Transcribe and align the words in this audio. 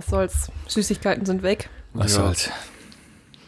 was 0.00 0.06
soll's. 0.06 0.52
Süßigkeiten 0.66 1.26
sind 1.26 1.42
weg. 1.42 1.68
Was 1.92 2.14
Ja. 2.16 2.22
soll's. 2.22 2.50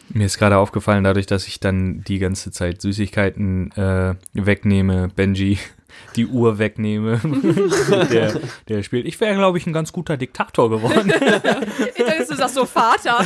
Mir 0.09 0.25
ist 0.27 0.37
gerade 0.37 0.57
aufgefallen, 0.57 1.03
dadurch, 1.03 1.25
dass 1.25 1.47
ich 1.47 1.59
dann 1.59 2.03
die 2.03 2.19
ganze 2.19 2.51
Zeit 2.51 2.81
Süßigkeiten 2.81 3.71
äh, 3.71 4.13
wegnehme, 4.33 5.07
Benji 5.07 5.57
die 6.15 6.27
Uhr 6.27 6.59
wegnehme, 6.59 7.19
der, 8.11 8.39
der 8.67 8.83
spielt. 8.83 9.07
Ich 9.07 9.19
wäre, 9.19 9.33
glaube 9.35 9.57
ich, 9.57 9.65
ein 9.65 9.73
ganz 9.73 9.91
guter 9.91 10.17
Diktator 10.17 10.69
geworden. 10.69 11.11
Ich 11.95 12.05
dachte, 12.05 12.25
du 12.27 12.35
sagst 12.35 12.55
so 12.55 12.65
Vater. 12.65 13.25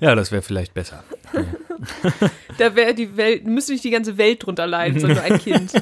ja, 0.00 0.14
das 0.14 0.32
wäre 0.32 0.42
vielleicht 0.42 0.74
besser. 0.74 1.04
Da 2.58 2.74
wäre 2.74 2.94
die 2.94 3.16
Welt, 3.16 3.46
müsste 3.46 3.72
nicht 3.72 3.84
die 3.84 3.90
ganze 3.90 4.18
Welt 4.18 4.44
drunter 4.44 4.66
leiden, 4.66 5.00
sondern 5.00 5.18
ein 5.24 5.38
Kind. 5.38 5.72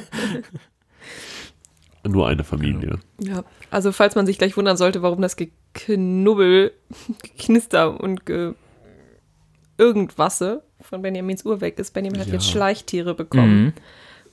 Nur 2.05 2.27
eine 2.27 2.43
Familie. 2.43 2.99
Ja, 3.19 3.43
also 3.71 3.91
falls 3.91 4.15
man 4.15 4.25
sich 4.25 4.37
gleich 4.37 4.55
wundern 4.57 4.77
sollte, 4.77 5.01
warum 5.01 5.21
das 5.21 5.35
Geknubbel, 5.35 6.71
Geknister 7.23 7.99
und 7.99 8.25
ge 8.25 8.53
irgendwasse 9.77 10.63
von 10.81 11.01
Benjamins 11.01 11.43
Uhr 11.45 11.59
weg 11.61 11.79
ist. 11.79 11.93
Benjamin 11.93 12.19
hat 12.21 12.27
Ja. 12.27 12.33
jetzt 12.33 12.49
Schleichtiere 12.49 13.13
bekommen, 13.13 13.63
Mhm. 13.65 13.73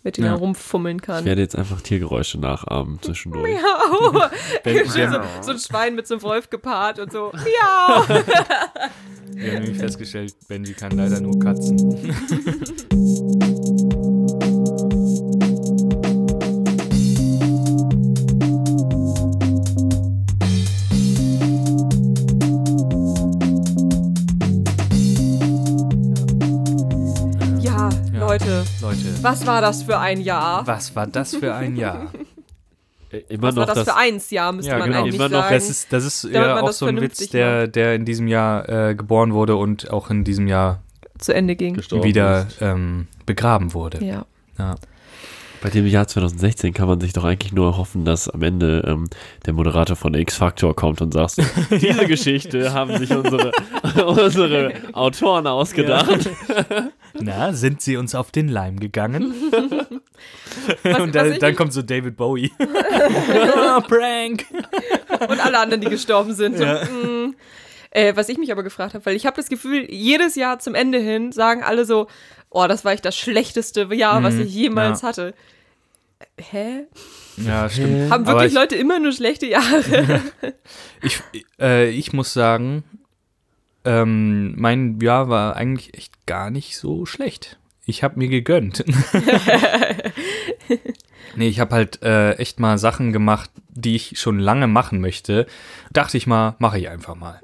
mit 0.04 0.16
denen 0.16 0.26
Ja. 0.28 0.34
er 0.34 0.38
rumfummeln 0.38 0.98
Ich 0.98 1.02
kann. 1.02 1.24
werde 1.24 1.40
jetzt 1.40 1.56
einfach 1.56 1.80
Tiergeräusche 1.80 2.38
nachahmen 2.38 3.00
zwischendurch. 3.02 3.50
Miau. 3.60 4.26
Ben, 4.64 4.86
so, 4.88 4.98
haben, 5.00 5.24
so 5.42 5.50
ein 5.52 5.58
Schwein 5.58 5.94
mit 5.96 6.06
so 6.06 6.14
einem 6.14 6.22
Wolf 6.22 6.48
gepaart 6.50 6.98
und 7.00 7.10
so. 7.10 7.32
Miau. 7.32 8.06
wir 9.34 9.52
haben 9.52 9.62
nämlich 9.62 9.78
festgestellt, 9.78 10.34
Benji 10.46 10.74
kann 10.74 10.92
leider 10.92 11.20
nur 11.20 11.38
Katzen. 11.40 12.14
Leute, 28.80 28.96
Leute, 29.08 29.22
was 29.22 29.46
war 29.46 29.60
das 29.60 29.82
für 29.82 29.98
ein 29.98 30.20
Jahr? 30.20 30.66
was 30.66 30.94
war 30.94 31.06
das 31.06 31.34
für 31.34 31.54
ein 31.54 31.76
Jahr? 31.76 32.12
Äh, 33.12 33.24
Immer 33.28 33.48
Was 33.48 33.56
war 33.56 33.66
noch 33.66 33.74
das, 33.74 33.84
das, 33.84 33.94
für 33.94 34.00
eins 34.00 34.30
Jahr, 34.30 34.52
müsste 34.52 34.72
Ja, 34.72 34.78
man 34.78 34.88
genau. 34.88 35.00
eigentlich 35.02 35.14
Immer 35.16 35.28
noch 35.28 35.42
sagen. 35.42 35.54
Das 35.54 35.68
ist, 35.68 35.92
das 35.92 36.04
ist 36.06 36.24
ja 36.24 36.62
auch 36.62 36.72
so 36.72 36.86
ein 36.86 36.98
Witz, 36.98 37.28
der, 37.28 37.68
der 37.68 37.94
in 37.94 38.06
diesem 38.06 38.26
Jahr 38.26 38.66
äh, 38.68 38.94
geboren 38.94 39.34
wurde 39.34 39.56
und 39.56 39.90
auch 39.90 40.08
in 40.08 40.24
diesem 40.24 40.46
Jahr 40.48 40.80
zu 41.18 41.34
Ende 41.34 41.54
ging. 41.54 41.74
gestorben 41.74 42.04
wieder 42.04 42.46
ähm, 42.62 43.08
begraben 43.26 43.74
wurde. 43.74 44.02
Ja. 44.02 44.24
Ja. 44.58 44.76
Bei 45.62 45.70
dem 45.70 45.86
Jahr 45.86 46.08
2016 46.08 46.74
kann 46.74 46.88
man 46.88 47.00
sich 47.00 47.12
doch 47.12 47.22
eigentlich 47.22 47.52
nur 47.52 47.76
hoffen, 47.76 48.04
dass 48.04 48.28
am 48.28 48.42
Ende 48.42 48.82
ähm, 48.84 49.08
der 49.46 49.52
Moderator 49.52 49.94
von 49.94 50.12
X-Factor 50.12 50.74
kommt 50.74 51.00
und 51.00 51.14
sagt, 51.14 51.36
diese 51.70 52.06
Geschichte 52.06 52.72
haben 52.72 52.98
sich 52.98 53.12
unsere, 53.12 53.52
unsere 54.04 54.72
Autoren 54.92 55.46
ausgedacht. 55.46 56.28
Na, 57.14 57.52
sind 57.52 57.80
sie 57.80 57.96
uns 57.96 58.16
auf 58.16 58.32
den 58.32 58.48
Leim 58.48 58.80
gegangen? 58.80 59.34
Was, 60.82 61.00
und 61.00 61.14
was 61.14 61.38
dann, 61.38 61.54
kommt 61.54 61.72
so 61.72 61.82
David 61.82 62.16
Bowie. 62.16 62.50
oh, 62.58 63.80
Prank! 63.82 64.44
und 65.28 65.46
alle 65.46 65.60
anderen, 65.60 65.80
die 65.80 65.88
gestorben 65.88 66.34
sind. 66.34 66.58
Ja. 66.58 66.84
mm. 66.84 67.36
äh, 67.90 68.16
was 68.16 68.28
ich 68.28 68.36
mich 68.36 68.50
aber 68.50 68.64
gefragt 68.64 68.94
habe, 68.94 69.06
weil 69.06 69.14
ich 69.14 69.26
habe 69.26 69.36
das 69.36 69.48
Gefühl, 69.48 69.86
jedes 69.88 70.34
Jahr 70.34 70.58
zum 70.58 70.74
Ende 70.74 70.98
hin 70.98 71.30
sagen 71.30 71.62
alle 71.62 71.84
so, 71.84 72.08
oh, 72.52 72.66
das 72.66 72.84
war 72.84 72.92
echt 72.92 73.04
das 73.04 73.16
schlechteste 73.16 73.92
Jahr, 73.94 74.22
was 74.22 74.34
Mhm, 74.34 74.40
ich 74.42 74.54
jemals 74.54 75.02
ja. 75.02 75.08
hatte. 75.08 75.34
Hä? 76.38 76.84
Ja, 77.36 77.68
stimmt. 77.68 78.10
Haben 78.10 78.26
wirklich 78.26 78.48
ich, 78.48 78.54
Leute 78.54 78.76
immer 78.76 78.98
nur 78.98 79.12
schlechte 79.12 79.46
Jahre? 79.46 80.20
Ich, 81.04 81.20
äh, 81.60 81.90
ich 81.90 82.12
muss 82.12 82.32
sagen, 82.32 82.84
ähm, 83.84 84.54
mein 84.56 85.00
Jahr 85.00 85.28
war 85.28 85.56
eigentlich 85.56 85.94
echt 85.94 86.26
gar 86.26 86.50
nicht 86.50 86.76
so 86.76 87.06
schlecht. 87.06 87.58
Ich 87.84 88.04
habe 88.04 88.20
mir 88.20 88.28
gegönnt. 88.28 88.84
nee, 91.34 91.48
ich 91.48 91.58
habe 91.58 91.74
halt 91.74 92.00
äh, 92.02 92.34
echt 92.34 92.60
mal 92.60 92.78
Sachen 92.78 93.12
gemacht, 93.12 93.50
die 93.68 93.96
ich 93.96 94.20
schon 94.20 94.38
lange 94.38 94.68
machen 94.68 95.00
möchte. 95.00 95.46
Dachte 95.90 96.16
ich 96.16 96.28
mal, 96.28 96.54
mache 96.60 96.78
ich 96.78 96.88
einfach 96.88 97.16
mal. 97.16 97.40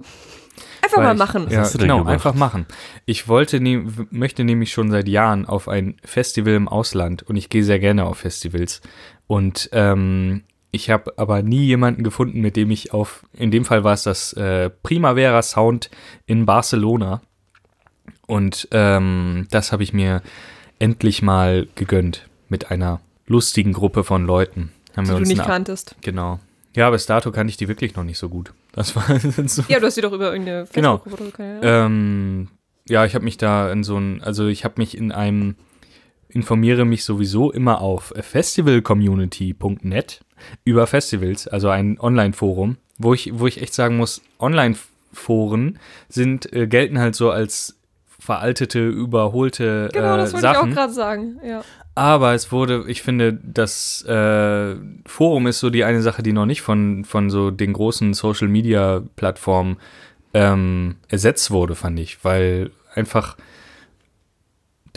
Einfach 0.96 1.02
mal 1.02 1.12
ich- 1.12 1.18
machen. 1.18 1.46
Ja, 1.50 1.68
du 1.68 1.78
genau, 1.78 1.98
gemacht? 1.98 2.12
einfach 2.12 2.34
machen. 2.34 2.66
Ich 3.06 3.28
wollte 3.28 3.60
ne 3.60 3.84
möchte 4.10 4.44
nämlich 4.44 4.72
schon 4.72 4.90
seit 4.90 5.08
Jahren 5.08 5.46
auf 5.46 5.68
ein 5.68 5.96
Festival 6.04 6.54
im 6.54 6.68
Ausland 6.68 7.22
und 7.22 7.36
ich 7.36 7.48
gehe 7.48 7.62
sehr 7.64 7.78
gerne 7.78 8.04
auf 8.06 8.18
Festivals. 8.18 8.80
Und 9.26 9.68
ähm, 9.72 10.42
ich 10.70 10.90
habe 10.90 11.12
aber 11.16 11.42
nie 11.42 11.64
jemanden 11.64 12.02
gefunden, 12.02 12.40
mit 12.40 12.56
dem 12.56 12.70
ich 12.70 12.92
auf, 12.92 13.24
in 13.32 13.50
dem 13.50 13.64
Fall 13.64 13.84
war 13.84 13.94
es 13.94 14.02
das 14.02 14.32
äh, 14.34 14.68
Primavera 14.70 15.42
Sound 15.42 15.90
in 16.26 16.44
Barcelona. 16.46 17.22
Und 18.26 18.68
ähm, 18.72 19.46
das 19.50 19.72
habe 19.72 19.82
ich 19.82 19.92
mir 19.92 20.22
endlich 20.78 21.22
mal 21.22 21.66
gegönnt 21.74 22.28
mit 22.48 22.70
einer 22.70 23.00
lustigen 23.26 23.72
Gruppe 23.72 24.04
von 24.04 24.26
Leuten. 24.26 24.70
Haben 24.96 25.04
die 25.04 25.10
wir 25.10 25.14
du 25.14 25.20
uns 25.20 25.28
nicht 25.28 25.40
eine- 25.40 25.48
kanntest. 25.48 25.96
Genau. 26.02 26.38
Ja, 26.78 26.90
bis 26.90 27.06
dato 27.06 27.32
kannte 27.32 27.50
ich 27.50 27.56
die 27.56 27.66
wirklich 27.66 27.96
noch 27.96 28.04
nicht 28.04 28.18
so 28.18 28.28
gut. 28.28 28.52
Das 28.72 28.94
war 28.94 29.02
so 29.48 29.62
Ja, 29.68 29.80
du 29.80 29.86
hast 29.86 29.96
sie 29.96 30.00
doch 30.00 30.12
über 30.12 30.30
irgendeine 30.30 30.66
Genau. 30.72 30.98
Facebook-Gruppe 30.98 31.42
oder 31.42 31.60
so. 31.60 31.66
Ahnung. 31.68 31.92
ähm, 31.92 32.48
ja, 32.88 33.04
ich 33.04 33.14
habe 33.16 33.24
mich 33.24 33.36
da 33.36 33.72
in 33.72 33.82
so 33.82 33.96
ein, 33.98 34.22
also 34.22 34.46
ich 34.46 34.64
habe 34.64 34.74
mich 34.78 34.96
in 34.96 35.10
einem, 35.10 35.56
informiere 36.28 36.84
mich 36.84 37.02
sowieso 37.04 37.50
immer 37.50 37.80
auf 37.80 38.12
festivalcommunity.net 38.18 40.20
über 40.64 40.86
Festivals, 40.86 41.48
also 41.48 41.68
ein 41.68 41.98
Online-Forum, 41.98 42.76
wo 42.98 43.12
ich, 43.12 43.32
wo 43.38 43.48
ich 43.48 43.60
echt 43.60 43.74
sagen 43.74 43.96
muss, 43.96 44.22
Online-Foren 44.38 45.80
sind, 46.08 46.52
äh, 46.52 46.68
gelten 46.68 47.00
halt 47.00 47.16
so 47.16 47.30
als 47.30 47.77
veraltete, 48.28 48.86
überholte 48.86 49.88
Genau, 49.90 50.14
äh, 50.14 50.18
das 50.18 50.34
wollte 50.34 50.46
ich 50.46 50.50
auch 50.50 50.54
Sachen. 50.56 50.74
gerade 50.74 50.92
sagen. 50.92 51.40
Ja. 51.42 51.64
Aber 51.94 52.34
es 52.34 52.52
wurde, 52.52 52.84
ich 52.86 53.00
finde, 53.00 53.32
das 53.42 54.04
äh, 54.04 54.76
Forum 55.06 55.46
ist 55.46 55.60
so 55.60 55.70
die 55.70 55.82
eine 55.84 56.02
Sache, 56.02 56.22
die 56.22 56.34
noch 56.34 56.44
nicht 56.44 56.60
von, 56.60 57.06
von 57.06 57.30
so 57.30 57.50
den 57.50 57.72
großen 57.72 58.12
Social 58.12 58.48
Media 58.48 59.02
Plattformen 59.16 59.78
ähm, 60.34 60.96
ersetzt 61.08 61.50
wurde, 61.50 61.74
fand 61.74 61.98
ich, 62.00 62.22
weil 62.22 62.70
einfach 62.94 63.38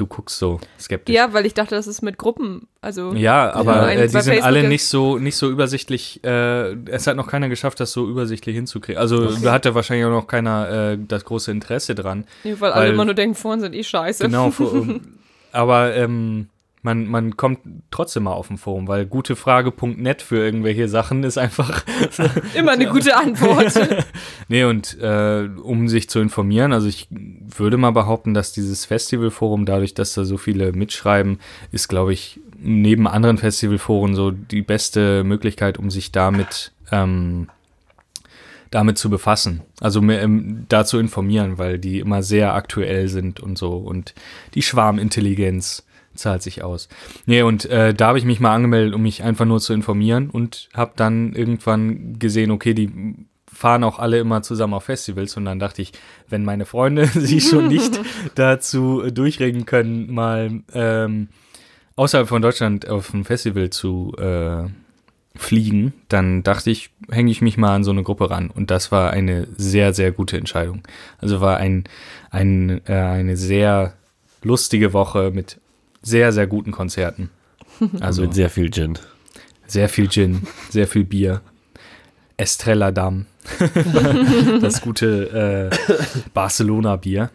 du 0.02 0.08
guckst 0.08 0.38
so 0.40 0.60
skeptisch. 0.80 1.14
ja, 1.16 1.32
weil 1.34 1.46
ich 1.46 1.54
dachte, 1.54 1.76
das 1.76 1.86
ist 1.86 2.02
mit 2.02 2.18
Gruppen. 2.18 2.68
Also 2.82 3.14
Ja, 3.14 3.54
aber 3.54 3.92
äh, 3.92 4.02
die 4.02 4.08
sind 4.10 4.24
Facebook 4.24 4.44
alle 4.44 4.68
nicht 4.68 4.86
so 4.86 5.18
nicht 5.20 5.36
so 5.36 5.50
übersichtlich. 5.50 6.24
Äh, 6.24 6.74
es 6.90 7.06
hat 7.06 7.16
noch 7.16 7.28
keiner 7.28 7.48
geschafft, 7.50 7.80
das 7.80 7.92
so 7.92 8.10
übersichtlich 8.10 8.56
hinzukriegen. 8.56 9.00
Also 9.00 9.32
da 9.40 9.52
hatte 9.52 9.76
wahrscheinlich 9.76 10.06
auch 10.08 10.10
noch 10.12 10.28
keiner 10.28 10.94
äh, 10.94 10.98
das 11.08 11.24
große 11.26 11.52
Interesse 11.52 11.94
dran. 11.96 12.26
Nee, 12.44 12.56
weil 12.60 12.72
alle 12.72 12.86
Weil- 12.88 12.94
immer 12.94 13.06
nur 13.06 13.14
denken, 13.14 13.36
Foren 13.36 13.60
sind 13.60 13.76
eh 13.76 13.84
scheiße. 13.84 14.24
Genau, 14.26 14.50
vor- 14.52 14.86
aber 15.52 15.96
ähm, 15.96 16.48
man, 16.84 17.06
man 17.06 17.38
kommt 17.38 17.60
trotzdem 17.92 18.24
mal 18.24 18.34
auf 18.34 18.48
dem 18.48 18.58
Forum, 18.58 18.88
weil 18.88 19.06
gutefrage.net 19.06 20.22
für 20.22 20.38
irgendwelche 20.38 20.88
Sachen 20.88 21.24
ist 21.24 21.38
einfach. 21.38 21.84
Immer 22.56 22.72
eine 22.72 22.88
gute 22.88 23.16
Antwort. 23.16 23.74
nee, 24.48 24.64
und 24.64 25.00
äh, 25.00 25.48
um 25.62 25.88
sich 25.88 26.10
zu 26.10 26.20
informieren, 26.20 26.74
also 26.74 26.88
ich 26.88 27.08
würde 27.10 27.78
mal 27.78 27.92
behaupten, 27.92 28.34
dass 28.34 28.52
dieses 28.52 28.86
Festivalforum, 28.86 29.66
dadurch, 29.66 29.94
dass 29.94 30.14
da 30.14 30.26
so 30.26 30.38
viele 30.38 30.72
mitschreiben, 30.72 31.40
ist, 31.72 31.88
glaube 31.88 32.14
ich, 32.14 32.40
neben 32.60 33.08
anderen 33.08 33.38
Festivalforen 33.38 34.16
so 34.16 34.32
die 34.32 34.62
beste 34.62 35.24
Möglichkeit, 35.24 35.78
um 35.78 35.92
sich 35.92 36.12
damit 36.12 36.72
ähm, 36.92 37.48
damit 38.72 38.98
zu 38.98 39.10
befassen, 39.10 39.62
also 39.82 40.02
mehr, 40.02 40.22
ähm, 40.22 40.66
da 40.70 40.86
zu 40.86 40.98
informieren, 40.98 41.58
weil 41.58 41.78
die 41.78 42.00
immer 42.00 42.24
sehr 42.24 42.54
aktuell 42.54 43.10
sind 43.10 43.42
und 43.42 43.58
so 43.58 43.76
und 43.76 44.14
die 44.54 44.62
Schwarmintelligenz 44.62 45.84
zahlt 46.16 46.42
sich 46.42 46.64
aus. 46.64 46.90
Nee, 47.26 47.42
und 47.42 47.66
äh, 47.66 47.94
da 47.94 48.08
habe 48.08 48.18
ich 48.18 48.26
mich 48.26 48.40
mal 48.40 48.54
angemeldet, 48.54 48.94
um 48.94 49.02
mich 49.02 49.24
einfach 49.24 49.46
nur 49.46 49.60
zu 49.60 49.74
informieren 49.74 50.30
und 50.30 50.70
habe 50.74 50.94
dann 50.96 51.34
irgendwann 51.34 52.20
gesehen, 52.20 52.52
okay, 52.52 52.74
die 52.74 52.92
fahren 53.52 53.84
auch 53.84 54.00
alle 54.00 54.20
immer 54.20 54.42
zusammen 54.42 54.74
auf 54.74 54.86
Festivals 54.86 55.38
und 55.38 55.46
dann 55.46 55.60
dachte 55.60 55.82
ich, 55.82 55.92
wenn 56.30 56.44
meine 56.44 56.66
Freunde 56.66 57.06
sich 57.08 57.48
schon 57.48 57.68
nicht 57.68 58.00
dazu 58.36 59.04
durchregen 59.12 59.66
können, 59.66 60.12
mal 60.14 60.62
ähm, 60.74 61.30
außerhalb 61.96 62.28
von 62.28 62.42
Deutschland 62.42 62.88
auf 62.88 63.14
ein 63.14 63.24
Festival 63.24 63.70
zu 63.70 64.16
äh, 64.18 64.64
fliegen, 65.36 65.94
dann 66.10 66.44
dachte 66.44 66.72
ich, 66.72 66.90
hänge 67.10 67.32
ich 67.32 67.42
mich 67.42 67.58
mal 67.58 67.76
an 67.76 67.84
so 67.84 67.92
eine 67.92 68.04
Gruppe 68.04 68.30
ran. 68.30 68.50
Und 68.50 68.70
das 68.70 68.92
war 68.92 69.12
eine 69.12 69.48
sehr, 69.56 69.94
sehr 69.94 70.12
gute 70.12 70.38
Entscheidung. 70.38 70.82
Also 71.20 71.40
war 71.40 71.58
ein, 71.58 71.86
ein, 72.32 72.82
äh, 72.86 72.94
eine 72.94 73.38
sehr 73.38 73.94
lustige 74.44 74.92
Woche 74.92 75.32
mit 75.34 75.61
sehr, 76.02 76.32
sehr 76.32 76.48
guten 76.48 76.72
Konzerten. 76.72 77.30
Also 78.00 78.24
mit 78.24 78.34
sehr 78.36 78.50
viel 78.50 78.70
Gin. 78.70 78.98
sehr 79.66 79.90
viel 79.90 80.08
Gin, 80.10 80.46
sehr 80.70 80.88
viel 80.88 81.04
Bier. 81.04 81.42
Estrella 82.38 82.92
Damm. 82.92 83.26
das 84.62 84.82
gute 84.82 85.72
äh, 85.72 86.30
Barcelona-Bier. 86.34 87.30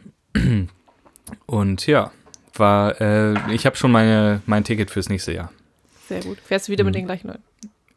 Und 1.46 1.86
ja, 1.86 2.12
war, 2.54 3.00
äh, 3.00 3.34
ich 3.52 3.66
habe 3.66 3.76
schon 3.76 3.90
meine, 3.90 4.40
mein 4.46 4.62
Ticket 4.64 4.90
fürs 4.90 5.08
nächste 5.08 5.32
Jahr. 5.32 5.52
Sehr 6.08 6.20
gut. 6.22 6.38
Fährst 6.44 6.68
du 6.68 6.72
wieder 6.72 6.84
mit 6.84 6.94
Mhm. 6.94 6.98
den 6.98 7.06
gleichen 7.06 7.28
Leuten? 7.28 7.42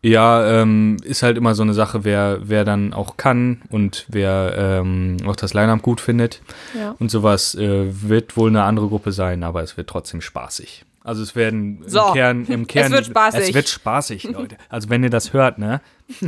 Ja, 0.01 0.61
ähm, 0.61 0.95
ist 1.03 1.23
halt 1.23 1.37
immer 1.37 1.55
so 1.55 1.63
eine 1.63 1.73
Sache, 1.73 2.05
wer, 2.05 2.39
wer 2.41 2.63
dann 2.63 2.93
auch 2.93 3.17
kann 3.17 3.61
und 3.69 4.05
wer 4.07 4.53
ähm, 4.57 5.17
auch 5.25 5.35
das 5.35 5.53
Line-Up 5.53 5.81
gut 5.81 5.99
findet. 5.99 6.41
Ja. 6.77 6.95
Und 6.99 7.11
sowas 7.11 7.53
äh, 7.55 7.87
wird 8.09 8.37
wohl 8.37 8.49
eine 8.49 8.63
andere 8.63 8.87
Gruppe 8.87 9.11
sein, 9.11 9.43
aber 9.43 9.61
es 9.61 9.75
wird 9.75 9.89
trotzdem 9.89 10.21
spaßig. 10.21 10.85
Also 11.03 11.21
es 11.23 11.35
werden 11.35 11.83
So. 11.85 11.99
im 12.07 12.13
Kern, 12.13 12.45
im 12.45 12.67
Kern 12.67 12.91
wird 12.93 13.07
spaßig. 13.07 13.49
Es 13.49 13.53
wird 13.53 13.67
spaßig, 13.67 14.23
Leute. 14.23 14.55
Also 14.69 14.89
wenn 14.89 15.03
ihr 15.03 15.09
das 15.09 15.33
hört, 15.33 15.57
ne? 15.57 15.81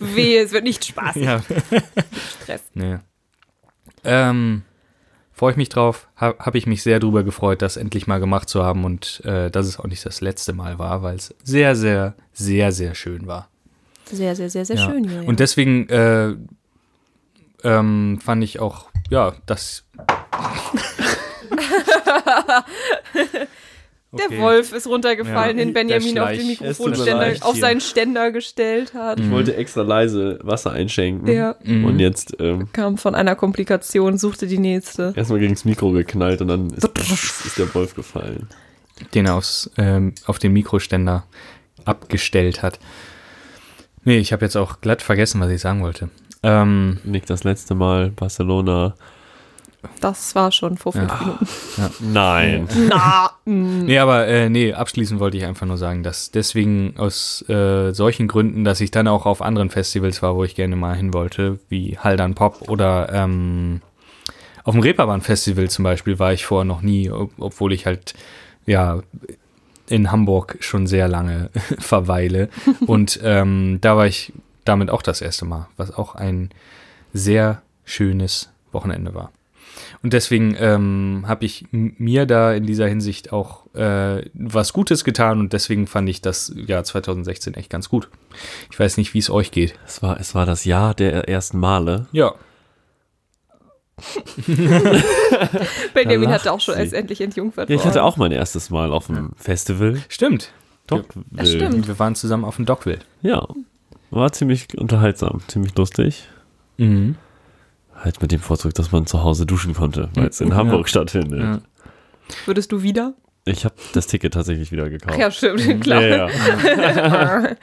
Wehe, 0.00 0.42
es 0.42 0.52
wird 0.52 0.64
nicht 0.64 0.84
spaßig. 0.88 1.22
Ja. 1.22 1.40
Stress. 2.42 2.62
Nee. 2.74 2.96
Ähm, 4.04 4.62
freue 5.34 5.50
ich 5.52 5.56
mich 5.56 5.68
drauf. 5.68 6.08
Ha, 6.20 6.34
Habe 6.38 6.56
ich 6.58 6.66
mich 6.66 6.82
sehr 6.82 7.00
drüber 7.00 7.22
gefreut, 7.24 7.60
das 7.62 7.76
endlich 7.76 8.06
mal 8.06 8.20
gemacht 8.20 8.48
zu 8.48 8.64
haben 8.64 8.84
und 8.84 9.20
äh, 9.24 9.50
dass 9.50 9.66
es 9.66 9.78
auch 9.78 9.86
nicht 9.86 10.04
das 10.06 10.20
letzte 10.20 10.52
Mal 10.52 10.78
war, 10.78 11.02
weil 11.02 11.16
es 11.16 11.34
sehr, 11.42 11.74
sehr, 11.76 12.14
sehr, 12.32 12.72
sehr 12.72 12.94
schön 12.94 13.26
war. 13.26 13.48
Sehr, 14.10 14.36
sehr, 14.36 14.48
sehr, 14.50 14.64
sehr 14.64 14.76
Ja. 14.76 14.84
schön, 14.90 15.04
Julian. 15.04 15.24
Und 15.26 15.40
deswegen 15.40 15.88
äh, 15.88 16.34
ähm, 17.64 18.18
fand 18.22 18.44
ich 18.44 18.60
auch, 18.60 18.86
ja, 19.10 19.34
das. 19.46 19.84
Der 24.18 24.26
Okay. 24.26 24.40
Wolf 24.40 24.72
ist 24.72 24.86
runtergefallen, 24.86 25.58
Ja. 25.58 25.64
den 25.64 25.72
Benjamin 25.74 26.14
Der 26.14 26.24
auf 26.24 26.30
den 26.32 26.46
Mikrofonständer, 26.46 27.34
auf 27.40 27.56
seinen 27.56 27.80
Ständer 27.80 28.30
gestellt 28.30 28.94
hat. 28.94 29.18
Ich 29.20 29.30
wollte 29.30 29.56
extra 29.56 29.82
leise 29.82 30.38
Wasser 30.42 30.72
einschenken. 30.72 31.26
Ja. 31.32 31.56
Mhm. 31.62 31.84
Und 31.84 31.98
jetzt 32.00 32.36
ähm, 32.40 32.68
Kam 32.72 32.96
von 32.98 33.14
einer 33.14 33.34
Komplikation, 33.36 34.18
suchte 34.18 34.46
die 34.46 34.58
nächste. 34.58 35.12
erstmal 35.16 35.40
gegen 35.40 35.54
das 35.54 35.64
Mikro 35.64 35.90
geknallt 35.90 36.40
und 36.40 36.48
dann 36.48 36.70
ist, 36.70 36.84
ist 37.46 37.58
der 37.58 37.72
Wolf 37.74 37.94
gefallen. 37.94 38.48
den 39.14 39.26
er 39.26 39.34
aufs, 39.34 39.70
ähm, 39.78 40.14
auf 40.26 40.38
den 40.38 40.52
Mikroständer 40.52 41.24
abgestellt 41.84 42.62
hat. 42.62 42.78
Nee, 44.04 44.18
ich 44.18 44.32
habe 44.32 44.44
jetzt 44.44 44.56
auch 44.56 44.80
glatt 44.80 45.02
vergessen, 45.02 45.40
was 45.40 45.50
ich 45.50 45.60
sagen 45.60 45.82
wollte. 45.82 46.10
Ähm, 46.42 46.98
Nicht 47.04 47.28
das 47.30 47.42
letzte 47.44 47.74
Mal 47.74 48.10
Barcelona. 48.10 48.94
Das 50.00 50.34
war 50.34 50.52
schon 50.52 50.76
vor 50.76 50.92
fünf 50.92 51.20
Minuten. 51.20 51.46
Nein. 52.12 52.68
Na, 52.88 53.30
mm. 53.44 53.84
nee, 53.84 53.98
aber 53.98 54.26
äh, 54.26 54.48
nee, 54.48 54.72
abschließend 54.72 55.20
wollte 55.20 55.36
ich 55.36 55.44
einfach 55.44 55.66
nur 55.66 55.78
sagen, 55.78 56.02
dass 56.02 56.30
deswegen 56.30 56.94
aus 56.96 57.48
äh, 57.48 57.92
solchen 57.92 58.28
Gründen, 58.28 58.64
dass 58.64 58.80
ich 58.80 58.90
dann 58.90 59.08
auch 59.08 59.26
auf 59.26 59.42
anderen 59.42 59.70
Festivals 59.70 60.22
war, 60.22 60.36
wo 60.36 60.44
ich 60.44 60.54
gerne 60.54 60.76
mal 60.76 60.94
hin 60.94 61.12
wollte, 61.14 61.58
wie 61.68 61.98
Haldern 61.98 62.34
Pop 62.34 62.68
oder 62.68 63.12
ähm, 63.12 63.80
auf 64.64 64.74
dem 64.74 64.80
Reeperbahn-Festival 64.80 65.68
zum 65.68 65.82
Beispiel 65.84 66.18
war 66.18 66.32
ich 66.32 66.46
vorher 66.46 66.64
noch 66.64 66.80
nie, 66.80 67.10
ob, 67.10 67.30
obwohl 67.38 67.72
ich 67.72 67.86
halt, 67.86 68.14
ja, 68.66 69.00
in 69.88 70.10
Hamburg 70.10 70.56
schon 70.60 70.86
sehr 70.86 71.06
lange 71.06 71.50
verweile. 71.78 72.48
Und 72.86 73.20
ähm, 73.22 73.78
da 73.82 73.96
war 73.96 74.06
ich 74.06 74.32
damit 74.64 74.90
auch 74.90 75.02
das 75.02 75.20
erste 75.20 75.44
Mal, 75.44 75.68
was 75.76 75.92
auch 75.92 76.14
ein 76.14 76.50
sehr 77.12 77.62
schönes 77.84 78.50
Wochenende 78.72 79.14
war. 79.14 79.30
Und 80.04 80.12
deswegen 80.12 80.54
ähm, 80.58 81.24
habe 81.26 81.46
ich 81.46 81.64
mir 81.70 82.26
da 82.26 82.52
in 82.52 82.66
dieser 82.66 82.86
Hinsicht 82.86 83.32
auch 83.32 83.74
äh, 83.74 84.28
was 84.34 84.74
Gutes 84.74 85.02
getan 85.02 85.40
und 85.40 85.54
deswegen 85.54 85.86
fand 85.86 86.10
ich 86.10 86.20
das 86.20 86.52
Jahr 86.54 86.84
2016 86.84 87.54
echt 87.54 87.70
ganz 87.70 87.88
gut. 87.88 88.10
Ich 88.70 88.78
weiß 88.78 88.98
nicht, 88.98 89.14
wie 89.14 89.18
es 89.18 89.30
euch 89.30 89.50
geht. 89.50 89.78
Es 89.86 90.02
war, 90.02 90.20
es 90.20 90.34
war 90.34 90.44
das 90.44 90.66
Jahr 90.66 90.92
der 90.92 91.26
ersten 91.30 91.58
Male. 91.58 92.06
Ja. 92.12 92.34
Benjamin 95.94 96.28
hatte 96.28 96.52
auch 96.52 96.60
schon 96.60 96.74
als 96.74 96.92
endlich 96.92 97.22
entjungfert 97.22 97.70
Ja, 97.70 97.76
ich 97.76 97.84
hatte 97.86 98.02
auch 98.02 98.18
mein 98.18 98.32
erstes 98.32 98.68
Mal 98.68 98.92
auf 98.92 99.06
dem 99.06 99.30
Festival. 99.36 100.02
Stimmt. 100.10 100.52
Doc 100.86 101.06
Das 101.30 101.50
stimmt. 101.50 101.88
Wir 101.88 101.98
waren 101.98 102.14
zusammen 102.14 102.44
auf 102.44 102.56
dem 102.56 102.66
Dockville. 102.66 102.98
Ja. 103.22 103.48
War 104.10 104.30
ziemlich 104.32 104.76
unterhaltsam, 104.76 105.40
ziemlich 105.48 105.74
lustig. 105.78 106.28
Mhm. 106.76 107.16
Halt 107.96 108.20
mit 108.20 108.32
dem 108.32 108.40
Vorzug, 108.40 108.74
dass 108.74 108.92
man 108.92 109.06
zu 109.06 109.22
Hause 109.22 109.46
duschen 109.46 109.74
konnte, 109.74 110.10
weil 110.14 110.28
es 110.28 110.40
in 110.40 110.54
Hamburg 110.54 110.88
stattfindet. 110.88 111.40
Ja. 111.40 111.60
Würdest 112.46 112.72
du 112.72 112.82
wieder? 112.82 113.14
Ich 113.44 113.64
habe 113.64 113.74
das 113.92 114.06
Ticket 114.06 114.34
tatsächlich 114.34 114.72
wieder 114.72 114.88
gekauft. 114.88 115.18
Ja, 115.18 115.30
stimmt, 115.30 115.82
klar. 115.82 116.02
Ja, 116.02 116.28
ja. 116.28 117.56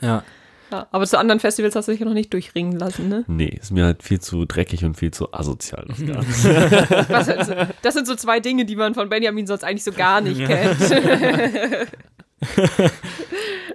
Ja. 0.00 0.24
Ja, 0.70 0.86
aber 0.92 1.06
zu 1.06 1.18
anderen 1.18 1.40
Festivals 1.40 1.74
hast 1.76 1.88
du 1.88 1.92
dich 1.92 2.00
ja 2.00 2.06
noch 2.06 2.12
nicht 2.12 2.30
durchringen 2.30 2.78
lassen, 2.78 3.08
ne? 3.08 3.24
Nee, 3.26 3.56
ist 3.58 3.70
mir 3.70 3.86
halt 3.86 4.02
viel 4.02 4.20
zu 4.20 4.44
dreckig 4.44 4.84
und 4.84 4.96
viel 4.98 5.10
zu 5.10 5.32
asozial. 5.32 5.86
Das 5.88 6.06
Ganze. 6.06 7.06
Was, 7.08 7.28
also, 7.30 7.54
das 7.80 7.94
sind 7.94 8.06
so 8.06 8.14
zwei 8.14 8.38
Dinge, 8.38 8.66
die 8.66 8.76
man 8.76 8.92
von 8.92 9.08
Benjamin 9.08 9.46
sonst 9.46 9.64
eigentlich 9.64 9.84
so 9.84 9.92
gar 9.92 10.20
nicht 10.20 10.44
kennt. 10.46 10.76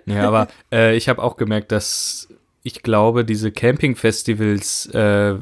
Ja, 0.05 0.27
aber 0.27 0.49
äh, 0.71 0.97
ich 0.97 1.07
habe 1.07 1.23
auch 1.23 1.37
gemerkt, 1.37 1.71
dass 1.71 2.27
ich 2.63 2.81
glaube, 2.81 3.25
diese 3.25 3.51
Camping-Festivals 3.51 4.87
äh, 4.87 5.35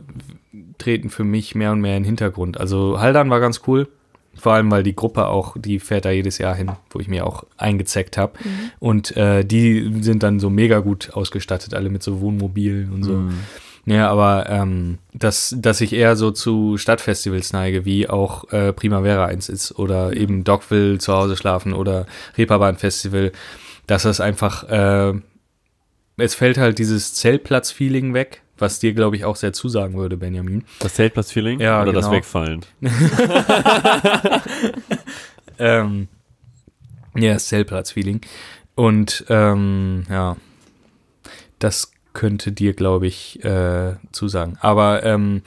treten 0.78 1.10
für 1.10 1.24
mich 1.24 1.56
mehr 1.56 1.72
und 1.72 1.82
mehr 1.82 1.96
in 1.96 2.04
den 2.04 2.08
Hintergrund. 2.08 2.60
Also 2.60 3.00
Haldern 3.00 3.30
war 3.30 3.40
ganz 3.40 3.62
cool. 3.68 3.88
Vor 4.34 4.54
allem, 4.54 4.72
weil 4.72 4.82
die 4.82 4.96
Gruppe 4.96 5.28
auch, 5.28 5.56
die 5.58 5.80
fährt 5.80 6.06
da 6.06 6.12
jedes 6.12 6.38
Jahr 6.38 6.56
hin, 6.56 6.72
wo 6.90 7.00
ich 7.00 7.10
mir 7.10 7.28
auch 7.28 7.44
eingezeckt 7.58 8.18
habe. 8.18 8.34
Und 8.80 9.16
äh, 9.18 9.44
die 9.44 10.02
sind 10.02 10.24
dann 10.24 10.40
so 10.40 10.50
mega 10.50 10.80
gut 10.80 11.12
ausgestattet, 11.14 11.74
alle 11.74 11.90
mit 11.90 12.02
so 12.02 12.22
Wohnmobilen 12.22 12.92
und 12.92 13.04
so. 13.04 13.14
Mhm. 13.14 13.40
Ja, 13.86 14.10
aber 14.10 14.48
ähm, 14.50 15.00
dass, 15.14 15.56
dass 15.58 15.82
ich 15.82 15.94
eher 15.94 16.16
so 16.16 16.32
zu 16.32 16.78
Stadtfestivals 16.78 17.52
neige, 17.52 17.84
wie 17.84 18.10
auch 18.10 18.52
äh, 18.52 18.72
Primavera 18.74 19.26
eins 19.26 19.50
ist 19.50 19.78
oder 19.78 20.16
eben 20.16 20.44
Dockville 20.44 20.98
zu 21.00 21.14
Hause 21.14 21.36
schlafen 21.36 21.74
oder 21.74 22.06
Reeperbahn 22.38 22.78
Festival, 22.78 23.32
dass 23.88 24.04
das 24.04 24.22
einfach, 24.22 24.64
äh, 24.70 25.14
es 26.22 26.36
fällt 26.36 26.58
halt 26.58 26.80
dieses 26.80 27.14
Zeltplatz-Feeling 27.16 28.14
weg, 28.14 28.42
was 28.58 28.80
dir, 28.80 28.94
glaube 28.94 29.16
ich, 29.16 29.26
auch 29.26 29.36
sehr 29.36 29.54
zusagen 29.54 29.96
würde, 29.96 30.18
Benjamin. 30.18 30.64
Das 30.80 30.94
Zeltplatz-Feeling 30.94 31.60
Ja, 31.60 31.82
oder 31.82 31.94
das 31.94 32.06
genau. 32.06 32.18
Wegfallen? 32.18 32.62
Ähm, 35.62 36.08
ja, 37.16 37.34
das 37.34 37.48
Zeltplatz-Feeling. 37.48 38.22
Und 38.76 39.26
ähm, 39.30 40.06
ja, 40.10 40.36
das 41.60 41.92
könnte 42.14 42.52
dir, 42.52 42.74
glaube 42.74 43.08
ich, 43.08 43.44
äh, 43.46 43.94
zusagen. 44.12 44.58
Aber 44.60 45.04
ähm, 45.04 45.44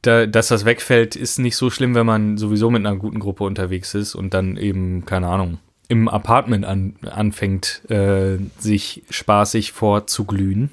da, 0.00 0.26
dass 0.26 0.48
das 0.48 0.64
wegfällt, 0.64 1.16
ist 1.16 1.38
nicht 1.38 1.56
so 1.56 1.70
schlimm, 1.70 1.94
wenn 1.94 2.06
man 2.06 2.38
sowieso 2.38 2.70
mit 2.70 2.84
einer 2.84 2.96
guten 2.96 3.20
Gruppe 3.20 3.44
unterwegs 3.44 3.94
ist 3.94 4.14
und 4.14 4.32
dann 4.32 4.56
eben, 4.56 5.04
keine 5.04 5.28
Ahnung, 5.28 5.58
im 5.92 6.08
Apartment 6.08 6.64
an, 6.64 6.94
anfängt, 7.10 7.82
äh, 7.90 8.38
sich 8.58 9.02
spaßig 9.10 9.72
vorzuglühen. 9.72 10.70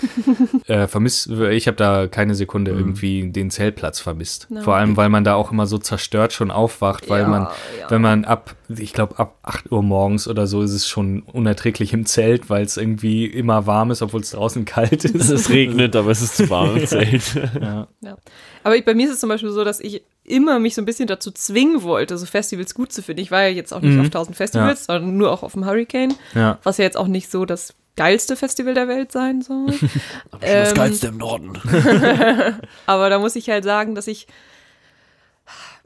äh, 0.66 0.86
vermisst, 0.88 1.28
ich 1.30 1.66
habe 1.66 1.76
da 1.76 2.06
keine 2.06 2.34
Sekunde 2.34 2.70
irgendwie 2.70 3.30
den 3.30 3.50
Zeltplatz 3.50 4.00
vermisst. 4.00 4.46
Na, 4.48 4.62
Vor 4.62 4.74
allem, 4.74 4.96
weil 4.96 5.10
man 5.10 5.24
da 5.24 5.34
auch 5.34 5.52
immer 5.52 5.66
so 5.66 5.76
zerstört 5.78 6.32
schon 6.32 6.50
aufwacht, 6.50 7.10
weil 7.10 7.22
Ja, 7.22 7.28
man, 7.28 7.42
ja. 7.78 7.90
wenn 7.90 8.00
man 8.00 8.24
ab, 8.24 8.56
ich 8.68 8.92
glaube, 8.94 9.18
ab 9.18 9.36
8 9.42 9.70
Uhr 9.70 9.82
morgens 9.82 10.26
oder 10.26 10.46
so 10.46 10.62
ist 10.62 10.72
es 10.72 10.88
schon 10.88 11.20
unerträglich 11.20 11.92
im 11.92 12.06
Zelt, 12.06 12.48
weil 12.48 12.64
es 12.64 12.76
irgendwie 12.78 13.26
immer 13.26 13.66
warm 13.66 13.90
ist, 13.90 14.00
obwohl 14.00 14.22
es 14.22 14.30
draußen 14.30 14.64
kalt 14.64 15.04
ist. 15.04 15.28
Es 15.28 15.50
regnet, 15.50 15.94
aber 15.94 16.10
es 16.10 16.22
ist 16.22 16.36
zu 16.36 16.48
warm 16.48 16.76
im 16.78 16.86
Zelt. 16.86 17.34
ja. 17.60 17.86
Ja. 18.00 18.16
Aber 18.64 18.76
ich, 18.76 18.84
bei 18.84 18.94
mir 18.94 19.06
ist 19.06 19.14
es 19.14 19.20
zum 19.20 19.28
Beispiel 19.28 19.50
so, 19.50 19.64
dass 19.64 19.80
ich 19.80 20.02
immer 20.24 20.58
mich 20.58 20.74
so 20.74 20.82
ein 20.82 20.84
bisschen 20.84 21.06
dazu 21.08 21.30
zwingen 21.30 21.82
wollte, 21.82 22.16
so 22.18 22.26
Festivals 22.26 22.74
gut 22.74 22.92
zu 22.92 23.02
finden. 23.02 23.20
Ich 23.22 23.30
war 23.30 23.42
ja 23.42 23.48
jetzt 23.48 23.72
auch 23.72 23.80
nicht 23.80 23.94
Mhm. 23.94 24.00
auf 24.02 24.06
1000 24.10 24.36
Festivals, 24.36 24.84
sondern 24.86 25.16
nur 25.16 25.32
auch 25.32 25.42
auf 25.42 25.52
dem 25.54 25.64
Hurricane, 25.66 26.14
ja. 26.34 26.58
was 26.62 26.78
ja 26.78 26.84
jetzt 26.84 26.96
auch 26.96 27.08
nicht 27.08 27.30
so 27.30 27.44
das 27.44 27.74
geilste 27.96 28.36
Festival 28.36 28.74
der 28.74 28.86
Welt 28.88 29.10
sein 29.12 29.42
soll. 29.42 29.66
das 30.40 30.70
Ähm, 30.70 30.74
Geilste 30.74 31.06
im 31.08 31.16
Norden. 31.18 31.58
Aber 32.86 33.10
da 33.10 33.18
muss 33.18 33.34
ich 33.36 33.50
halt 33.50 33.64
sagen, 33.64 33.94
dass 33.94 34.06
ich 34.06 34.26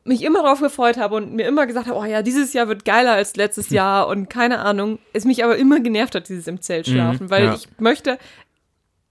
mich 0.07 0.23
immer 0.23 0.43
drauf 0.43 0.61
gefreut 0.61 0.99
habe 0.99 1.15
und 1.15 1.33
mir 1.33 1.47
immer 1.47 1.67
gesagt 1.67 1.87
habe, 1.89 1.99
oh 1.99 2.05
ja, 2.05 2.21
dieses 2.21 2.53
Jahr 2.53 2.69
wird 2.69 2.85
geiler 2.85 3.13
als 3.13 3.37
letztes 3.37 3.71
Jahr 3.71 4.07
und 4.09 4.29
keine 4.29 4.59
Ahnung. 4.59 4.99
Es 5.15 5.25
mich 5.25 5.43
aber 5.43 5.57
immer 5.57 5.81
genervt 5.81 6.15
hat, 6.15 6.29
dieses 6.29 6.47
im 6.47 6.61
Zelt 6.61 6.87
schlafen, 6.87 7.27
Mhm, 7.27 7.31
weil 7.31 7.45
ja. 7.45 7.55
ich 7.55 7.69
möchte, 7.79 8.19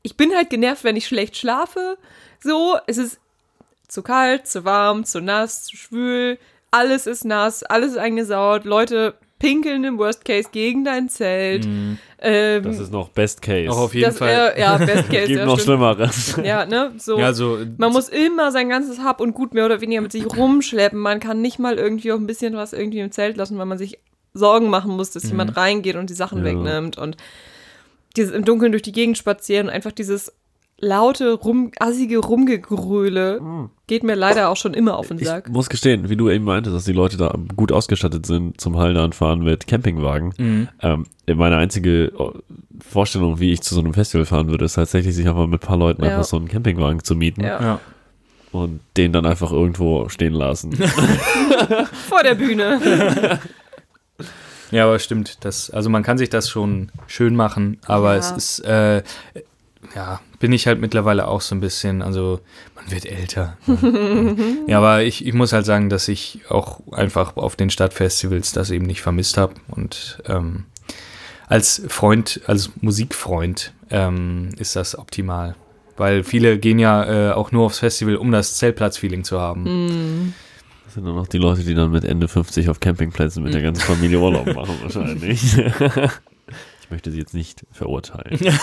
ich 0.04 0.16
bin 0.18 0.36
halt 0.36 0.52
genervt, 0.52 0.84
wenn 0.84 0.96
ich 0.96 1.08
schlecht 1.08 1.36
schlafe. 1.36 1.98
So, 2.44 2.78
es 2.86 2.98
ist 3.00 3.20
zu 3.94 4.02
kalt, 4.02 4.48
zu 4.48 4.66
warm, 4.66 5.06
zu 5.06 5.22
nass, 5.22 5.64
zu 5.66 5.78
schwül, 5.78 6.38
alles 6.72 7.08
ist 7.08 7.24
nass, 7.26 7.64
alles 7.64 7.92
ist 7.92 7.98
eingesaut, 7.98 8.66
Leute 8.66 9.14
pinkeln 9.40 9.84
im 9.84 9.98
Worst 9.98 10.24
Case 10.24 10.48
gegen 10.52 10.86
dein 10.86 11.10
Zelt. 11.10 11.68
Ähm, 12.22 12.64
Das 12.64 12.80
ist 12.80 12.92
noch 12.94 13.10
Best 13.10 13.42
Case. 13.42 13.70
Auch 13.70 13.78
auf 13.78 13.94
jeden 13.94 14.06
das, 14.06 14.18
Fall. 14.18 14.54
äh, 14.56 14.60
ja, 14.62 14.78
Best 14.78 15.10
Case, 15.10 15.28
Gibt 15.28 15.40
ja, 15.40 15.46
noch 15.46 15.60
stimmt. 15.60 15.78
Schlimmeres. 15.80 16.40
Ja, 16.44 16.66
ne, 16.66 16.94
so. 16.98 17.20
Ja, 17.20 17.34
so, 17.34 17.60
Man 17.78 17.92
muss 17.92 18.08
immer 18.08 18.52
sein 18.54 18.70
ganzes 18.70 19.00
Hab 19.00 19.20
und 19.20 19.34
Gut 19.34 19.54
mehr 19.54 19.66
oder 19.66 19.82
weniger 19.82 20.00
mit 20.02 20.14
sich 20.14 20.26
rumschleppen. 20.26 20.98
Man 20.98 21.20
kann 21.20 21.42
nicht 21.42 21.60
mal 21.60 21.76
irgendwie 21.76 22.14
auch 22.14 22.18
ein 22.18 22.26
bisschen 22.28 22.56
was 22.56 22.72
irgendwie 22.72 23.00
im 23.00 23.12
Zelt 23.12 23.36
lassen, 23.36 23.58
weil 23.58 23.66
man 23.66 23.78
sich 23.78 24.00
Sorgen 24.34 24.70
machen 24.70 24.92
muss, 24.96 25.12
dass 25.12 25.24
jemand 25.30 25.58
reingeht 25.58 25.98
und 25.98 26.10
die 26.10 26.14
Sachen 26.16 26.40
Ja. 26.40 26.46
wegnimmt. 26.46 26.98
Und 26.98 27.18
dieses 28.16 28.34
im 28.34 28.46
Dunkeln 28.46 28.72
durch 28.72 28.82
die 28.82 28.94
Gegend 28.94 29.18
spazieren 29.18 29.68
und 29.68 29.74
einfach 29.74 29.92
dieses 29.92 30.32
laute, 30.84 31.34
rum, 31.34 31.72
assige 31.80 32.18
Rumgegröle 32.20 33.42
geht 33.88 34.04
mir 34.04 34.16
leider 34.16 34.50
auch 34.50 34.58
schon 34.58 34.74
immer 34.74 34.98
auf 34.98 35.08
den 35.08 35.18
Ich 35.20 35.26
Sack. 35.28 35.50
muss 35.50 35.70
gestehen, 35.70 36.10
wie 36.10 36.16
du 36.16 36.30
eben 36.30 36.44
meintest, 36.46 36.76
dass 36.76 36.86
die 36.86 36.94
Leute 36.94 37.18
da 37.18 37.34
gut 37.56 37.72
ausgestattet 37.72 38.26
sind 38.26 38.60
zum 38.60 38.78
Hallenland 38.78 39.16
fahren 39.16 39.40
mit 39.44 39.68
Campingwagen. 39.68 40.34
Mhm. 40.38 40.68
Ähm, 40.82 41.06
meine 41.36 41.58
einzige 41.58 42.12
oh, 42.18 42.34
Vorstellung, 42.88 43.40
wie 43.40 43.52
ich 43.54 43.62
zu 43.62 43.74
so 43.76 43.82
einem 43.82 43.94
Festival 43.94 44.26
fahren 44.26 44.50
würde, 44.50 44.66
ist 44.66 44.74
tatsächlich, 44.74 45.16
sich 45.16 45.28
einfach 45.28 45.48
mit 45.48 45.62
ein 45.64 45.68
paar 45.68 45.78
Leuten 45.78 46.04
Ja. 46.04 46.12
einfach 46.12 46.24
so 46.26 46.38
einen 46.38 46.48
Campingwagen 46.48 47.04
zu 47.04 47.16
mieten 47.16 47.42
Ja. 47.44 47.62
Ja. 47.62 47.80
und 48.52 48.80
den 48.98 49.14
dann 49.14 49.26
einfach 49.26 49.52
irgendwo 49.52 50.10
stehen 50.10 50.34
lassen. 50.34 50.74
Vor 52.10 52.24
der 52.24 52.36
Bühne. 52.36 53.40
Ja, 54.72 54.86
aber 54.86 54.98
stimmt. 55.00 55.38
Das, 55.46 55.70
also 55.70 55.90
man 55.90 56.04
kann 56.04 56.18
sich 56.18 56.30
das 56.30 56.50
schon 56.50 56.92
schön 57.08 57.36
machen, 57.36 57.78
aber 57.86 58.14
Ja. 58.14 58.20
es 58.20 58.32
ist, 58.32 58.60
äh, 58.62 59.04
ja, 59.96 60.22
bin 60.40 60.52
ich 60.52 60.68
halt 60.68 60.80
mittlerweile 60.80 61.28
auch 61.28 61.42
so 61.42 61.56
ein 61.56 61.62
bisschen, 61.62 62.02
also 62.02 62.40
man 62.76 62.92
wird 62.92 63.06
älter. 63.06 63.58
ja, 64.68 64.78
aber 64.78 65.04
ich, 65.04 65.26
ich 65.26 65.34
muss 65.34 65.54
halt 65.54 65.66
sagen, 65.66 65.90
dass 65.90 66.08
ich 66.08 66.42
auch 66.50 66.82
einfach 66.92 67.38
auf 67.38 67.56
den 67.56 67.70
Stadtfestivals 67.70 68.52
das 68.52 68.72
eben 68.72 68.86
nicht 68.86 69.02
vermisst 69.02 69.38
habe 69.38 69.54
und 69.70 70.22
ähm, 70.28 70.66
als 71.48 71.84
Freund, 71.88 72.42
als 72.48 72.72
Musikfreund 72.82 73.74
ähm, 73.90 74.50
ist 74.58 74.76
das 74.76 74.98
optimal. 74.98 75.56
Weil 75.98 76.24
viele 76.24 76.58
gehen 76.58 76.80
ja 76.80 77.30
äh, 77.30 77.34
auch 77.34 77.52
nur 77.52 77.66
aufs 77.66 77.80
Festival, 77.80 78.16
um 78.16 78.32
das 78.32 78.56
Zeltplatz-Feeling 78.56 79.24
zu 79.24 79.40
haben. 79.40 80.34
Das 80.86 80.96
sind 80.96 81.06
dann 81.06 81.16
noch 81.16 81.28
die 81.28 81.38
Leute, 81.38 81.64
die 81.64 81.76
dann 81.76 81.92
mit 81.92 82.04
Ende 82.04 82.28
50 82.28 82.70
auf 82.70 82.80
Campingplätzen 82.80 83.44
mit 83.44 83.54
der 83.54 83.62
ganzen 83.62 83.82
Familie 83.82 84.20
Urlaub 84.20 84.46
machen, 84.56 84.76
wahrscheinlich. 84.82 85.58
möchte 86.94 87.12
sie 87.12 87.18
jetzt 87.20 87.34
nicht 87.34 87.66
verurteilen. 87.72 88.40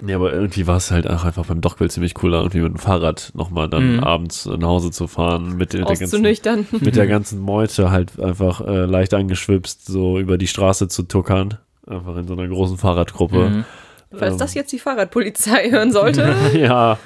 Nee, 0.00 0.14
aber 0.14 0.32
irgendwie 0.32 0.68
war 0.68 0.76
es 0.76 0.92
halt 0.92 1.10
auch 1.10 1.24
einfach 1.24 1.46
beim 1.46 1.60
Dockbill 1.60 1.90
ziemlich 1.90 2.14
cool, 2.22 2.32
irgendwie 2.32 2.60
mit 2.60 2.72
dem 2.72 2.78
Fahrrad 2.78 3.32
nochmal 3.34 3.68
dann 3.68 3.94
Mhm. 3.96 4.04
abends 4.04 4.46
nach 4.46 4.68
Hause 4.68 4.92
zu 4.92 5.08
fahren, 5.08 5.56
mit, 5.56 5.72
der 5.72 5.82
ganzen, 5.84 6.22
mit 6.80 6.94
der 6.94 7.06
ganzen 7.08 7.40
Meute 7.40 7.90
halt 7.90 8.18
einfach 8.20 8.60
äh, 8.60 8.84
leicht 8.84 9.12
angeschwipst, 9.12 9.86
so 9.86 10.20
über 10.20 10.38
die 10.38 10.46
Straße 10.46 10.86
zu 10.86 11.02
tuckern. 11.02 11.58
Einfach 11.84 12.16
in 12.16 12.28
so 12.28 12.34
einer 12.34 12.46
großen 12.46 12.78
Fahrradgruppe. 12.78 13.48
Mhm. 13.50 13.64
Falls 14.16 14.34
Ähm, 14.34 14.38
das 14.38 14.54
jetzt 14.54 14.70
die 14.70 14.78
Fahrradpolizei 14.78 15.68
hören 15.70 15.90
sollte. 15.90 16.32
ja. 16.54 16.96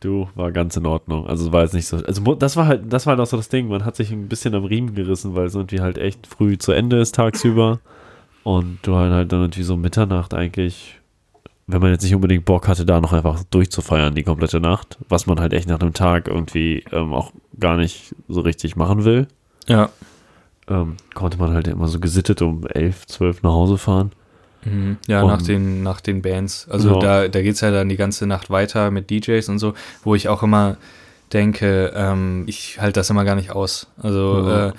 Du, 0.00 0.28
war 0.34 0.52
ganz 0.52 0.76
in 0.76 0.84
Ordnung. 0.84 1.26
Also 1.28 1.50
war 1.52 1.62
jetzt 1.62 1.72
nicht 1.74 1.86
so. 1.86 1.96
Also 1.96 2.34
das 2.34 2.56
war 2.56 2.66
halt, 2.66 2.92
das 2.92 3.06
war 3.06 3.12
halt 3.12 3.20
auch 3.20 3.30
so 3.30 3.36
das 3.38 3.48
Ding. 3.48 3.68
Man 3.68 3.84
hat 3.86 3.96
sich 3.96 4.10
ein 4.10 4.28
bisschen 4.28 4.54
am 4.54 4.64
Riemen 4.64 4.94
gerissen, 4.94 5.34
weil 5.34 5.46
es 5.46 5.54
irgendwie 5.54 5.80
halt 5.80 5.96
echt 5.96 6.26
früh 6.26 6.58
zu 6.58 6.72
Ende 6.72 6.98
ist 7.00 7.14
tagsüber. 7.14 7.78
Und 8.44 8.78
du 8.82 8.96
halt, 8.96 9.12
halt 9.12 9.32
dann 9.32 9.40
irgendwie 9.42 9.62
so 9.62 9.76
Mitternacht 9.76 10.34
eigentlich, 10.34 10.98
wenn 11.66 11.80
man 11.80 11.90
jetzt 11.92 12.02
nicht 12.02 12.14
unbedingt 12.14 12.44
Bock 12.44 12.66
hatte, 12.68 12.84
da 12.84 13.00
noch 13.00 13.12
einfach 13.12 13.42
durchzufeiern 13.50 14.14
die 14.14 14.24
komplette 14.24 14.60
Nacht, 14.60 14.98
was 15.08 15.26
man 15.26 15.38
halt 15.40 15.52
echt 15.52 15.68
nach 15.68 15.80
einem 15.80 15.94
Tag 15.94 16.26
irgendwie 16.28 16.84
ähm, 16.92 17.12
auch 17.12 17.32
gar 17.58 17.76
nicht 17.76 18.14
so 18.28 18.40
richtig 18.40 18.74
machen 18.76 19.04
will, 19.04 19.28
Ja. 19.68 19.90
ähm, 20.68 20.96
konnte 21.14 21.38
man 21.38 21.52
halt 21.52 21.68
immer 21.68 21.86
so 21.88 22.00
gesittet 22.00 22.42
um 22.42 22.66
elf, 22.66 23.06
zwölf 23.06 23.42
nach 23.42 23.52
Hause 23.52 23.78
fahren. 23.78 24.10
Mhm. 24.64 24.96
Ja, 25.06 25.22
Und- 25.22 25.28
nach 25.28 25.42
den, 25.42 25.82
nach 25.84 26.00
den 26.00 26.20
Bands. 26.22 26.68
Also 26.68 26.94
Ja. 26.94 27.00
da, 27.22 27.28
da 27.28 27.42
geht 27.42 27.54
es 27.54 27.60
ja 27.60 27.70
dann 27.70 27.88
die 27.88 27.96
ganze 27.96 28.26
Nacht 28.26 28.50
weiter 28.50 28.90
mit 28.90 29.08
DJs 29.10 29.48
und 29.48 29.58
so, 29.60 29.74
wo 30.02 30.14
ich 30.16 30.28
auch 30.28 30.42
immer 30.42 30.76
denke, 31.32 31.92
ähm, 31.96 32.44
ich 32.46 32.80
halte 32.80 33.00
das 33.00 33.08
immer 33.10 33.24
gar 33.24 33.34
nicht 33.36 33.52
aus. 33.52 33.86
Also 34.02 34.46
Ja. 34.48 34.68
äh, 34.68 34.72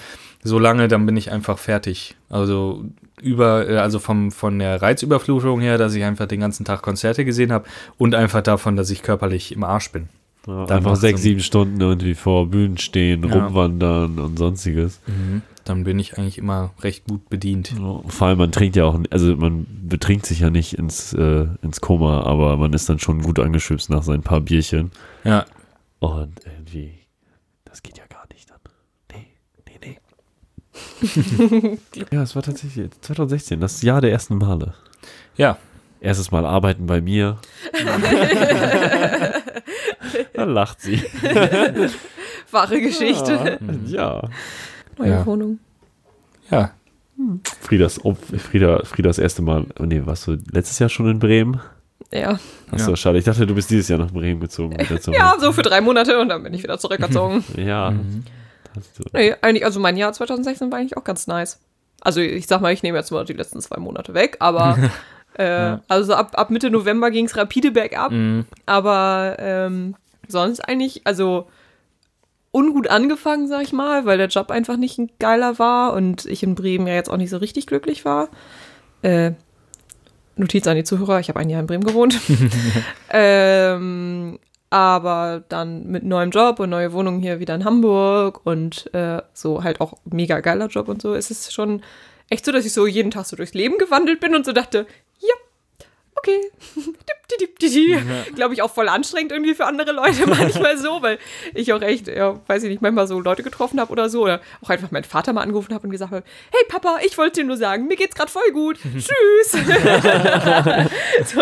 so 0.44 0.60
lange, 0.60 0.88
dann 0.88 1.06
bin 1.06 1.16
ich 1.18 1.32
einfach 1.32 1.58
fertig. 1.58 2.16
Also 2.30 2.84
über, 3.22 3.70
äh, 3.70 3.78
also 3.78 4.00
vom, 4.00 4.32
von 4.32 4.60
der 4.60 4.82
Reizüberflutung 4.82 5.62
her, 5.62 5.78
dass 5.78 5.94
ich 5.96 6.04
einfach 6.04 6.28
den 6.28 6.42
ganzen 6.42 6.66
Tag 6.66 6.82
Konzerte 6.82 7.26
gesehen 7.26 7.52
habe 7.52 7.66
und 7.98 8.16
einfach 8.16 8.42
davon, 8.42 8.76
dass 8.76 8.90
ich 8.90 9.04
körperlich 9.04 9.54
im 9.54 9.64
Arsch 9.64 9.92
bin. 9.92 10.10
Ja, 10.46 10.66
einfach 10.66 10.98
sechs, 10.98 11.22
sieben 11.22 11.40
Stunden 11.40 11.80
irgendwie 11.80 12.16
vor 12.16 12.48
Bühnen 12.48 12.78
stehen, 12.78 13.24
Ja. 13.30 13.46
rumwandern 13.46 14.20
und 14.20 14.38
sonstiges. 14.38 15.00
Dann 15.64 15.86
bin 15.86 15.98
ich 16.00 16.18
eigentlich 16.18 16.38
immer 16.38 16.72
recht 16.82 17.06
gut 17.06 17.30
bedient. 17.30 17.72
Ja, 17.80 18.02
Vor 18.08 18.28
allem, 18.28 18.38
man 18.40 18.52
trinkt 18.52 18.76
ja 18.76 18.84
auch, 18.84 19.00
also 19.10 19.38
man 19.38 19.66
betrinkt 19.88 20.26
sich 20.26 20.42
ja 20.42 20.50
nicht 20.50 20.74
ins, 20.74 21.14
äh, 21.14 21.46
ins 21.62 21.80
Koma, 21.80 22.24
aber 22.24 22.58
man 22.58 22.74
ist 22.74 22.90
dann 22.90 23.00
schon 23.00 23.22
gut 23.22 23.40
angeschützt 23.40 23.90
nach 23.90 24.04
seinen 24.04 24.24
paar 24.24 24.42
Bierchen. 24.42 24.92
Ja. 25.24 25.46
Und 26.00 26.34
irgendwie, 26.46 26.92
das 27.64 27.82
geht 27.82 27.98
ja 27.98 28.04
gar 28.10 28.26
nicht 28.34 28.50
dann. 28.50 28.60
Nee, 29.14 29.28
nee, 29.66 29.80
nee. 29.82 29.98
ja, 32.12 32.22
es 32.24 32.36
war 32.36 32.44
tatsächlich 32.44 32.90
2016, 33.02 33.60
das 33.60 33.82
Jahr 33.82 34.02
der 34.02 34.12
ersten 34.12 34.38
Male. 34.38 34.74
Ja. 35.36 35.58
Erstes 36.02 36.32
Mal 36.32 36.46
arbeiten 36.46 36.86
bei 36.86 37.00
mir. 37.02 37.38
da 40.34 40.44
lacht 40.44 40.82
sie. 40.82 41.02
Wahre 42.52 42.82
Geschichte. 42.82 43.58
Ja. 43.88 44.22
Neue 44.98 45.10
Ja. 45.10 45.26
Wohnung. 45.26 45.60
Ja. 46.52 46.72
Friedas, 47.62 48.04
oh, 48.04 48.16
Frieda, 48.16 48.82
Friedas 48.84 49.18
erste 49.18 49.42
Mal, 49.42 49.66
oh 49.80 49.84
nee, 49.84 50.02
warst 50.06 50.28
du 50.28 50.38
letztes 50.52 50.80
Jahr 50.80 50.90
schon 50.90 51.10
in 51.10 51.20
Bremen? 51.20 51.62
Ja. 52.12 52.38
Achso, 52.70 52.92
Ja. 52.92 52.96
schade. 52.98 53.18
Ich 53.18 53.24
dachte, 53.26 53.48
du 53.48 53.56
bist 53.56 53.70
dieses 53.70 53.88
Jahr 53.88 54.00
nach 54.00 54.12
Bremen 54.12 54.40
gezogen. 54.42 54.76
ja, 55.14 55.36
so 55.40 55.52
für 55.54 55.62
drei 55.62 55.80
Monate 55.82 56.20
und 56.20 56.30
dann 56.30 56.44
bin 56.44 56.54
ich 56.54 56.64
wieder 56.64 56.78
zurückgezogen. 56.78 57.44
Ja. 57.56 57.92
Mhm. 57.92 58.24
Hast 58.76 59.00
du. 59.00 59.04
nee, 59.14 59.36
eigentlich, 59.42 59.66
also 59.66 59.80
mein 59.80 59.98
Jahr 59.98 60.14
2016 60.14 60.72
war 60.72 60.80
eigentlich 60.80 60.98
auch 60.98 61.04
ganz 61.04 61.28
nice. 61.28 61.60
Also 62.02 62.20
ich 62.20 62.48
sag 62.48 62.62
mal, 62.62 62.74
ich 62.74 62.84
nehme 62.84 62.98
jetzt 62.98 63.12
mal 63.12 63.26
die 63.26 63.34
letzten 63.34 63.62
zwei 63.62 63.78
Monate 63.80 64.14
weg, 64.14 64.38
aber 64.40 64.78
äh, 65.36 65.78
also 65.88 66.14
ab, 66.14 66.32
ab 66.38 66.50
Mitte 66.50 66.70
November 66.70 67.12
ging 67.12 67.26
es 67.26 67.38
rapide 67.38 67.72
bergab. 67.72 68.12
Mhm. 68.12 68.46
Aber 68.66 69.38
ähm, 69.40 69.96
sonst 70.28 70.60
eigentlich, 70.62 71.02
also 71.06 71.48
ungut 72.52 72.88
angefangen, 72.88 73.48
sag 73.48 73.64
ich 73.64 73.74
mal, 73.74 74.06
weil 74.06 74.18
der 74.18 74.28
Job 74.28 74.52
einfach 74.52 74.78
nicht 74.78 74.98
ein 75.00 75.10
geiler 75.20 75.58
war 75.60 75.94
und 75.94 76.26
ich 76.26 76.44
in 76.44 76.56
Bremen 76.56 76.88
ja 76.88 76.94
jetzt 76.94 77.10
auch 77.10 77.18
nicht 77.18 77.32
so 77.32 77.38
richtig 77.38 77.68
glücklich 77.68 78.06
war. 78.06 78.30
Äh, 79.02 79.32
Notiz 80.36 80.68
an 80.68 80.76
die 80.76 80.84
Zuhörer, 80.84 81.20
ich 81.20 81.30
habe 81.30 81.40
ein 81.40 81.50
Jahr 81.50 81.62
in 81.62 81.68
Bremen 81.68 81.84
gewohnt. 81.84 82.20
ähm, 83.10 84.40
aber 84.74 85.44
dann 85.50 85.86
mit 85.86 86.04
neuem 86.04 86.32
Job 86.32 86.60
und 86.60 86.72
neue 86.72 86.94
Wohnung 86.94 87.20
hier 87.20 87.40
wieder 87.40 87.54
in 87.54 87.64
Hamburg 87.64 88.42
und 88.44 88.92
äh, 88.96 89.22
so 89.32 89.64
halt 89.64 89.80
auch 89.80 89.94
mega 90.04 90.40
geiler 90.40 90.66
Job 90.66 90.88
und 90.88 91.00
so, 91.00 91.14
ist 91.14 91.30
es 91.30 91.54
schon 91.54 91.84
echt 92.30 92.44
so, 92.44 92.52
dass 92.52 92.66
ich 92.66 92.74
so 92.74 92.88
jeden 92.88 93.12
Tag 93.12 93.28
so 93.28 93.36
durchs 93.36 93.54
Leben 93.54 93.78
gewandelt 93.78 94.20
bin 94.20 94.34
und 94.34 94.48
so 94.48 94.52
dachte, 94.52 94.88
ja, 95.20 95.36
okay. 96.16 96.52
Glaube 98.36 98.54
ich 98.54 98.62
auch 98.62 98.72
voll 98.72 98.88
anstrengend 98.90 99.32
irgendwie 99.32 99.54
für 99.56 99.66
andere 99.66 99.92
Leute 99.92 100.28
manchmal 100.28 100.78
so, 100.78 101.02
weil 101.02 101.18
ich 101.54 101.74
auch 101.74 101.82
echt, 101.82 102.08
ja, 102.08 102.40
weiß 102.48 102.64
ich 102.64 102.70
nicht, 102.70 102.82
manchmal 102.82 103.08
so 103.08 103.20
Leute 103.20 103.44
getroffen 103.44 103.80
habe 103.80 103.92
oder 103.92 104.10
so 104.10 104.22
oder 104.24 104.40
auch 104.62 104.70
einfach 104.70 104.92
meinen 104.92 105.04
Vater 105.04 105.34
mal 105.34 105.42
angerufen 105.42 105.74
habe 105.74 105.86
und 105.88 105.92
gesagt 105.92 106.12
habe, 106.12 106.24
hey 106.52 106.62
Papa, 106.70 106.98
ich 107.06 107.18
wollte 107.18 107.42
dir 107.42 107.48
nur 107.48 107.58
sagen, 107.58 107.88
mir 107.88 107.96
geht's 107.98 108.16
gerade 108.16 108.32
voll 108.32 108.52
gut, 108.52 108.78
tschüss. 108.94 109.52
so, 111.34 111.42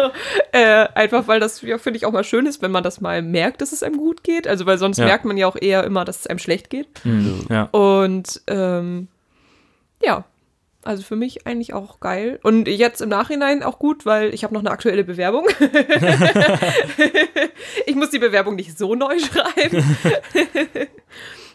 äh, 0.51 0.87
einfach 0.95 1.27
weil 1.27 1.39
das, 1.39 1.61
ja, 1.61 1.77
finde 1.77 1.97
ich 1.97 2.05
auch 2.05 2.11
mal 2.11 2.23
schön 2.23 2.45
ist, 2.45 2.61
wenn 2.61 2.71
man 2.71 2.83
das 2.83 3.01
mal 3.01 3.21
merkt, 3.21 3.61
dass 3.61 3.71
es 3.71 3.83
einem 3.83 3.97
gut 3.97 4.23
geht, 4.23 4.47
also 4.47 4.65
weil 4.65 4.77
sonst 4.77 4.97
Ja. 4.97 5.05
merkt 5.05 5.25
man 5.25 5.37
ja 5.37 5.47
auch 5.47 5.55
eher 5.59 5.83
immer, 5.83 6.05
dass 6.05 6.21
es 6.21 6.27
einem 6.27 6.39
schlecht 6.39 6.69
geht 6.69 6.87
Mhm. 7.03 7.45
Ja. 7.49 7.63
und 7.71 8.41
ähm, 8.47 9.07
ja, 10.03 10.23
also 10.83 11.03
für 11.03 11.15
mich 11.15 11.45
eigentlich 11.45 11.73
auch 11.73 11.99
geil. 11.99 12.39
Und 12.43 12.67
jetzt 12.67 13.01
im 13.01 13.09
Nachhinein 13.09 13.63
auch 13.63 13.79
gut, 13.79 14.05
weil 14.05 14.33
ich 14.33 14.43
habe 14.43 14.53
noch 14.53 14.61
eine 14.61 14.71
aktuelle 14.71 15.03
Bewerbung. 15.03 15.47
ich 17.85 17.95
muss 17.95 18.09
die 18.09 18.19
Bewerbung 18.19 18.55
nicht 18.55 18.77
so 18.77 18.95
neu 18.95 19.17
schreiben. 19.19 19.97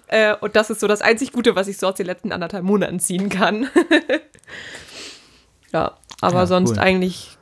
äh, 0.08 0.34
und 0.36 0.56
das 0.56 0.70
ist 0.70 0.80
so 0.80 0.86
das 0.86 1.02
einzig 1.02 1.32
Gute, 1.32 1.56
was 1.56 1.68
ich 1.68 1.78
so 1.78 1.88
aus 1.88 1.94
den 1.96 2.06
letzten 2.06 2.32
anderthalb 2.32 2.64
Monaten 2.64 3.00
ziehen 3.00 3.28
kann. 3.28 3.68
ja, 5.72 5.96
aber 6.20 6.40
Ja, 6.40 6.46
sonst 6.46 6.72
cool. 6.72 6.78
eigentlich 6.78 7.36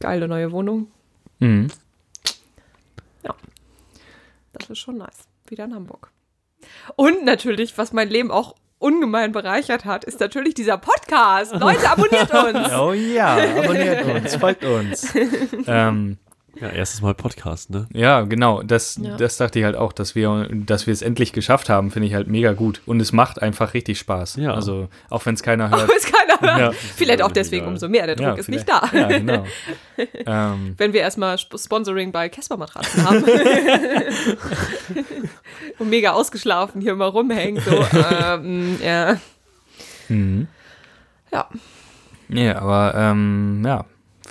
geile 0.00 0.28
neue 0.28 0.52
Wohnung. 0.52 0.90
Mhm. 1.38 1.68
Das 4.52 4.70
ist 4.70 4.78
schon 4.78 4.98
nice. 4.98 5.28
Wieder 5.46 5.64
in 5.64 5.74
Hamburg. 5.74 6.10
Und 6.96 7.24
natürlich, 7.24 7.78
was 7.78 7.92
mein 7.92 8.08
Leben 8.08 8.30
auch 8.30 8.54
ungemein 8.78 9.32
bereichert 9.32 9.84
hat, 9.84 10.04
ist 10.04 10.20
natürlich 10.20 10.54
dieser 10.54 10.78
Podcast. 10.78 11.54
Leute, 11.54 11.90
abonniert 11.90 12.32
uns. 12.54 12.72
Oh 12.72 12.92
ja, 12.92 13.36
abonniert 13.36 14.04
uns, 14.04 14.36
folgt 14.36 14.64
uns. 14.64 15.14
ähm, 15.66 16.18
Ja, 16.60 16.70
erstes 16.70 17.02
Mal 17.02 17.14
Podcast, 17.14 17.70
ne? 17.70 17.86
ja, 17.92 18.22
genau. 18.22 18.62
Das, 18.62 18.98
Ja. 19.00 19.16
das 19.16 19.36
dachte 19.36 19.60
ich 19.60 19.64
halt 19.64 19.76
auch, 19.76 19.92
dass 19.92 20.16
wir, 20.16 20.48
dass 20.50 20.86
wir 20.88 20.92
es 20.92 21.02
endlich 21.02 21.32
geschafft 21.32 21.68
haben, 21.68 21.92
finde 21.92 22.08
ich 22.08 22.14
halt 22.14 22.26
mega 22.26 22.52
gut. 22.52 22.80
Und 22.84 22.98
es 23.00 23.12
macht 23.12 23.40
einfach 23.40 23.74
richtig 23.74 23.98
Spaß. 24.00 24.36
Ja. 24.36 24.54
Also, 24.54 24.88
auch 25.08 25.24
wenn 25.26 25.34
es 25.34 25.42
keiner 25.44 25.70
hört. 25.70 25.88
ist 25.92 26.12
keiner 26.12 26.40
hören. 26.40 26.60
Ja. 26.60 26.72
Vielleicht 26.72 27.22
auch 27.22 27.26
Egal. 27.26 27.32
deswegen 27.34 27.66
umso 27.66 27.88
mehr. 27.88 28.06
Der 28.06 28.16
Druck 28.16 28.26
ja, 28.26 28.34
ist 28.34 28.46
vielleicht- 28.46 28.66
nicht 28.66 28.92
da. 28.92 28.98
Ja, 28.98 29.06
genau. 29.18 29.44
ähm, 30.26 30.74
Wenn 30.78 30.92
wir 30.92 31.02
erstmal 31.02 31.34
Sp- 31.38 31.54
Sponsoring 31.58 32.10
bei 32.10 32.28
Casper 32.28 32.56
Matratzen 32.56 33.08
haben. 33.08 33.24
Und 35.78 35.90
mega 35.90 36.12
ausgeschlafen 36.12 36.80
hier 36.80 36.92
immer 36.92 37.06
rumhängen. 37.06 37.62
So, 37.62 37.70
ähm, 38.22 38.78
ja. 38.82 39.16
mhm. 40.08 40.48
ja. 41.32 41.48
Nee, 42.28 42.50
aber 42.50 42.94
ähm, 42.96 43.62
ja, 43.64 43.84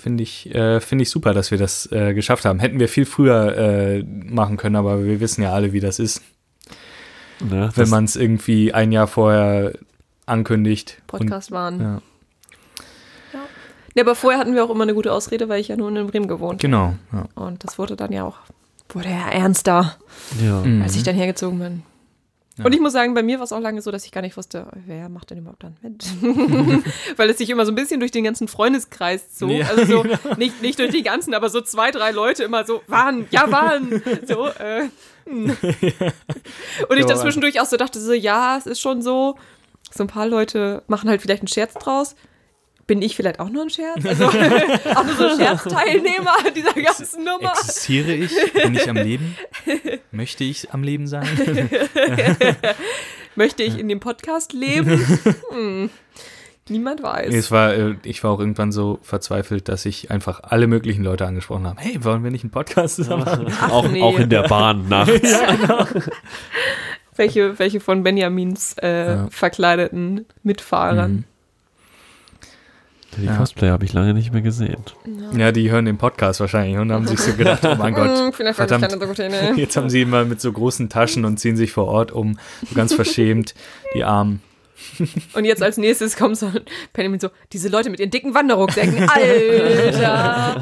finde 0.08 0.24
ich, 0.24 0.56
äh, 0.56 0.80
finde 0.80 1.02
ich 1.04 1.10
super, 1.10 1.34
dass 1.34 1.52
wir 1.52 1.58
das 1.58 1.92
äh, 1.92 2.14
geschafft 2.14 2.46
haben. 2.46 2.60
Hätten 2.60 2.80
wir 2.80 2.88
viel 2.88 3.06
früher 3.06 3.58
äh, 3.58 4.04
machen 4.04 4.56
können, 4.56 4.78
aber 4.78 5.04
wir 5.04 5.20
wissen 5.20 5.42
ja 5.42 5.52
alle, 5.52 5.74
wie 5.74 5.82
das 5.82 6.00
ist, 6.00 6.22
Ne? 7.42 7.70
wenn 7.76 7.90
man 7.90 8.06
es 8.06 8.16
irgendwie 8.16 8.74
ein 8.74 8.94
Jahr 8.94 9.06
vorher 9.06 9.74
ankündigt. 10.26 11.02
Podcast 11.08 11.52
waren. 11.52 11.76
Und, 11.76 11.82
ja, 11.82 13.42
Ja, 13.96 14.04
aber 14.04 14.16
vorher 14.16 14.40
hatten 14.40 14.56
wir 14.56 14.64
auch 14.64 14.70
immer 14.70 14.84
eine 14.84 14.94
gute 14.94 15.12
Ausrede, 15.12 15.50
weil 15.50 15.60
ich 15.60 15.68
ja 15.68 15.76
nur 15.76 15.90
in 15.94 16.08
Bremen 16.08 16.30
gewohnt 16.30 16.62
genau. 16.62 16.96
Ja. 17.12 17.26
Und 17.36 17.66
das 17.66 17.78
wurde 17.78 17.98
dann 17.98 18.14
ja 18.14 18.24
auch, 18.24 18.38
wurde 18.90 19.10
ja 19.10 19.28
ernster, 19.30 19.98
ja. 20.42 20.62
Mhm. 20.62 20.82
als 20.84 20.96
ich 20.96 21.04
dann 21.04 21.16
hergezogen 21.16 21.60
bin. 21.60 21.84
Ja. 22.58 22.66
Und 22.66 22.74
ich 22.74 22.80
muss 22.80 22.94
sagen, 22.94 23.14
bei 23.14 23.24
mir 23.24 23.38
war 23.38 23.44
es 23.44 23.54
auch 23.54 23.60
lange 23.60 23.82
so, 23.82 23.92
dass 23.92 24.06
ich 24.06 24.12
gar 24.12 24.22
nicht 24.22 24.36
wusste, 24.36 24.68
wer 24.86 25.10
macht 25.10 25.30
denn 25.30 25.40
überhaupt 25.40 25.64
dann 25.64 25.78
mit? 25.82 26.06
Weil 27.18 27.30
es 27.30 27.38
sich 27.38 27.50
immer 27.50 27.66
so 27.66 27.72
ein 27.72 27.76
bisschen 27.76 28.00
durch 28.00 28.12
den 28.12 28.24
ganzen 28.24 28.48
Freundeskreis 28.48 29.36
zog. 29.36 29.52
Ja, 29.52 29.68
also 29.68 29.86
so, 29.86 30.06
nicht, 30.38 30.62
nicht 30.62 30.80
durch 30.80 30.92
die 30.92 31.04
ganzen, 31.04 31.34
aber 31.34 31.50
so 31.50 31.62
zwei, 31.62 31.92
drei 31.92 32.12
Leute 32.12 32.44
immer 32.44 32.66
so, 32.66 32.82
waren, 32.88 33.28
ja, 33.32 33.52
waren. 33.52 34.02
So, 34.26 34.48
äh, 34.48 34.90
hm. 35.26 35.50
Und 36.90 36.98
ich 36.98 37.06
dann 37.06 37.18
zwischendurch 37.18 37.60
auch 37.62 37.66
so 37.66 37.78
dachte, 37.78 38.00
so, 38.00 38.14
ja, 38.14 38.58
es 38.58 38.66
ist 38.66 38.80
schon 38.80 39.02
so. 39.02 39.36
So 39.90 40.04
ein 40.04 40.08
paar 40.08 40.28
Leute 40.28 40.84
machen 40.88 41.10
halt 41.10 41.22
vielleicht 41.22 41.44
einen 41.44 41.48
Scherz 41.48 41.74
draus. 41.74 42.16
Bin 42.88 43.02
ich 43.02 43.18
vielleicht 43.18 43.42
auch 43.42 43.50
nur 43.50 43.64
ein 43.64 43.70
Scherz? 43.70 44.04
Also 44.06 44.28
auch 44.28 45.04
nur 45.04 45.16
so 45.16 45.38
Scherzteilnehmer 45.38 46.36
dieser 46.56 46.74
ganzen 46.74 47.26
Nummer. 47.26 47.52
Existiere 47.52 48.14
ich? 48.14 48.32
Bin 48.54 48.74
ich 48.76 48.90
am 48.90 48.96
Leben? 48.96 49.36
Möchte 50.12 50.46
ich 50.46 50.72
am 50.74 50.84
Leben 50.84 51.06
sein? 51.08 51.28
Möchte 53.36 53.64
ich 53.64 53.78
in 53.78 53.90
dem 53.90 54.00
Podcast 54.00 54.54
leben? 54.54 55.06
Hm. 55.52 55.90
Niemand 56.70 57.04
weiß. 57.04 57.34
Es 57.34 57.52
war, 57.52 57.74
äh, 57.74 57.96
ich 58.04 58.24
war 58.24 58.32
auch 58.32 58.40
irgendwann 58.40 58.72
so 58.72 59.00
verzweifelt, 59.02 59.70
dass 59.70 59.86
ich 59.86 60.10
einfach 60.12 60.42
alle 60.44 60.68
möglichen 60.68 61.04
Leute 61.04 61.26
angesprochen 61.26 61.68
habe. 61.68 61.80
Hey, 61.82 62.04
wollen 62.04 62.24
wir 62.24 62.32
nicht 62.32 62.44
einen 62.44 62.52
Podcast 62.52 62.96
zusammen 62.96 63.24
machen? 63.26 63.54
auch, 63.70 63.88
nee. 63.88 64.02
auch 64.02 64.18
in 64.20 64.30
der 64.30 64.44
Bahn 64.44 64.88
nachts. 64.90 65.34
welche, 67.16 67.58
welche 67.60 67.80
von 67.80 68.04
Benjamins 68.04 68.76
äh, 68.82 69.08
Ja. 69.14 69.28
verkleideten 69.30 70.26
Mitfahrern. 70.44 71.12
Mhm. 71.12 71.24
Die 73.18 73.26
Ja. 73.26 73.36
Cosplayer 73.38 73.72
habe 73.74 73.86
ich 73.86 73.94
lange 73.94 74.14
nicht 74.14 74.32
mehr 74.32 74.42
gesehen. 74.42 74.78
Ja, 75.36 75.52
die 75.52 75.70
hören 75.72 75.86
den 75.86 75.98
Podcast 75.98 76.40
wahrscheinlich 76.40 76.78
und 76.78 76.92
haben 76.92 77.08
sich 77.08 77.20
so 77.20 77.34
gedacht, 77.34 77.66
oh 77.66 77.76
mein 77.76 77.94
Gott, 77.96 78.36
verdammt. 78.56 78.88
Jetzt 79.56 79.76
haben 79.78 79.90
sie 79.90 80.02
immer 80.02 80.26
mit 80.26 80.40
so 80.42 80.52
großen 80.52 80.90
Taschen 80.90 81.26
und 81.26 81.38
ziehen 81.40 81.58
sich 81.58 81.72
vor 81.72 81.86
Ort 81.88 82.12
um, 82.12 82.38
so 82.68 82.76
ganz 82.76 82.94
verschämt, 82.94 83.54
die 83.96 84.04
Armen. 84.04 84.42
Und 85.34 85.46
jetzt 85.46 85.64
als 85.64 85.78
nächstes 85.78 86.16
kommt 86.16 86.38
so 86.38 86.52
Benjamin 86.94 87.20
so, 87.20 87.30
diese 87.52 87.68
Leute 87.70 87.90
mit 87.90 88.00
ihren 88.00 88.12
dicken 88.12 88.36
Wanderrucksäcken, 88.36 89.10
Alter! 89.10 90.00
ja. 90.00 90.62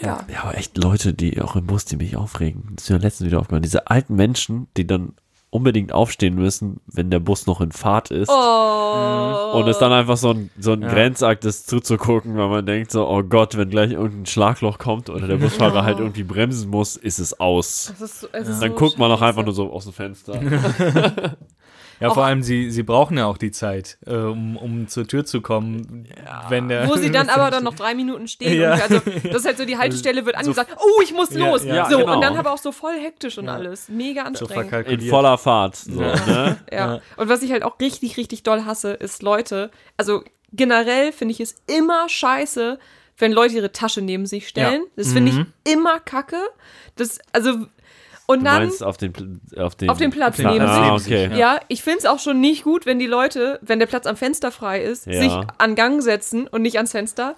Ja, 0.00 0.26
aber 0.42 0.58
echt 0.58 0.76
Leute, 0.76 1.14
die 1.14 1.40
auch 1.40 1.56
im 1.56 1.66
Bus, 1.66 1.84
die 1.84 1.96
mich 1.96 2.16
aufregen. 2.16 2.72
Das 2.74 2.84
ist 2.84 2.90
mir 2.90 2.98
letztens 2.98 3.28
wieder 3.28 3.38
aufgefallen. 3.38 3.62
Diese 3.62 3.86
alten 3.86 4.16
Menschen, 4.16 4.66
die 4.76 4.86
dann 4.86 5.14
unbedingt 5.52 5.92
aufstehen 5.92 6.34
müssen, 6.34 6.80
wenn 6.86 7.10
der 7.10 7.20
Bus 7.20 7.46
noch 7.46 7.60
in 7.60 7.72
Fahrt 7.72 8.10
ist. 8.10 8.30
Oh. 8.30 9.52
Und 9.58 9.68
es 9.68 9.78
dann 9.78 9.92
einfach 9.92 10.16
so 10.16 10.30
ein, 10.30 10.50
so 10.58 10.72
ein 10.72 10.80
Ja. 10.80 10.88
Grenzakt 10.88 11.44
ist 11.44 11.68
zuzugucken, 11.68 12.38
weil 12.38 12.48
man 12.48 12.64
denkt 12.64 12.90
so, 12.90 13.06
oh 13.06 13.22
Gott, 13.22 13.58
wenn 13.58 13.68
gleich 13.68 13.92
irgendein 13.92 14.24
Schlagloch 14.24 14.78
kommt 14.78 15.10
oder 15.10 15.26
der 15.26 15.36
Busfahrer 15.36 15.80
Oh. 15.80 15.84
halt 15.84 15.98
irgendwie 15.98 16.22
bremsen 16.22 16.70
muss, 16.70 16.96
ist 16.96 17.18
es 17.18 17.38
aus. 17.38 17.92
Es 17.94 18.00
ist, 18.00 18.28
es 18.32 18.48
ist 18.48 18.62
Dann 18.62 18.70
so 18.70 18.76
guckt 18.76 18.98
man 18.98 19.12
auch 19.12 19.20
einfach 19.20 19.44
nur 19.44 19.52
so 19.52 19.70
aus 19.70 19.84
dem 19.84 19.92
Fenster. 19.92 20.40
Ja, 22.02 22.08
Auch- 22.10 22.14
vor 22.14 22.24
allem, 22.24 22.42
sie, 22.42 22.70
sie 22.70 22.82
brauchen 22.82 23.16
ja 23.16 23.26
auch 23.26 23.38
die 23.38 23.50
Zeit, 23.50 23.96
äh, 24.06 24.14
um, 24.14 24.56
um 24.56 24.88
zur 24.88 25.06
Tür 25.06 25.24
zu 25.24 25.40
kommen, 25.40 26.08
wenn 26.48 26.68
der... 26.68 26.88
Wo 26.88 26.96
sie 26.96 27.10
dann 27.10 27.28
aber 27.30 27.50
dann 27.50 27.64
noch 27.64 27.74
drei 27.74 27.94
Minuten 27.94 28.28
stehen. 28.28 28.60
Ja. 28.60 28.74
Und 28.74 28.82
also, 28.82 28.98
das 29.24 29.36
ist 29.36 29.44
halt 29.46 29.58
so, 29.58 29.64
die 29.64 29.78
Haltestelle 29.78 30.26
wird 30.26 30.36
angesagt, 30.36 30.76
oh, 30.78 31.00
ich 31.02 31.12
muss 31.14 31.30
Ja, 31.32 31.48
los. 31.50 31.64
ja, 31.64 31.88
so, 31.88 31.98
genau. 31.98 32.14
und 32.16 32.20
dann 32.20 32.36
aber 32.36 32.52
auch 32.52 32.58
so 32.58 32.72
voll 32.72 32.94
hektisch 32.98 33.38
und 33.38 33.48
alles. 33.48 33.88
Mega 33.88 34.22
so 34.34 34.46
anstrengend. 34.46 34.88
In 34.88 35.00
voller 35.08 35.38
Fahrt. 35.38 35.76
So, 35.76 36.00
ne? 36.00 36.58
Ja. 36.72 36.94
Ja. 36.94 37.00
Und 37.16 37.28
was 37.28 37.42
ich 37.42 37.52
halt 37.52 37.62
auch 37.62 37.78
richtig, 37.80 38.16
richtig 38.16 38.42
doll 38.42 38.64
hasse, 38.64 38.92
ist 38.92 39.22
Leute, 39.22 39.70
also 39.96 40.22
generell 40.52 41.12
finde 41.12 41.32
ich 41.32 41.40
es 41.40 41.54
immer 41.66 42.08
scheiße, 42.08 42.78
wenn 43.18 43.32
Leute 43.32 43.54
ihre 43.54 43.72
Tasche 43.72 44.02
neben 44.02 44.26
sich 44.26 44.48
stellen. 44.48 44.82
Ja. 44.82 44.88
Das 44.96 45.12
finde 45.12 45.32
Mhm. 45.32 45.46
ich 45.64 45.72
immer 45.72 46.00
kacke. 46.00 46.38
Das, 46.96 47.18
also, 47.32 47.66
und 48.26 48.40
Du 48.40 48.44
dann. 48.44 48.70
auf 48.82 48.96
den, 48.96 49.12
Pl- 49.12 49.58
auf 49.60 49.74
den, 49.74 49.90
Auf 49.90 49.98
den 49.98 50.10
Platz 50.10 50.36
Klar, 50.36 50.52
neben 50.52 50.64
Ah, 50.64 50.98
sich. 50.98 51.12
okay. 51.12 51.36
Ja. 51.36 51.60
Ich 51.68 51.82
finde 51.82 51.98
es 52.00 52.06
auch 52.06 52.18
schon 52.18 52.40
nicht 52.40 52.64
gut, 52.64 52.86
wenn 52.86 52.98
die 52.98 53.06
Leute, 53.06 53.58
wenn 53.62 53.78
der 53.78 53.86
Platz 53.86 54.06
am 54.06 54.16
Fenster 54.16 54.50
frei 54.52 54.80
ist, 54.82 55.06
Ja. 55.06 55.20
sich 55.20 55.32
an 55.58 55.74
Gang 55.74 56.02
setzen 56.02 56.46
und 56.46 56.62
nicht 56.62 56.76
ans 56.76 56.92
Fenster. 56.92 57.34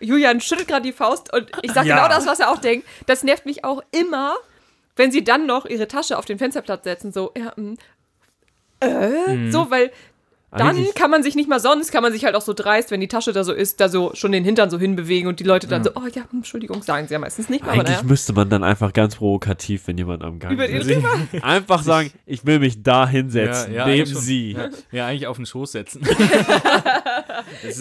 Julian 0.00 0.40
schüttelt 0.40 0.68
gerade 0.68 0.82
die 0.82 0.92
Faust 0.92 1.32
und 1.34 1.50
ich 1.62 1.72
sage 1.72 1.88
Ja. 1.88 1.96
genau 1.96 2.08
das, 2.08 2.26
was 2.26 2.38
er 2.40 2.50
auch 2.52 2.58
denkt. 2.58 2.86
Das 3.06 3.24
nervt 3.24 3.46
mich 3.46 3.64
auch 3.64 3.82
immer, 3.90 4.34
wenn 4.96 5.10
sie 5.10 5.24
dann 5.24 5.46
noch 5.46 5.66
ihre 5.66 5.88
Tasche 5.88 6.16
auf 6.16 6.24
den 6.24 6.38
Fensterplatz 6.38 6.84
setzen. 6.84 7.10
So, 7.12 7.32
ja, 7.36 7.52
mm, 7.56 7.74
äh, 8.80 9.50
so, 9.50 9.70
weil 9.70 9.90
dann 10.50 10.68
Eigentlich- 10.68 10.94
kann 10.94 11.10
man 11.10 11.22
sich 11.22 11.34
nicht 11.34 11.48
mal 11.48 11.60
sonst, 11.60 11.92
kann 11.92 12.02
man 12.02 12.12
sich 12.12 12.24
halt 12.24 12.34
auch 12.34 12.40
so 12.40 12.54
dreist, 12.54 12.90
wenn 12.90 13.00
die 13.00 13.08
Tasche 13.08 13.32
da 13.34 13.44
so 13.44 13.52
ist, 13.52 13.80
da 13.80 13.88
so 13.90 14.12
schon 14.14 14.32
den 14.32 14.44
Hintern 14.44 14.70
so 14.70 14.78
hinbewegen 14.78 15.28
und 15.28 15.40
die 15.40 15.44
Leute 15.44 15.66
dann 15.66 15.84
so, 15.84 15.90
oh 15.94 16.06
ja, 16.14 16.22
Entschuldigung, 16.32 16.82
sagen 16.82 17.06
sie 17.06 17.12
ja 17.12 17.18
meistens 17.18 17.50
nicht, 17.50 17.62
aber 17.64 17.72
Eigentlich 17.72 17.96
naja. 17.98 18.02
müsste 18.08 18.32
man 18.32 18.48
dann 18.48 18.64
einfach 18.64 18.94
ganz 18.94 19.16
provokativ, 19.16 19.86
wenn 19.88 19.98
jemand 19.98 20.22
am 20.24 20.38
Gang 20.38 20.52
Über 20.54 20.66
den 20.66 20.82
sitzt, 20.82 21.02
einfach 21.42 21.82
sagen, 21.82 22.10
ich 22.24 22.46
will 22.46 22.60
mich 22.60 22.82
da 22.82 23.06
hinsetzen, 23.06 23.72
neben 23.72 23.82
eigentlich 23.82 24.12
schon. 24.12 24.22
sie. 24.22 24.52
Ja, 24.52 24.68
ja, 24.90 25.06
eigentlich 25.06 25.26
auf 25.26 25.36
den 25.36 25.44
Schoß 25.46 25.72
setzen. 25.72 26.00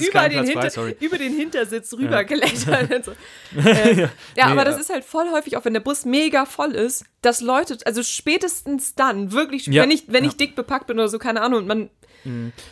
Über 0.09 0.29
den, 0.29 0.45
Hinter, 0.45 0.71
frei, 0.71 0.95
über 0.99 1.17
den 1.17 1.33
Hintersitz 1.33 1.93
rübergeklettert. 1.93 2.91
und 2.93 3.05
So. 3.05 3.11
Äh, 3.67 4.01
ja, 4.01 4.09
Nee, 4.35 4.41
aber 4.43 4.65
das 4.65 4.77
äh, 4.77 4.81
ist 4.81 4.89
halt 4.91 5.03
voll 5.03 5.25
häufig, 5.31 5.57
auch 5.57 5.65
wenn 5.65 5.73
der 5.73 5.79
Bus 5.79 6.05
mega 6.05 6.45
voll 6.45 6.71
ist, 6.71 7.05
dass 7.21 7.41
Leute, 7.41 7.77
also 7.85 8.03
spätestens 8.03 8.95
dann, 8.95 9.31
wirklich, 9.31 9.67
Ja, 9.67 9.83
wenn, 9.83 9.91
ich, 9.91 10.03
wenn 10.07 10.23
ja. 10.23 10.29
ich 10.29 10.37
dick 10.37 10.55
bepackt 10.55 10.87
bin 10.87 10.97
oder 10.99 11.07
so, 11.09 11.17
keine 11.19 11.41
Ahnung, 11.41 11.59
und 11.61 11.67
man, 11.67 11.89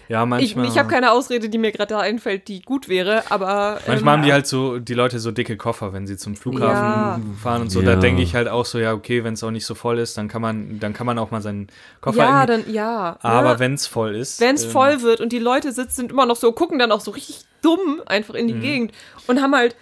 Ja, 0.09 0.23
ich, 0.23 0.29
manchmal. 0.29 0.67
ich 0.67 0.77
habe 0.77 0.89
keine 0.89 1.11
Ausrede, 1.11 1.49
die 1.49 1.57
mir 1.57 1.71
gerade 1.71 1.93
da 1.93 1.99
einfällt, 1.99 2.47
die 2.47 2.61
gut 2.61 2.89
wäre, 2.89 3.23
aber. 3.31 3.79
Manchmal 3.87 4.15
ähm, 4.15 4.19
haben 4.19 4.25
die 4.27 4.33
halt 4.33 4.47
so, 4.47 4.79
die 4.79 4.93
Leute 4.93 5.19
so 5.19 5.31
dicke 5.31 5.57
Koffer, 5.57 5.93
wenn 5.93 6.07
sie 6.07 6.17
zum 6.17 6.35
Flughafen 6.35 6.83
Ja. 6.85 7.19
fahren 7.41 7.61
und 7.63 7.69
so. 7.69 7.81
Ja. 7.81 7.93
Da 7.93 7.95
denke 7.95 8.21
ich 8.21 8.35
halt 8.35 8.47
auch 8.47 8.65
so, 8.65 8.79
ja, 8.79 8.93
okay, 8.93 9.23
wenn 9.23 9.33
es 9.35 9.43
auch 9.43 9.51
nicht 9.51 9.65
so 9.65 9.75
voll 9.75 9.99
ist, 9.99 10.17
dann 10.17 10.27
kann 10.27 10.41
man, 10.41 10.79
dann 10.79 10.93
kann 10.93 11.05
man 11.05 11.17
auch 11.19 11.31
mal 11.31 11.41
seinen 11.41 11.67
Koffer 12.01 12.17
Ja, 12.19 12.45
dann, 12.45 12.71
ja. 12.71 13.17
Aber 13.21 13.53
ne? 13.53 13.59
wenn 13.59 13.73
es 13.73 13.87
voll 13.87 14.15
ist. 14.15 14.39
wenn 14.41 14.55
es 14.55 14.65
ähm, 14.65 14.71
voll 14.71 15.01
wird 15.01 15.21
und 15.21 15.31
die 15.31 15.39
Leute 15.39 15.71
sitzen 15.71 15.95
sind 15.95 16.11
immer 16.11 16.25
noch 16.25 16.35
so, 16.35 16.51
gucken 16.51 16.77
dann 16.79 16.91
auch 16.91 17.01
so 17.01 17.11
richtig 17.11 17.41
dumm 17.61 18.01
einfach 18.05 18.33
Mhm. 18.33 18.39
in 18.39 18.47
die 18.47 18.59
Gegend 18.59 18.91
und 19.27 19.41
haben 19.41 19.55
halt 19.55 19.75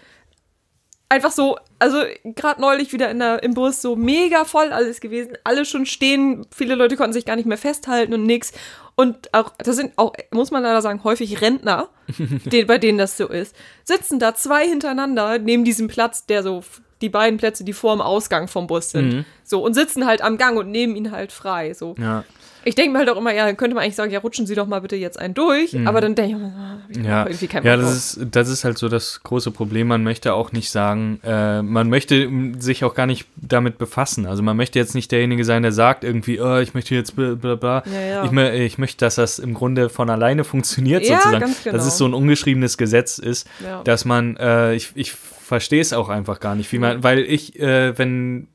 einfach 1.09 1.31
so, 1.31 1.57
also 1.79 2.01
gerade 2.23 2.59
neulich 2.61 2.91
wieder 2.91 3.11
in 3.11 3.19
der, 3.19 3.43
im 3.43 3.53
Bus 3.53 3.81
so 3.81 3.95
mega 3.95 4.45
voll 4.45 4.71
alles 4.71 4.99
gewesen, 4.99 5.33
alle 5.43 5.63
schon 5.65 5.85
stehen, 5.85 6.45
viele 6.51 6.75
Leute 6.75 6.95
konnten 6.97 7.13
sich 7.13 7.25
gar 7.25 7.35
nicht 7.35 7.45
mehr 7.45 7.57
festhalten 7.57 8.13
und 8.13 8.23
nix. 8.25 8.51
Und 8.95 9.33
auch, 9.33 9.51
das 9.57 9.75
sind 9.75 9.93
auch, 9.97 10.13
muss 10.31 10.51
man 10.51 10.63
leider 10.63 10.81
sagen, 10.81 11.03
häufig 11.03 11.41
Rentner, 11.41 11.89
den, 12.45 12.67
bei 12.67 12.77
denen 12.77 12.97
das 12.97 13.17
so 13.17 13.27
ist, 13.27 13.55
sitzen 13.83 14.19
da 14.19 14.35
zwei 14.35 14.67
hintereinander 14.67 15.39
neben 15.39 15.63
diesem 15.63 15.87
Platz, 15.87 16.25
der 16.25 16.43
so 16.43 16.63
die 17.01 17.09
beiden 17.09 17.37
Plätze, 17.37 17.63
die 17.63 17.73
vor 17.73 17.95
dem 17.95 18.01
Ausgang 18.01 18.47
vom 18.47 18.67
Bus 18.67 18.91
sind. 18.91 19.13
Mhm. 19.13 19.25
So, 19.43 19.63
und 19.63 19.73
sitzen 19.73 20.05
halt 20.05 20.21
am 20.21 20.37
Gang 20.37 20.57
und 20.57 20.69
nehmen 20.69 20.95
ihn 20.95 21.11
halt 21.11 21.31
frei. 21.31 21.73
So. 21.73 21.95
Ja, 21.99 22.23
Ich 22.65 22.75
denke 22.75 22.91
mir 22.93 22.99
halt 22.99 23.09
auch 23.09 23.17
immer, 23.17 23.33
ja, 23.33 23.45
dann 23.45 23.57
könnte 23.57 23.75
man 23.75 23.83
eigentlich 23.83 23.95
sagen, 23.95 24.11
ja, 24.11 24.19
rutschen 24.19 24.45
Sie 24.45 24.55
doch 24.55 24.67
mal 24.67 24.79
bitte 24.81 24.95
jetzt 24.95 25.19
einen 25.19 25.33
durch. 25.33 25.75
Aber 25.85 26.01
dann 26.01 26.15
denke 26.15 26.37
ich 26.37 26.43
hab 26.43 26.89
ich 26.89 26.97
Mhm. 26.97 27.05
ja. 27.05 27.25
irgendwie 27.25 27.47
keinen 27.47 27.65
ja 27.65 27.75
Bock 27.75 27.85
das, 27.85 28.15
ist, 28.17 28.27
das 28.31 28.49
ist 28.49 28.63
halt 28.63 28.77
so 28.77 28.89
das 28.89 29.21
große 29.23 29.51
Problem. 29.51 29.87
Man 29.87 30.03
möchte 30.03 30.33
auch 30.33 30.51
nicht 30.51 30.69
sagen, 30.69 31.19
äh, 31.23 31.61
man 31.61 31.89
möchte 31.89 32.27
mm, 32.27 32.59
sich 32.61 32.83
auch 32.83 32.93
gar 32.95 33.05
nicht 33.05 33.25
damit 33.35 33.77
befassen. 33.77 34.25
Also 34.25 34.43
man 34.43 34.55
möchte 34.57 34.79
jetzt 34.79 34.95
nicht 34.95 35.11
derjenige 35.11 35.43
sein, 35.45 35.63
der 35.63 35.71
sagt 35.71 36.03
irgendwie, 36.03 36.39
oh, 36.41 36.57
ich 36.57 36.73
möchte 36.73 36.95
jetzt 36.95 37.15
bla 37.15 37.35
bla 37.35 37.55
bla. 37.55 37.83
Ja, 37.91 37.99
ja. 38.01 38.25
Ich, 38.25 38.31
mö- 38.31 38.51
ich 38.51 38.77
möchte, 38.77 38.97
dass 39.05 39.15
das 39.15 39.39
im 39.39 39.53
Grunde 39.53 39.89
von 39.89 40.09
alleine 40.09 40.43
funktioniert 40.43 41.03
Ja, 41.03 41.17
sozusagen. 41.17 41.39
ganz 41.39 41.63
genau. 41.63 41.75
Dass 41.77 41.85
es 41.85 41.97
so 41.97 42.05
ein 42.05 42.13
ungeschriebenes 42.13 42.77
Gesetz 42.77 43.17
ist, 43.17 43.47
dass 43.83 44.05
man, 44.05 44.37
äh, 44.37 44.73
ich, 44.75 44.91
ich 44.95 45.11
verstehe 45.13 45.81
es 45.81 45.93
auch 45.93 46.09
einfach 46.09 46.39
gar 46.39 46.55
nicht, 46.55 46.71
wie 46.71 46.79
man, 46.79 47.03
weil 47.03 47.19
ich, 47.19 47.59
äh, 47.59 47.97
wenn 47.97 48.47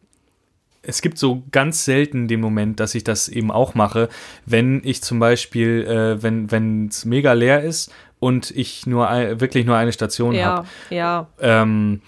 es 0.82 1.02
gibt 1.02 1.18
so 1.18 1.42
ganz 1.50 1.84
selten 1.84 2.28
den 2.28 2.40
Moment, 2.40 2.80
dass 2.80 2.94
ich 2.94 3.04
das 3.04 3.28
eben 3.28 3.50
auch 3.50 3.74
mache, 3.74 4.08
wenn 4.46 4.80
ich 4.84 5.02
zum 5.02 5.18
Beispiel, 5.18 5.84
äh, 5.86 6.22
wenn 6.22 6.88
es 6.88 7.04
mega 7.04 7.32
leer 7.32 7.62
ist 7.62 7.92
und 8.20 8.50
ich 8.50 8.86
nur 8.86 9.08
ein, 9.08 9.40
wirklich 9.40 9.66
nur 9.66 9.76
eine 9.76 9.92
Station 9.92 10.36
habe. 10.38 10.66
Ja, 10.90 10.96
ja. 10.96 11.62
Ähm, 11.62 12.00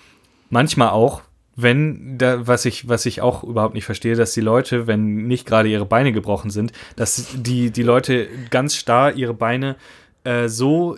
manchmal 0.51 0.91
auch, 0.91 1.23
wenn, 1.57 2.17
da, 2.17 2.47
was, 2.47 2.65
ich, 2.65 2.89
was 2.89 3.07
ich 3.07 3.21
auch 3.21 3.45
überhaupt 3.45 3.75
nicht 3.75 3.85
verstehe, 3.85 4.15
dass 4.15 4.33
die 4.33 4.41
Leute, 4.41 4.87
wenn 4.87 5.27
nicht 5.27 5.47
gerade 5.47 5.69
ihre 5.69 5.85
Beine 5.85 6.13
gebrochen 6.13 6.51
sind, 6.51 6.73
dass 6.97 7.29
die, 7.35 7.71
die 7.71 7.83
Leute 7.83 8.29
ganz 8.51 8.77
starr 8.77 9.13
ihre 9.13 9.35
Beine 9.35 9.77
äh, 10.25 10.49
so 10.49 10.97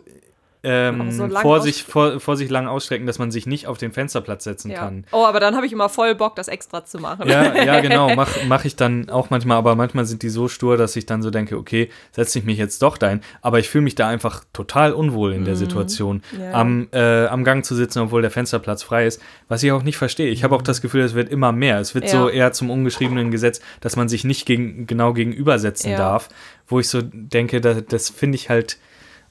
ähm, 0.65 1.11
so 1.11 1.27
lang 1.27 1.43
vor, 1.43 1.61
sich, 1.61 1.83
vor, 1.83 2.21
vor 2.21 2.37
sich 2.37 2.49
lang 2.49 2.69
ausstrecken, 2.69 3.07
dass 3.07 3.19
man 3.19 3.31
sich 3.31 3.47
nicht 3.47 3.67
auf 3.67 3.79
den 3.79 3.93
Fensterplatz 3.93 4.45
setzen 4.45 4.71
Ja. 4.71 4.79
kann. 4.79 5.05
Oh, 5.11 5.25
aber 5.25 5.41
dann 5.41 5.57
habe 5.57 5.67
ich 5.67 5.73
immer 5.73 5.89
voll 5.89 6.15
Bock, 6.15 6.37
das 6.37 6.47
extra 6.49 6.85
zu 6.85 6.99
machen. 6.99 7.29
Ja, 7.29 7.55
ja, 7.65 7.81
genau, 7.81 8.15
mache 8.15 8.41
mach 8.47 8.65
ich 8.65 8.77
dann 8.77 9.11
auch 9.11 9.31
manchmal, 9.31 9.57
aber 9.57 9.75
manchmal 9.75 10.05
sind 10.05 10.23
die 10.23 10.29
so 10.29 10.47
stur, 10.49 10.77
dass 10.77 10.95
ich 10.95 11.05
dann 11.07 11.21
so 11.23 11.31
denke, 11.31 11.57
okay, 11.59 11.91
setze 12.13 12.39
ich 12.39 12.45
mich 12.45 12.59
jetzt 12.59 12.81
doch 12.83 12.97
dahin, 12.97 13.21
aber 13.41 13.59
ich 13.59 13.69
fühle 13.69 13.83
mich 13.83 13.95
da 13.97 14.09
einfach 14.09 14.45
total 14.53 14.93
unwohl 14.93 15.33
in 15.33 15.45
der 15.45 15.57
Situation, 15.57 16.23
Mhm. 16.33 16.41
Ja. 16.41 16.53
am, 16.53 16.89
äh, 16.93 17.27
am 17.27 17.43
Gang 17.45 17.65
zu 17.65 17.75
sitzen, 17.75 17.99
obwohl 18.01 18.23
der 18.23 18.31
Fensterplatz 18.31 18.83
frei 18.83 19.07
ist, 19.07 19.21
was 19.49 19.63
ich 19.63 19.73
auch 19.73 19.83
nicht 19.83 19.97
verstehe. 19.97 20.29
Ich 20.31 20.45
habe 20.45 20.55
auch 20.55 20.63
das 20.63 20.81
Gefühl, 20.81 21.01
es 21.03 21.15
wird 21.15 21.29
immer 21.31 21.51
mehr. 21.53 21.81
Es 21.81 21.95
wird 21.95 22.05
Ja. 22.05 22.11
so 22.11 22.29
eher 22.29 22.53
zum 22.53 22.71
ungeschriebenen 22.71 23.31
Gesetz, 23.31 23.61
dass 23.81 23.97
man 23.97 24.09
sich 24.09 24.23
nicht 24.25 24.47
gegen, 24.47 24.87
genau 24.87 25.13
gegenübersetzen 25.13 25.97
darf, 25.97 26.29
wo 26.69 26.79
ich 26.81 26.89
so 26.89 27.01
denke, 27.03 27.61
da, 27.61 27.75
das 27.81 28.09
finde 28.11 28.37
ich 28.37 28.49
halt, 28.49 28.79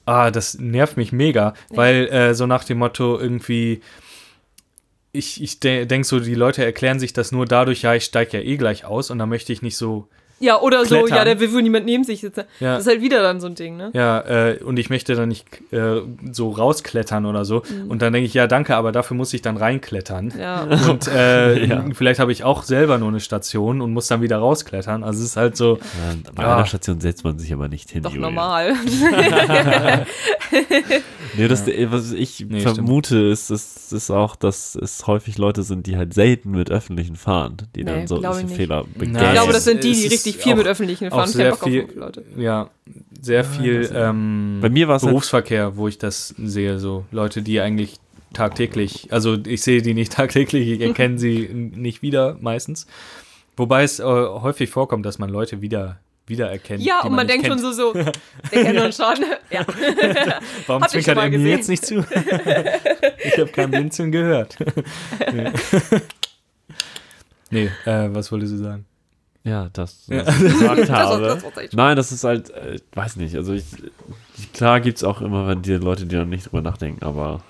ah, 0.05 0.31
das 0.31 0.57
nervt 0.57 0.97
mich 0.97 1.11
mega, 1.11 1.53
weil 1.69 2.07
äh, 2.07 2.33
so 2.33 2.45
nach 2.45 2.63
dem 2.63 2.79
Motto 2.79 3.19
irgendwie, 3.19 3.81
ich, 5.11 5.41
ich 5.41 5.59
de 5.59 5.85
denke 5.85 6.07
so, 6.07 6.19
die 6.19 6.35
Leute 6.35 6.63
erklären 6.63 6.99
sich 6.99 7.13
das 7.13 7.31
nur 7.31 7.45
dadurch, 7.45 7.83
ja, 7.83 7.93
ich 7.93 8.05
steige 8.05 8.37
ja 8.37 8.43
eh 8.43 8.57
gleich 8.57 8.85
aus 8.85 9.11
und 9.11 9.19
da 9.19 9.25
möchte 9.25 9.53
ich 9.53 9.61
nicht 9.61 9.77
so, 9.77 10.07
Ja, 10.41 10.59
oder 10.59 10.85
so, 10.85 10.95
Klettern. 11.03 11.17
ja, 11.17 11.23
der 11.25 11.39
will 11.39 11.53
wohl 11.53 11.61
niemand 11.61 11.85
neben 11.85 12.03
sich 12.03 12.19
sitzen. 12.21 12.43
Ja. 12.59 12.73
Das 12.75 12.81
ist 12.83 12.87
halt 12.87 13.01
wieder 13.01 13.21
dann 13.21 13.39
so 13.39 13.47
ein 13.47 13.55
Ding, 13.55 13.77
ne? 13.77 13.91
ja, 13.93 14.19
äh, 14.21 14.59
und 14.63 14.77
ich 14.79 14.89
möchte 14.89 15.15
da 15.15 15.25
nicht 15.25 15.45
äh, 15.71 16.01
so 16.31 16.49
rausklettern 16.49 17.25
oder 17.25 17.45
so. 17.45 17.61
Und 17.87 18.01
dann 18.01 18.11
denke 18.11 18.25
ich, 18.25 18.33
ja, 18.33 18.47
danke, 18.47 18.75
aber 18.75 18.91
dafür 18.91 19.15
muss 19.15 19.33
ich 19.33 19.41
dann 19.41 19.57
reinklettern. 19.57 20.25
Mhm. 20.33 20.39
Ja. 20.39 20.61
Und 20.89 21.07
äh, 21.07 21.65
Ja. 21.71 21.85
vielleicht 21.93 22.19
habe 22.19 22.31
ich 22.31 22.43
auch 22.43 22.63
selber 22.63 22.97
nur 22.97 23.09
eine 23.09 23.19
Station 23.19 23.81
und 23.81 23.93
muss 23.93 24.07
dann 24.07 24.21
wieder 24.21 24.37
rausklettern. 24.37 25.03
Also 25.03 25.19
es 25.21 25.27
ist 25.31 25.37
halt 25.37 25.55
so, 25.55 25.77
Ja, 25.77 26.31
bei 26.35 26.43
Ja. 26.43 26.55
einer 26.57 26.65
Station 26.65 26.99
setzt 26.99 27.23
man 27.23 27.37
sich 27.37 27.53
aber 27.53 27.67
nicht 27.67 27.89
hin. 27.91 28.01
Doch 28.03 28.11
Julian. 28.11 28.33
normal. 28.33 28.73
Nee, 31.37 31.47
das, 31.47 31.65
was 31.65 32.11
ich 32.11 32.45
Nee, 32.49 32.59
vermute, 32.59 33.17
ist, 33.17 33.51
ist, 33.51 33.93
ist 33.93 34.11
auch, 34.11 34.35
dass 34.35 34.75
es 34.75 35.07
häufig 35.07 35.37
Leute 35.37 35.63
sind, 35.63 35.87
die 35.87 35.95
halt 35.95 36.13
selten 36.13 36.51
mit 36.51 36.69
öffentlichen 36.69 37.15
fahren, 37.15 37.55
die 37.73 37.85
Nee, 37.85 37.91
dann 37.91 38.07
so. 38.07 38.21
Fehler 38.47 38.83
begehen. 38.95 39.15
Ich 39.15 39.31
glaube, 39.31 39.53
das 39.53 39.63
sind 39.63 39.81
die, 39.83 39.93
die 39.93 40.07
ist 40.07 40.25
richtig 40.31 40.43
viel 40.43 40.53
auch- 40.53 40.57
mit 40.57 40.67
öffentlichen 40.67 41.07
auch 41.07 41.15
fahren. 41.15 41.29
Ich 41.29 41.35
sehr 41.35 41.55
viel, 41.55 41.87
Leute. 41.95 42.23
ja, 42.37 42.69
sehr 43.21 43.43
viel 43.43 43.89
ähm, 43.93 44.59
Bei 44.61 44.69
mir 44.69 44.87
war 44.87 44.95
es 44.97 45.03
halt, 45.03 45.11
Berufsverkehr, 45.11 45.77
wo 45.77 45.87
ich 45.87 45.97
das 45.97 46.29
sehe, 46.37 46.79
so 46.79 47.05
Leute, 47.11 47.41
die 47.41 47.59
eigentlich 47.61 47.99
tagtäglich, 48.33 49.07
also 49.11 49.37
ich 49.45 49.61
sehe 49.61 49.81
die 49.81 49.93
nicht 49.93 50.13
tagtäglich, 50.13 50.67
ich 50.67 50.81
erkenne 50.81 51.17
sie 51.19 51.49
nicht 51.53 52.01
wieder 52.01 52.37
meistens. 52.41 52.87
Wobei 53.57 53.83
es 53.83 53.99
äh, 53.99 54.03
häufig 54.03 54.69
vorkommt, 54.69 55.05
dass 55.05 55.19
man 55.19 55.29
Leute 55.29 55.61
wieder 55.61 55.99
wiedererkennt. 56.27 56.81
Ja, 56.81 57.01
die 57.03 57.09
und 57.09 57.15
man 57.15 57.25
nicht 57.27 57.33
denkt 57.43 57.47
kennt. 57.47 57.61
schon 57.61 57.73
so, 57.73 57.93
so, 57.93 58.11
der 58.51 58.63
kennt 58.63 58.79
uns 58.79 58.95
schon. 58.95 59.15
Ja. 59.49 59.65
Warum 60.67 60.87
zwinkert 60.87 61.17
er 61.17 61.29
mir 61.29 61.49
jetzt 61.49 61.67
nicht 61.67 61.85
zu? 61.85 62.05
ich 63.23 63.37
habe 63.37 63.51
kein 63.51 63.69
Blinzeln 63.69 64.11
gehört. 64.11 64.55
nee, 65.33 65.51
nee 67.49 67.69
äh, 67.85 68.09
was 68.13 68.31
wolltest 68.31 68.53
du 68.53 68.57
sagen? 68.57 68.85
Ja, 69.43 69.69
das, 69.73 70.05
Ja. 70.07 70.25
was 70.25 70.35
ich 70.41 70.43
gesagt 70.51 70.79
Das 70.79 70.89
war- 70.89 70.97
habe. 71.09 71.21
das 71.25 71.43
war 71.43 71.57
echt- 71.57 71.73
Nein, 71.73 71.95
das 71.95 72.11
ist 72.11 72.23
halt, 72.23 72.49
äh, 72.51 72.79
weiß 72.93 73.15
nicht, 73.17 73.35
also 73.35 73.53
ich, 73.53 73.63
klar 74.53 74.79
gibt 74.81 74.97
es 74.97 75.03
auch 75.03 75.21
immer 75.21 75.47
wenn 75.47 75.61
die 75.61 75.73
Leute, 75.73 76.05
die 76.05 76.15
dann 76.15 76.29
nicht 76.29 76.45
drüber 76.47 76.61
nachdenken, 76.61 77.03
aber 77.03 77.41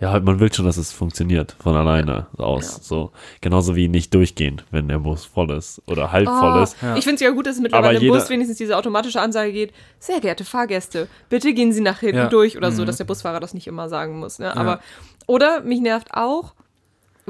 ja, 0.00 0.12
halt, 0.12 0.24
man 0.24 0.40
will 0.40 0.50
schon, 0.50 0.64
dass 0.64 0.78
es 0.78 0.92
funktioniert 0.92 1.54
von 1.62 1.76
alleine 1.76 2.26
aus, 2.38 2.76
Ja. 2.78 2.82
so. 2.82 3.12
Genauso 3.42 3.76
wie 3.76 3.86
nicht 3.86 4.14
durchgehen, 4.14 4.62
wenn 4.70 4.88
der 4.88 4.98
Bus 4.98 5.26
voll 5.26 5.50
ist 5.50 5.82
oder 5.86 6.10
halb 6.10 6.26
voll 6.26 6.58
Oh, 6.58 6.62
ist. 6.62 6.76
Ja. 6.80 6.96
Ich 6.96 7.04
finde 7.04 7.16
es 7.16 7.20
ja 7.20 7.28
gut, 7.32 7.46
dass 7.46 7.56
es 7.56 7.60
mittlerweile 7.60 7.98
Aber 7.98 8.06
im 8.06 8.10
Bus 8.12 8.30
wenigstens 8.30 8.56
diese 8.56 8.78
automatische 8.78 9.20
Ansage 9.20 9.52
geht, 9.52 9.74
sehr 9.98 10.20
geehrte 10.20 10.46
Fahrgäste, 10.46 11.06
bitte 11.28 11.52
gehen 11.52 11.72
Sie 11.74 11.82
nach 11.82 12.00
hinten 12.00 12.16
Ja. 12.16 12.26
durch 12.30 12.56
oder 12.56 12.72
so, 12.72 12.80
Mhm. 12.80 12.86
dass 12.86 12.96
der 12.96 13.04
Busfahrer 13.04 13.40
das 13.40 13.52
nicht 13.52 13.66
immer 13.66 13.90
sagen 13.90 14.18
muss. 14.20 14.38
Ne? 14.38 14.56
Aber, 14.56 14.80
oder 15.26 15.60
mich 15.60 15.82
nervt 15.82 16.14
auch, 16.14 16.54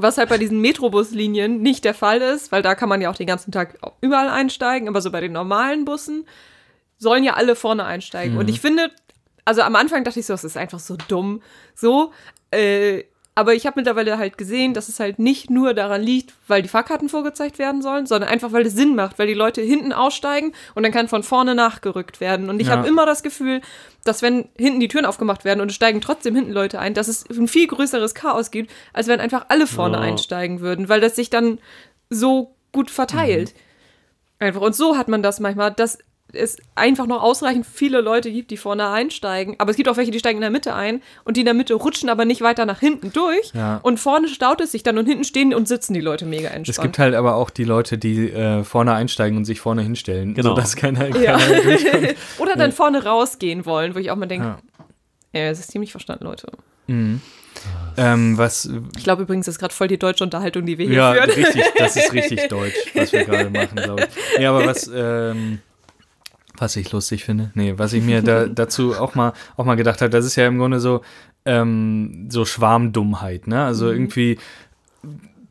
was 0.03 0.19
halt 0.19 0.29
bei 0.29 0.39
diesen 0.39 0.61
Metrobuslinien 0.61 1.61
nicht 1.63 1.85
der 1.85 1.95
Fall 1.95 2.21
ist, 2.21 2.53
weil 2.53 2.63
da 2.63 2.75
kann 2.75 2.89
man 2.89 3.01
ja 3.01 3.11
auch 3.11 3.17
den 3.17 3.27
ganzen 3.27 3.53
Tag 3.53 3.79
überall 4.01 4.29
einsteigen, 4.29 4.89
aber 4.89 5.01
so 5.01 5.11
bei 5.11 5.21
den 5.21 5.33
normalen 5.33 5.85
Bussen 5.85 6.27
sollen 6.99 7.25
ja 7.25 7.35
alle 7.35 7.57
vorne 7.57 7.85
einsteigen. 7.85 8.37
Und 8.37 8.49
ich 8.51 8.61
finde, 8.61 8.91
also 9.45 9.63
am 9.63 9.75
Anfang 9.77 10.05
dachte 10.05 10.21
ich 10.21 10.27
so, 10.27 10.35
das 10.35 10.45
ist 10.45 10.57
einfach 10.57 10.79
so 10.81 10.97
dumm, 11.09 11.43
so, 11.75 12.13
äh, 12.51 13.05
aber 13.35 13.55
ich 13.55 13.65
habe 13.67 13.79
mittlerweile 13.79 14.19
halt 14.19 14.37
gesehen, 14.37 14.75
dass 14.75 14.89
es 14.89 15.01
halt 15.01 15.19
nicht 15.19 15.51
nur 15.51 15.73
daran 15.73 16.03
liegt, 16.03 16.35
weil 16.49 16.63
die 16.63 16.69
Fahrkarten 16.69 17.09
vorgezeigt 17.09 17.59
werden 17.59 17.81
sollen, 17.81 18.07
sondern 18.07 18.29
einfach, 18.29 18.53
weil 18.53 18.67
es 18.67 18.75
Sinn 18.75 18.95
macht, 18.97 19.19
weil 19.19 19.29
die 19.29 19.35
Leute 19.35 19.63
hinten 19.63 19.93
aussteigen 19.93 20.53
und 20.75 20.83
dann 20.83 20.93
kann 20.93 21.09
von 21.09 21.23
vorne 21.23 21.55
nachgerückt 21.55 22.21
werden. 22.21 22.51
Und 22.51 22.61
ich 22.61 22.67
Ja. 22.69 22.77
habe 22.77 22.89
immer 22.89 23.07
das 23.07 23.23
Gefühl, 23.23 23.61
dass 24.05 24.21
wenn 24.23 24.49
hinten 24.59 24.81
die 24.81 24.89
Türen 24.89 25.07
aufgemacht 25.07 25.45
werden 25.45 25.61
und 25.61 25.69
es 25.71 25.77
steigen 25.77 26.01
trotzdem 26.01 26.35
hinten 26.35 26.53
Leute 26.53 26.81
ein, 26.81 26.93
dass 26.93 27.09
es 27.09 27.25
ein 27.31 27.49
viel 27.49 27.67
größeres 27.69 28.15
Chaos 28.15 28.51
gibt, 28.51 28.71
als 28.93 29.07
wenn 29.07 29.21
einfach 29.21 29.47
alle 29.49 29.67
vorne 29.67 29.97
Ja. 29.97 30.03
einsteigen 30.03 30.61
würden, 30.61 30.89
weil 30.89 31.01
das 31.01 31.17
sich 31.17 31.31
dann 31.31 31.59
so 32.11 32.55
gut 32.73 32.91
verteilt. 32.91 33.55
Einfach. 34.39 34.61
Und 34.63 34.75
so 34.75 34.97
hat 34.97 35.09
man 35.09 35.23
das 35.23 35.39
manchmal, 35.39 35.71
dass 35.73 35.99
es 36.33 36.57
einfach 36.75 37.07
noch 37.07 37.23
ausreichend 37.23 37.67
viele 37.67 38.01
Leute 38.01 38.31
gibt, 38.31 38.51
die 38.51 38.57
vorne 38.57 38.89
einsteigen. 38.89 39.57
Aber 39.59 39.71
es 39.71 39.77
gibt 39.77 39.89
auch 39.89 39.97
welche, 39.97 40.11
die 40.11 40.19
steigen 40.19 40.39
in 40.39 40.43
der 40.43 40.51
Mitte 40.51 40.75
ein 40.75 41.03
und 41.25 41.37
die 41.37 41.41
in 41.41 41.45
der 41.47 41.55
Mitte 41.55 41.75
rutschen 41.75 42.09
aber 42.09 42.25
nicht 42.25 42.41
weiter 42.43 42.67
nach 42.67 42.81
hinten 42.81 43.13
durch. 43.13 43.53
Ja. 43.55 43.79
Und 43.83 43.99
vorne 44.01 44.29
staut 44.29 44.61
es 44.61 44.73
sich 44.73 44.83
dann 44.83 44.99
und 44.99 45.07
hinten 45.07 45.25
stehen 45.25 45.55
und 45.55 45.69
sitzen 45.69 45.95
die 45.95 46.01
Leute 46.01 46.25
mega 46.27 46.49
entspannt. 46.49 46.69
Es 46.69 46.81
gibt 46.81 46.99
halt 46.99 47.15
aber 47.15 47.35
auch 47.37 47.51
die 47.51 47.65
Leute, 47.65 47.99
die 47.99 48.31
äh, 48.31 48.65
vorne 48.65 48.93
einsteigen 48.95 49.37
und 49.37 49.45
sich 49.45 49.61
vorne 49.61 49.83
hinstellen, 49.83 50.35
Genau. 50.35 50.51
sodass 50.51 50.77
keiner, 50.77 51.09
ja. 51.17 51.37
keiner 51.39 51.61
durchkommt. 51.63 52.15
Oder 52.39 52.57
dann 52.57 52.73
vorne 52.73 53.05
rausgehen 53.05 53.67
wollen, 53.67 53.95
wo 53.95 53.99
ich 53.99 54.11
auch 54.11 54.17
mal 54.17 54.27
denke, 54.27 54.47
Ja. 54.47 55.41
ja. 55.41 55.49
das 55.51 55.61
ist 55.61 55.71
ziemlich 55.73 55.91
verstanden, 55.91 56.25
Leute. 56.25 56.49
Mhm. 56.87 57.21
Ähm, 57.97 58.39
was, 58.39 58.71
Ich 58.97 59.05
glaube 59.05 59.23
übrigens, 59.23 59.47
das 59.47 59.57
ist 59.57 59.59
gerade 59.59 59.75
voll 59.75 59.89
die 59.89 59.99
deutsche 59.99 60.23
Unterhaltung, 60.25 60.65
die 60.67 60.79
wir 60.79 60.87
hier 60.87 60.95
ja, 60.97 61.13
führen. 61.15 61.31
richtig, 61.31 61.65
das 61.77 61.97
ist 61.97 62.13
richtig 62.13 62.41
deutsch, 62.49 62.75
was 62.95 63.13
wir 63.13 63.25
gerade 63.25 63.51
machen, 63.51 63.77
glaube 63.77 64.07
ich. 64.09 64.41
Ja, 64.41 64.51
aber 64.51 64.65
was, 64.67 64.89
ähm, 64.95 65.59
was 66.61 66.77
ich 66.77 66.93
lustig 66.93 67.25
finde, 67.25 67.51
nee, 67.55 67.75
was 67.77 67.93
ich 67.93 68.05
mir 68.05 68.23
da, 68.23 68.47
dazu 68.49 68.95
auch 68.95 69.15
mal, 69.17 69.33
auch 69.57 69.65
mal 69.65 69.75
gedacht 69.77 70.01
habe, 70.01 70.11
das 70.11 70.25
ist 70.25 70.37
ja 70.37 70.47
im 70.47 70.59
Grunde 70.59 70.79
so, 70.79 71.01
ähm, 71.45 72.27
so 72.31 72.45
Schwarmdummheit, 72.45 73.47
ne? 73.47 73.65
Also 73.65 73.87
Mhm. 73.87 73.93
irgendwie, 73.93 74.39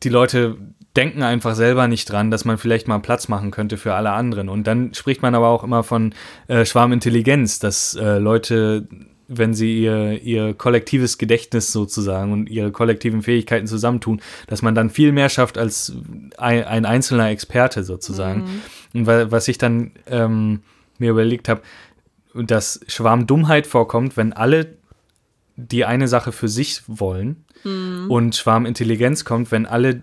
die 0.02 0.08
Leute 0.08 0.56
denken 0.96 1.22
einfach 1.22 1.54
selber 1.54 1.86
nicht 1.88 2.10
dran, 2.10 2.30
dass 2.30 2.44
man 2.44 2.58
vielleicht 2.58 2.88
mal 2.88 2.98
Platz 2.98 3.28
machen 3.28 3.50
könnte 3.50 3.76
für 3.76 3.94
alle 3.94 4.10
anderen. 4.10 4.48
Und 4.48 4.66
dann 4.66 4.92
spricht 4.94 5.22
man 5.22 5.34
aber 5.34 5.48
auch 5.48 5.62
immer 5.62 5.82
von 5.84 6.14
äh, 6.48 6.64
Schwarmintelligenz, 6.64 7.58
dass 7.60 7.94
äh, 7.94 8.18
Leute, 8.18 8.88
wenn 9.28 9.54
sie 9.54 9.80
ihr, 9.82 10.20
ihr 10.22 10.54
kollektives 10.54 11.16
Gedächtnis 11.16 11.70
sozusagen 11.70 12.32
und 12.32 12.48
ihre 12.50 12.72
kollektiven 12.72 13.22
Fähigkeiten 13.22 13.68
zusammentun, 13.68 14.20
dass 14.48 14.62
man 14.62 14.74
dann 14.74 14.90
viel 14.90 15.12
mehr 15.12 15.28
schafft 15.28 15.58
als 15.58 15.92
ein, 16.38 16.64
ein 16.64 16.84
einzelner 16.84 17.30
Experte 17.30 17.84
sozusagen. 17.84 18.44
Und 18.92 19.06
wa- 19.06 19.30
was 19.30 19.46
ich 19.46 19.58
dann 19.58 19.92
ähm, 20.08 20.60
mir 21.00 21.10
überlegt 21.10 21.48
habe, 21.48 21.62
dass 22.34 22.80
Schwarmdummheit 22.86 23.66
vorkommt, 23.66 24.16
wenn 24.16 24.32
alle 24.32 24.76
die 25.56 25.84
eine 25.84 26.08
Sache 26.08 26.32
für 26.32 26.48
sich 26.48 26.82
wollen 26.86 27.44
und 28.08 28.36
Schwarmintelligenz 28.36 29.24
kommt, 29.24 29.50
wenn 29.52 29.66
alle 29.66 30.02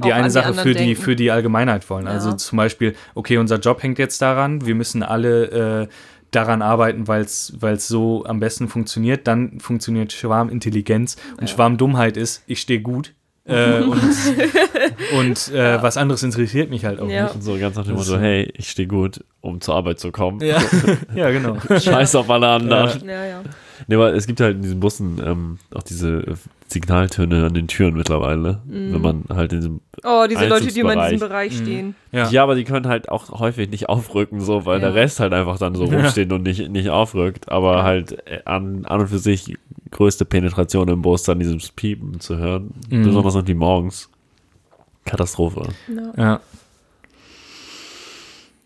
Auch 0.00 0.04
die 0.06 0.12
an 0.12 0.18
eine 0.20 0.28
die 0.28 0.32
Sache 0.32 0.46
anderen 0.48 0.62
für 0.72 0.74
die, 0.74 0.94
für 0.94 1.16
die 1.16 1.30
Allgemeinheit 1.30 1.88
wollen. 1.90 2.06
Also 2.06 2.30
Ja. 2.30 2.36
zum 2.36 2.56
Beispiel, 2.56 2.94
okay, 3.14 3.36
unser 3.38 3.58
Job 3.58 3.82
hängt 3.82 3.98
jetzt 3.98 4.22
daran, 4.22 4.64
wir 4.66 4.74
müssen 4.74 5.02
alle 5.02 5.82
äh, 5.82 5.88
daran 6.30 6.62
arbeiten, 6.62 7.06
weil 7.06 7.22
es 7.22 7.88
so 7.88 8.24
am 8.24 8.40
besten 8.40 8.68
funktioniert. 8.68 9.26
Dann 9.26 9.60
funktioniert 9.60 10.12
Schwarmintelligenz 10.12 11.16
und 11.40 11.48
Schwarmdummheit 11.48 12.16
ist, 12.16 12.42
ich 12.46 12.60
stehe 12.60 12.80
gut. 12.80 13.13
Äh, 13.46 13.80
und 13.82 14.00
und 15.18 15.52
äh, 15.54 15.82
was 15.82 15.96
anderes 15.98 16.22
interessiert 16.22 16.70
mich 16.70 16.84
halt 16.84 16.98
auch 17.00 17.08
Ja. 17.08 17.24
nicht. 17.24 17.34
Und 17.34 17.42
so 17.42 17.58
ganz 17.58 17.76
nach 17.76 17.84
dem 17.84 17.96
Motto, 17.96 18.18
hey, 18.18 18.50
ich 18.56 18.70
stehe 18.70 18.88
gut, 18.88 19.22
um 19.42 19.60
zur 19.60 19.74
Arbeit 19.74 19.98
zu 20.00 20.10
kommen. 20.12 20.40
Ja, 20.40 20.58
ja 21.14 21.30
genau. 21.30 21.56
Scheiß 21.60 22.14
auf 22.16 22.30
alle 22.30 22.48
anderen. 22.48 23.06
Ja, 23.06 23.24
ja. 23.26 23.42
Nee, 23.86 23.96
aber 23.96 24.14
es 24.14 24.26
gibt 24.26 24.40
halt 24.40 24.56
in 24.56 24.62
diesen 24.62 24.80
Bussen 24.80 25.20
ähm, 25.22 25.58
auch 25.74 25.82
diese 25.82 26.20
äh, 26.20 26.34
Signaltöne 26.68 27.44
an 27.44 27.52
den 27.54 27.68
Türen 27.68 27.94
mittlerweile, 27.94 28.62
wenn 28.66 29.00
man 29.00 29.24
halt 29.28 29.52
in 29.52 29.58
diesem 29.58 29.80
Oh, 30.02 30.26
diese 30.28 30.46
Leute, 30.46 30.66
die 30.66 30.80
immer 30.80 30.94
in 30.94 31.12
diesem. 31.12 31.28
Bereich 31.28 31.56
stehen. 31.56 31.94
Ja. 32.12 32.28
Ja. 32.30 32.42
aber 32.42 32.54
die 32.54 32.64
können 32.64 32.86
halt 32.88 33.08
auch 33.08 33.30
häufig 33.38 33.70
nicht 33.70 33.88
aufrücken, 33.88 34.40
so, 34.40 34.64
weil 34.66 34.80
Ja. 34.80 34.86
der 34.90 34.94
Rest 34.94 35.20
halt 35.20 35.32
einfach 35.34 35.58
dann 35.58 35.74
so 35.74 35.84
rumsteht 35.84 36.32
und 36.32 36.42
nicht, 36.42 36.68
nicht 36.70 36.88
aufrückt. 36.90 37.50
Aber 37.50 37.78
Ja. 37.78 37.82
halt 37.84 38.12
äh, 38.26 38.40
an, 38.44 38.84
an 38.86 39.00
und 39.00 39.08
für 39.08 39.18
sich 39.18 39.54
größte 39.94 40.24
Penetration 40.26 40.88
im 40.88 41.00
Bus, 41.02 41.22
dann 41.22 41.38
dieses 41.38 41.70
Piepen 41.72 42.20
zu 42.20 42.36
hören. 42.36 42.74
Mhm. 42.90 43.04
Besonders 43.04 43.34
irgendwie 43.36 43.54
morgens. 43.54 44.10
Katastrophe. 45.06 45.68
Ja. 45.88 46.12
Ja. 46.16 46.40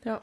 ja. 0.05 0.21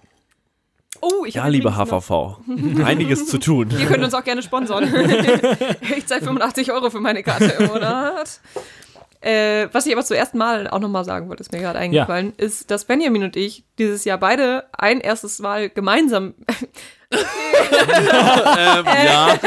Oh, 1.01 1.25
ich 1.25 1.35
Ja, 1.35 1.47
liebe 1.47 1.69
noch- 1.69 1.77
HVV. 1.77 2.39
Einiges 2.83 3.27
zu 3.27 3.37
tun. 3.37 3.69
Ihr 3.77 3.85
könnt 3.85 4.03
uns 4.03 4.13
auch 4.13 4.23
gerne 4.23 4.41
sponsern. 4.41 4.83
ich 5.97 6.05
zahle 6.07 6.21
85 6.21 6.71
Euro 6.71 6.89
für 6.89 6.99
meine 6.99 7.21
Karte 7.23 7.45
im 7.59 7.67
Monat. 7.67 8.39
Äh, 9.21 9.67
was 9.71 9.85
ich 9.87 9.93
aber 9.93 10.03
zuerst 10.05 10.35
mal 10.35 10.67
auch 10.67 10.79
nochmal 10.79 11.03
sagen 11.03 11.29
wollte, 11.29 11.41
ist 11.41 11.51
mir 11.51 11.59
gerade 11.59 11.79
eingefallen, 11.79 12.33
ist, 12.37 12.69
dass 12.71 12.85
Benjamin 12.85 13.23
und 13.23 13.35
ich 13.35 13.63
dieses 13.79 14.05
Jahr 14.05 14.19
beide 14.19 14.65
ein 14.71 14.99
erstes 15.01 15.39
Mal 15.39 15.69
gemeinsam 15.69 16.35
ähm, 17.15 18.85
ja. 18.85 19.37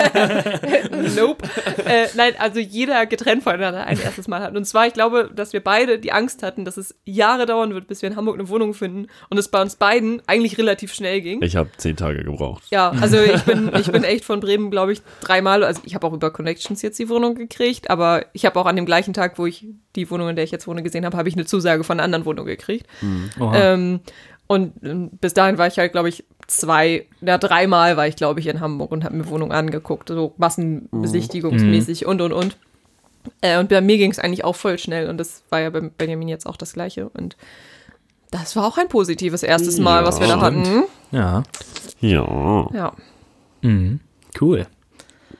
Nope. 1.16 1.44
äh, 1.84 2.06
nein, 2.14 2.34
also 2.38 2.60
jeder 2.60 3.06
getrennt 3.06 3.42
voneinander 3.42 3.84
ein 3.86 4.00
erstes 4.00 4.28
Mal 4.28 4.42
hat. 4.42 4.56
Und 4.56 4.64
zwar, 4.64 4.86
ich 4.86 4.92
glaube, 4.92 5.30
dass 5.34 5.52
wir 5.52 5.60
beide 5.62 5.98
die 5.98 6.12
Angst 6.12 6.42
hatten, 6.42 6.64
dass 6.64 6.76
es 6.76 6.94
Jahre 7.04 7.46
dauern 7.46 7.74
wird, 7.74 7.88
bis 7.88 8.02
wir 8.02 8.08
in 8.08 8.16
Hamburg 8.16 8.38
eine 8.38 8.48
Wohnung 8.48 8.74
finden 8.74 9.06
und 9.30 9.38
es 9.38 9.48
bei 9.48 9.60
uns 9.60 9.76
beiden 9.76 10.22
eigentlich 10.26 10.58
relativ 10.58 10.92
schnell 10.92 11.20
ging. 11.20 11.42
Ich 11.42 11.56
habe 11.56 11.70
zehn 11.76 11.96
Tage 11.96 12.24
gebraucht. 12.24 12.64
Ja, 12.70 12.92
also 13.00 13.18
ich 13.18 13.42
bin, 13.42 13.70
ich 13.74 13.90
bin 13.90 14.04
echt 14.04 14.24
von 14.24 14.40
Bremen, 14.40 14.70
glaube 14.70 14.92
ich, 14.92 15.02
dreimal, 15.20 15.64
also 15.64 15.80
ich 15.84 15.94
habe 15.94 16.06
auch 16.06 16.12
über 16.12 16.30
Connections 16.30 16.82
jetzt 16.82 16.98
die 16.98 17.08
Wohnung 17.08 17.34
gekriegt, 17.34 17.90
aber 17.90 18.26
ich 18.32 18.44
habe 18.44 18.58
auch 18.58 18.66
an 18.66 18.76
dem 18.76 18.86
gleichen 18.86 19.14
Tag, 19.14 19.38
wo 19.38 19.46
ich 19.46 19.66
die 19.96 20.10
Wohnung, 20.10 20.28
in 20.28 20.36
der 20.36 20.44
ich 20.44 20.50
jetzt 20.50 20.66
wohne, 20.66 20.82
gesehen 20.82 21.04
habe, 21.04 21.16
habe 21.16 21.28
ich 21.28 21.34
eine 21.34 21.44
Zusage 21.46 21.84
von 21.84 21.98
einer 21.98 22.04
anderen 22.04 22.24
Wohnung 22.24 22.46
gekriegt. 22.46 22.86
Oha. 23.40 23.54
Ähm, 23.56 24.00
und 24.48 24.72
ähm, 24.82 25.10
bis 25.20 25.34
dahin 25.34 25.58
war 25.58 25.66
ich 25.68 25.78
halt, 25.78 25.92
glaube 25.92 26.08
ich, 26.08 26.24
zwei, 26.46 27.06
ja, 27.20 27.38
dreimal 27.38 27.96
war 27.96 28.08
ich, 28.08 28.16
glaube 28.16 28.40
ich, 28.40 28.46
in 28.46 28.60
Hamburg 28.60 28.90
und 28.90 29.04
habe 29.04 29.14
mir 29.16 29.28
Wohnung 29.28 29.52
angeguckt, 29.52 30.08
so 30.08 30.34
massenbesichtigungsmäßig 30.38 32.06
und, 32.06 32.20
und, 32.20 32.32
und. 32.32 32.56
Äh, 33.42 33.58
und 33.58 33.68
bei 33.68 33.80
mir 33.80 33.98
ging 33.98 34.10
es 34.10 34.18
eigentlich 34.18 34.44
auch 34.44 34.56
voll 34.56 34.78
schnell 34.78 35.08
und 35.08 35.18
das 35.18 35.42
war 35.50 35.60
ja 35.60 35.70
bei 35.70 35.80
Benjamin 35.80 36.28
jetzt 36.28 36.46
auch 36.46 36.56
das 36.56 36.72
Gleiche 36.72 37.08
und 37.10 37.36
das 38.30 38.56
war 38.56 38.66
auch 38.66 38.78
ein 38.78 38.88
positives 38.88 39.42
erstes 39.42 39.78
Mal, 39.78 40.04
was 40.04 40.20
wir 40.20 40.26
da 40.26 40.40
hatten. 40.40 40.84
Ja. 41.12 41.42
Ja, 42.00 42.68
Ja, 42.72 42.92
Mhm. 43.62 44.00
Cool. 44.40 44.66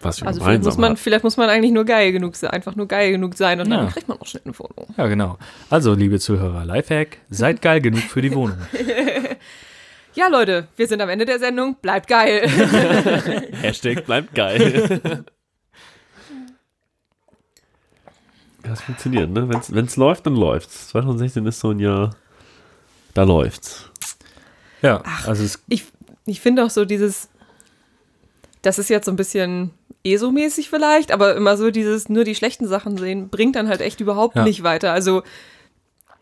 Was 0.00 0.22
also 0.22 0.40
vielleicht 0.40 0.62
muss, 0.62 0.76
man, 0.76 0.96
vielleicht 0.96 1.24
muss 1.24 1.37
man 1.37 1.48
eigentlich 1.50 1.72
nur 1.72 1.84
geil 1.84 2.12
genug 2.12 2.37
sein, 2.37 2.50
einfach 2.50 2.76
nur 2.76 2.87
geil 2.87 3.11
genug 3.11 3.34
sein 3.37 3.61
und 3.61 3.68
dann 3.68 3.87
Ja. 3.87 3.90
kriegt 3.90 4.06
man 4.08 4.18
auch 4.20 4.26
schnell 4.26 4.42
eine 4.44 4.58
Wohnung. 4.58 4.94
Ja, 4.96 5.06
genau. 5.08 5.38
Also, 5.70 5.94
liebe 5.94 6.20
Zuhörer, 6.20 6.64
Lifehack, 6.64 7.18
seid 7.30 7.61
geil 7.62 7.80
genug 7.80 8.02
für 8.02 8.22
die 8.22 8.32
Wohnung. 8.34 8.58
Ja, 10.14 10.28
Leute, 10.28 10.68
wir 10.76 10.87
sind 10.87 11.00
am 11.00 11.08
Ende 11.08 11.24
der 11.24 11.38
Sendung. 11.38 11.76
Bleibt 11.82 12.08
geil. 12.08 12.48
Hashtag 13.61 14.04
bleibt 14.06 14.34
geil. 14.34 15.24
Das 18.62 18.80
funktioniert, 18.82 19.30
ne? 19.30 19.48
Wenn 19.48 19.84
es 19.87 19.96
läuft, 19.96 20.26
dann 20.26 20.34
läuft's. 20.34 20.88
2016 20.88 21.46
ist 21.46 21.61
so 21.61 21.70
ein 21.70 21.78
Jahr, 21.78 22.14
da 23.14 23.22
läuft's. 23.22 23.90
Ja, 24.82 25.02
also 25.26 25.42
es 25.44 25.62
ich 25.68 25.84
ich 26.26 26.40
finde 26.40 26.64
auch 26.64 26.70
so 26.70 26.84
dieses, 26.84 27.28
das 28.62 28.78
ist 28.78 28.90
jetzt 28.90 29.06
so 29.06 29.12
ein 29.12 29.16
bisschen 29.16 29.70
ESO-mäßig 30.04 30.70
vielleicht, 30.70 31.12
aber 31.12 31.34
immer 31.37 31.56
so 31.56 31.70
dieses 31.70 32.08
nur 32.08 32.24
die 32.24 32.34
schlechten 32.34 32.66
Sachen 32.68 32.96
sehen, 32.96 33.28
bringt 33.28 33.56
dann 33.56 33.68
halt 33.68 33.80
echt 33.80 34.00
überhaupt 34.00 34.37
Ja. 34.37 34.44
nicht 34.44 34.62
weiter. 34.62 34.92
Also 34.92 35.22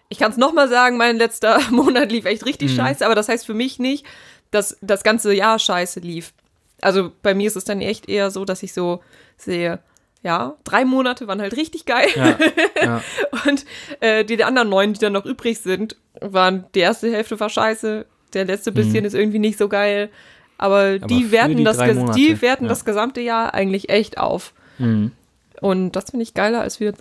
ich 0.09 0.19
kann 0.19 0.31
es 0.31 0.37
nochmal 0.37 0.69
sagen, 0.69 0.97
mein 0.97 1.17
letzter 1.17 1.61
Monat 1.71 2.11
lief 2.13 2.25
echt 2.25 2.45
richtig 2.47 2.73
Mhm. 2.73 2.77
scheiße, 2.77 3.05
aber 3.05 3.15
das 3.15 3.29
heißt 3.29 3.47
für 3.47 3.55
mich 3.55 3.79
nicht, 3.79 4.05
dass 4.51 4.77
das 4.81 5.03
ganze 5.03 5.33
Jahr 5.35 5.59
scheiße 5.59 6.01
lief. 6.01 6.33
Also 6.81 7.11
bei 7.23 7.35
mir 7.35 7.47
ist 7.47 7.57
es 7.57 7.65
dann 7.65 7.81
echt 7.81 8.09
eher 8.09 8.31
so, 8.31 8.45
dass 8.45 8.63
ich 8.63 8.73
so 8.73 9.01
sehe, 9.37 9.81
ja, 10.23 10.57
drei 10.65 10.85
Monate 10.85 11.27
waren 11.29 11.41
halt 11.41 11.57
richtig 11.57 11.85
geil. 11.87 12.09
ja, 12.15 12.39
ja. 12.83 13.03
Und 13.47 13.65
äh, 14.01 14.25
die 14.25 14.43
anderen 14.43 14.69
neun, 14.69 14.93
die 14.93 14.99
dann 15.01 15.13
noch 15.13 15.25
übrig 15.25 15.61
sind, 15.61 15.97
waren, 16.21 16.65
die 16.75 16.81
erste 16.81 17.11
Hälfte 17.13 17.39
war 17.41 17.49
scheiße, 17.51 18.07
der 18.35 18.45
letzte 18.45 18.73
bisschen 18.73 19.05
ist 19.05 19.15
irgendwie 19.15 19.39
nicht 19.39 19.59
so 19.59 19.69
geil. 19.69 20.11
Aber, 20.59 20.99
die 20.99 21.25
für 21.25 21.33
werten, 21.33 21.57
die 21.57 21.65
das, 21.65 21.79
Monate, 21.79 22.19
die 22.19 22.41
werten 22.41 22.65
ja. 22.65 22.69
das 22.69 22.85
gesamte 22.85 23.21
Jahr 23.21 23.55
eigentlich 23.55 23.89
echt 23.89 24.19
auf. 24.19 24.53
Mhm. 24.79 25.13
Und 25.61 25.93
das 25.93 26.11
finde 26.11 26.23
ich 26.23 26.35
geiler, 26.35 26.61
als 26.61 26.81
wir 26.81 26.93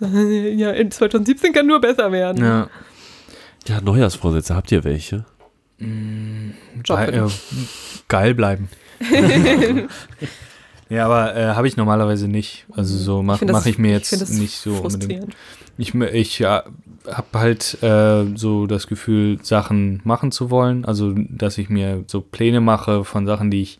ja, 0.56 0.70
in 0.72 0.90
2017 0.90 1.52
kann 1.52 1.66
nur 1.66 1.80
besser 1.80 2.12
werden. 2.12 2.44
ja. 2.44 2.68
Ja, 3.68 3.80
Neujahrsvorsätze, 3.80 4.54
habt 4.54 4.70
ihr 4.70 4.84
welche? 4.84 5.24
Job 5.78 6.98
Geil, 6.98 7.14
äh, 7.14 7.30
geil 8.06 8.34
bleiben. 8.34 8.68
ja, 10.88 11.04
aber 11.06 11.34
äh, 11.36 11.54
habe 11.54 11.66
ich 11.68 11.76
normalerweise 11.76 12.28
nicht. 12.28 12.66
Also 12.72 12.96
so 12.96 13.22
mache 13.22 13.44
das- 13.46 13.52
mach 13.52 13.66
ich 13.66 13.78
mir 13.78 13.96
ich 13.96 14.10
jetzt 14.10 14.20
das 14.20 14.30
nicht 14.30 14.56
so 14.58 14.74
unbedingt. 14.76 15.34
Ich, 15.78 15.94
ich 15.94 16.38
ja, 16.38 16.64
habe 17.10 17.26
halt 17.38 17.82
äh, 17.82 18.24
so 18.34 18.66
das 18.66 18.86
Gefühl, 18.86 19.38
Sachen 19.42 20.00
machen 20.04 20.32
zu 20.32 20.50
wollen. 20.50 20.84
Also, 20.84 21.12
dass 21.16 21.58
ich 21.58 21.68
mir 21.68 22.04
so 22.06 22.20
Pläne 22.20 22.60
mache 22.60 23.04
von 23.04 23.26
Sachen, 23.26 23.50
die 23.50 23.62
ich 23.62 23.78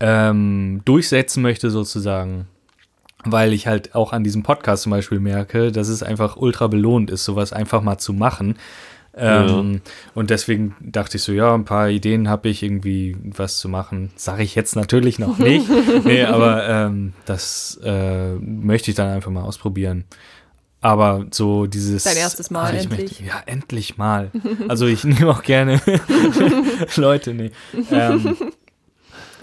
ähm, 0.00 0.80
durchsetzen 0.84 1.42
möchte, 1.42 1.70
sozusagen. 1.70 2.46
Weil 3.24 3.52
ich 3.52 3.66
halt 3.66 3.94
auch 3.94 4.14
an 4.14 4.24
diesem 4.24 4.42
Podcast 4.42 4.84
zum 4.84 4.90
Beispiel 4.90 5.20
merke, 5.20 5.72
dass 5.72 5.88
es 5.88 6.02
einfach 6.02 6.36
ultra 6.38 6.68
belohnt 6.68 7.10
ist, 7.10 7.24
sowas 7.26 7.52
einfach 7.52 7.82
mal 7.82 7.98
zu 7.98 8.14
machen. 8.14 8.56
Ähm, 9.16 9.80
Und 10.14 10.30
deswegen 10.30 10.76
dachte 10.80 11.16
ich 11.16 11.22
so, 11.24 11.32
ja, 11.32 11.52
ein 11.54 11.64
paar 11.64 11.88
Ideen 11.88 12.28
habe 12.28 12.48
ich 12.48 12.62
irgendwie 12.62 13.16
was 13.22 13.58
zu 13.58 13.68
machen. 13.68 14.10
Sage 14.16 14.42
ich 14.44 14.54
jetzt 14.54 14.76
natürlich 14.76 15.18
noch 15.18 15.38
nicht. 15.38 15.66
nee, 16.04 16.24
aber 16.24 16.68
ähm, 16.68 17.12
das 17.26 17.80
äh, 17.82 18.34
möchte 18.36 18.90
ich 18.90 18.96
dann 18.96 19.08
einfach 19.10 19.30
mal 19.30 19.42
ausprobieren. 19.42 20.04
Aber 20.80 21.26
so 21.30 21.66
dieses. 21.66 22.04
Dein 22.04 22.16
erstes 22.16 22.50
Mal, 22.50 22.72
Ah, 22.72 22.76
ich 22.76 22.84
endlich. 22.84 23.10
Möchte, 23.10 23.24
ja, 23.24 23.42
endlich 23.44 23.98
mal. 23.98 24.30
Also 24.68 24.86
ich 24.86 25.04
nehme 25.04 25.28
auch 25.30 25.42
gerne 25.42 25.80
Leute, 26.96 27.34
nee. 27.34 27.50
Ähm, 27.90 28.36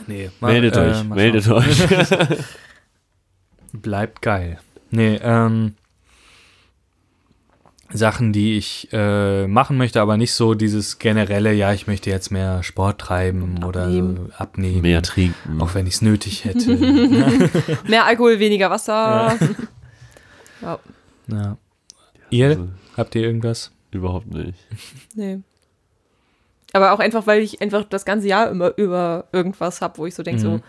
nee, 0.07 0.31
mal, 0.39 0.53
meldet 0.53 0.77
äh, 0.77 0.79
euch, 0.79 1.03
meldet 1.03 1.47
euch. 1.49 1.77
Bleibt 3.73 4.21
geil. 4.21 4.59
Nee, 4.89 5.19
ähm, 5.21 5.75
Sachen, 7.93 8.33
die 8.33 8.57
ich 8.57 8.89
äh, 8.91 9.47
machen 9.47 9.77
möchte, 9.77 10.01
aber 10.01 10.17
nicht 10.17 10.33
so 10.33 10.53
dieses 10.55 10.99
generelle, 10.99 11.53
ja, 11.53 11.71
ich 11.73 11.87
möchte 11.87 12.09
jetzt 12.09 12.31
mehr 12.31 12.61
Sport 12.63 12.99
treiben 12.99 13.63
oder 13.63 13.83
Abnehmen. 13.85 14.31
abnehmen. 14.37 14.81
Mehr 14.81 15.01
trinken. 15.01 15.61
Auch 15.61 15.73
wenn 15.73 15.87
ich 15.87 15.95
es 15.95 16.01
nötig 16.01 16.43
hätte. 16.45 16.75
Mehr 17.87 18.05
Alkohol, 18.05 18.39
weniger 18.39 18.69
Wasser. 18.69 19.37
Ja. 20.61 20.79
ja. 21.27 21.57
Ihr? 22.31 22.47
Also, 22.49 22.67
Habt 22.97 23.13
ihr 23.15 23.21
irgendwas? 23.21 23.71
überhaupt 23.91 24.27
nicht. 24.33 24.57
Nee. 25.13 25.39
Aber 26.73 26.91
auch 26.93 26.99
einfach, 26.99 27.27
weil 27.27 27.41
ich 27.43 27.61
einfach 27.61 27.83
das 27.85 28.05
ganze 28.05 28.27
Jahr 28.27 28.49
immer 28.49 28.73
über 28.75 29.27
irgendwas 29.31 29.81
habe, 29.81 29.97
wo 29.99 30.05
ich 30.07 30.15
so 30.15 30.23
denke, 30.23 30.41
so, 30.41 30.49
Mhm. 30.51 30.63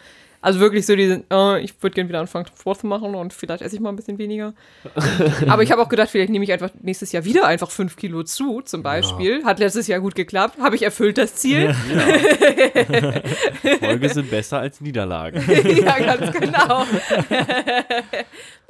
Also 0.49 0.61
wirklich 0.61 0.87
so 0.87 0.97
diese, 0.97 1.25
äh, 1.31 1.61
ich 1.61 1.75
würde 1.83 1.95
gerne 1.95 2.09
wieder 2.09 2.21
anfangen, 2.21 2.47
Sport 2.47 2.81
zu 2.81 2.87
machen 2.87 3.15
und 3.15 3.35
vielleicht 3.35 3.61
esse 3.61 3.77
ich 3.77 3.83
mal 3.83 3.91
ein 3.91 3.97
bisschen 3.97 4.17
weniger. 4.17 4.55
Aber 5.47 5.63
ich 5.63 5.71
habe 5.71 5.83
auch 5.83 5.91
gedacht, 5.91 6.09
vielleicht 6.09 6.31
nehme 6.31 6.43
ich 6.43 6.51
einfach 6.51 6.71
nächstes 6.81 7.13
Jahr 7.13 7.27
wieder 7.27 7.47
einfach 7.47 7.71
fünf 7.71 7.97
Kilo 7.97 8.23
zu, 8.23 8.63
zum 8.63 8.83
Beispiel. 8.83 9.45
Hat 9.45 9.59
letztes 9.59 9.89
Jahr 9.89 10.01
gut 10.01 10.15
geklappt. 10.15 10.59
Habe 10.59 10.75
ich 10.75 10.85
erfüllt 10.85 11.19
das 11.19 11.35
Ziel? 11.35 11.75
Folge 13.79 14.09
sind 14.09 14.31
besser 14.31 14.61
als 14.61 14.81
Niederlagen. 14.81 15.45
Ja, 15.79 15.99
ganz 15.99 16.33
genau. 16.33 16.87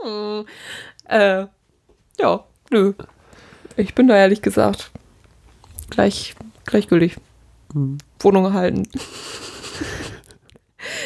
hm. 0.03 0.45
äh, 1.05 1.47
ja, 2.21 2.45
nö. 2.71 2.93
Ich 3.77 3.95
bin 3.95 4.09
da 4.09 4.17
ehrlich 4.17 4.43
gesagt 4.43 4.91
gleich, 5.91 6.35
gleichgültig. 6.65 7.19
Wohnung 8.19 8.47
erhalten. 8.47 8.89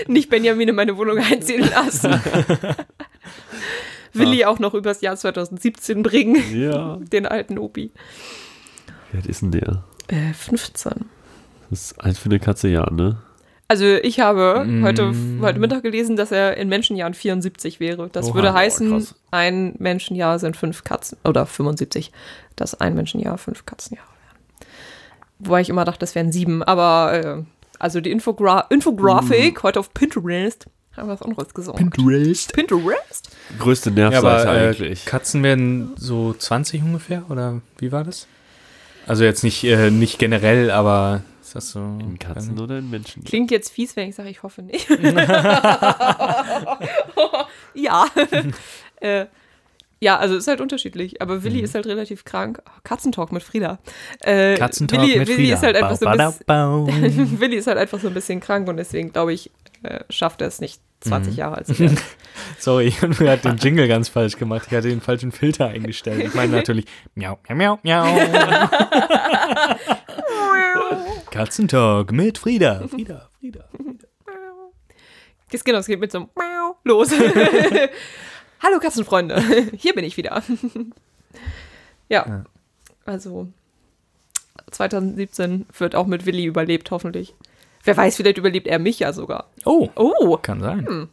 Nicht 0.06 0.30
Benjamin 0.30 0.68
in 0.68 0.74
meine 0.74 0.96
Wohnung 0.96 1.18
einziehen 1.18 1.68
lassen. 1.68 2.20
Willi 4.12 4.44
auch 4.44 4.58
noch 4.58 4.74
übers 4.74 5.00
Jahr 5.00 5.16
2017 5.16 6.02
bringen, 6.02 6.36
ja. 6.54 6.98
den 7.00 7.26
alten 7.26 7.58
Opi. 7.58 7.90
Wie 9.10 9.16
alt 9.16 9.26
ist 9.26 9.42
denn 9.42 9.52
der? 9.52 9.84
Äh, 10.08 10.34
15. 10.34 10.92
Das 11.70 11.80
ist 11.80 12.00
eins 12.00 12.18
für 12.18 12.26
eine 12.28 12.38
Katze, 12.38 12.68
ja, 12.68 12.90
ne? 12.90 13.16
Also 13.68 13.86
ich 13.86 14.20
habe 14.20 14.64
Mm. 14.66 14.84
heute, 14.84 15.14
heute 15.40 15.58
Mittag 15.58 15.82
gelesen, 15.82 16.14
dass 16.16 16.30
er 16.30 16.58
in 16.58 16.68
Menschenjahren 16.68 17.14
74 17.14 17.80
wäre. 17.80 18.10
Das 18.12 18.26
Oha, 18.26 18.34
würde 18.34 18.52
heißen, 18.52 18.90
krass. 18.90 19.14
ein 19.30 19.74
Menschenjahr 19.78 20.38
sind 20.38 20.58
fünf 20.58 20.84
Katzen. 20.84 21.16
Oder 21.24 21.46
75, 21.46 22.12
dass 22.54 22.78
ein 22.78 22.94
Menschenjahr 22.94 23.38
fünf 23.38 23.64
Katzenjahre 23.64 24.06
wären. 24.08 24.68
Wobei 25.38 25.62
ich 25.62 25.70
immer 25.70 25.86
dachte, 25.86 26.00
das 26.00 26.14
wären 26.14 26.32
sieben. 26.32 26.62
Aber 26.62 27.14
äh, 27.14 27.42
also 27.82 28.00
die 28.00 28.12
Infogra 28.12 28.60
Infografik 28.70 29.58
Mm. 29.58 29.62
heute 29.64 29.80
auf 29.80 29.92
Pinterest 29.92 30.66
haben 30.96 31.08
wir 31.08 31.14
was 31.14 31.22
anderes 31.22 31.52
gesagt. 31.54 31.78
Pinterest. 31.78 32.52
Pinterest? 32.52 33.30
Größte 33.58 33.88
Ja, 33.90 34.10
Nervseite 34.10 34.48
aber 34.48 34.60
äh, 34.60 34.68
eigentlich. 34.68 35.06
Katzen 35.06 35.42
werden 35.42 35.92
so 35.96 36.34
20 36.34 36.82
ungefähr, 36.82 37.24
oder 37.30 37.60
wie 37.78 37.90
war 37.92 38.04
das? 38.04 38.26
Also 39.06 39.24
jetzt 39.24 39.42
nicht, 39.42 39.64
äh, 39.64 39.90
nicht 39.90 40.18
generell, 40.18 40.70
aber 40.70 41.22
ist 41.40 41.56
das 41.56 41.70
so? 41.70 41.80
In 41.80 42.18
Katzen 42.18 42.58
oder 42.60 42.78
in 42.78 42.90
Menschen? 42.90 43.24
Klingt 43.24 43.50
jetzt 43.50 43.70
fies, 43.72 43.96
wenn 43.96 44.10
ich 44.10 44.14
sage, 44.14 44.28
ich 44.28 44.42
hoffe 44.42 44.60
nicht. 44.62 44.86
ja. 47.74 48.06
äh, 49.00 49.26
ja, 50.02 50.18
also 50.18 50.36
ist 50.36 50.48
halt 50.48 50.60
unterschiedlich. 50.60 51.22
Aber 51.22 51.44
Willi 51.44 51.60
ist 51.60 51.74
halt 51.74 51.86
relativ 51.86 52.24
krank. 52.24 52.60
Oh, 52.66 52.70
Katzentalk 52.82 53.30
mit 53.30 53.42
Frieda. 53.42 53.78
Äh, 54.20 54.56
Katzentalk 54.56 55.00
Willi, 55.02 55.18
mit 55.18 55.28
Willi 55.28 55.36
Frieda. 55.44 55.54
ist 55.54 55.62
halt 55.62 55.76
einfach 55.76 55.96
so 55.96 56.06
ein 56.06 56.16
bisschen. 56.16 57.40
Willi 57.40 57.56
ist 57.56 57.66
halt 57.68 57.78
einfach 57.78 58.00
so 58.00 58.08
ein 58.08 58.14
bisschen 58.14 58.40
krank 58.40 58.68
und 58.68 58.76
deswegen 58.76 59.12
glaube 59.12 59.32
ich, 59.32 59.50
äh, 59.84 60.00
schafft 60.10 60.40
er 60.40 60.48
es 60.48 60.60
nicht, 60.60 60.80
Mhm. 61.04 61.08
20 61.08 61.36
Jahre 61.36 61.56
alt 61.56 61.66
zu 61.66 61.78
werden. 61.78 61.98
Sorry, 62.58 62.86
ich 62.88 63.02
habe 63.02 63.36
den 63.38 63.56
Jingle 63.56 63.88
ganz 63.88 64.08
falsch 64.08 64.36
gemacht. 64.36 64.68
Ich 64.70 64.76
hatte 64.76 64.88
den 64.88 65.00
falschen 65.00 65.32
Filter 65.32 65.66
eingestellt. 65.68 66.22
Ich 66.24 66.34
meine 66.34 66.52
natürlich 66.52 66.84
miau, 67.14 67.38
miau, 67.48 67.78
miau, 67.82 68.04
miau. 68.04 68.68
Katzentalk 71.30 72.12
mit 72.12 72.38
Frieda. 72.38 72.86
Frieda, 72.88 73.28
Frieda. 73.38 73.68
Das, 75.50 75.64
genau, 75.64 75.78
es 75.78 75.86
geht 75.86 76.00
mit 76.00 76.10
so 76.12 76.18
einem 76.18 76.28
Miau 76.36 76.76
los. 76.84 77.10
Hallo 78.62 78.78
Katzenfreunde, 78.78 79.42
hier 79.76 79.94
bin 79.94 80.04
ich 80.04 80.16
wieder. 80.16 80.42
ja, 82.08 82.26
Ja. 82.26 82.44
also 83.04 83.48
2017 84.70 85.66
wird 85.76 85.94
auch 85.94 86.06
mit 86.06 86.26
Willi 86.26 86.44
überlebt, 86.44 86.90
hoffentlich. 86.90 87.34
Wer 87.84 87.96
weiß, 87.96 88.16
vielleicht 88.16 88.38
überlebt 88.38 88.66
er 88.68 88.78
mich 88.78 89.00
ja 89.00 89.12
sogar. 89.12 89.50
Oh, 89.64 89.88
Oh, 89.96 90.36
kann 90.36 90.60
sein. 90.60 91.08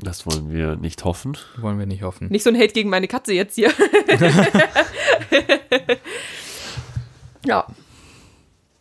Das 0.00 0.26
wollen 0.26 0.52
wir 0.52 0.76
nicht 0.76 1.04
hoffen. 1.04 1.38
Wollen 1.56 1.78
wir 1.78 1.86
nicht 1.86 2.02
hoffen. 2.02 2.28
nicht 2.28 2.42
so 2.42 2.50
ein 2.50 2.56
Hate 2.56 2.74
gegen 2.74 2.90
meine 2.90 3.08
Katze 3.08 3.32
jetzt 3.32 3.54
hier. 3.54 3.72
ja. 7.46 7.66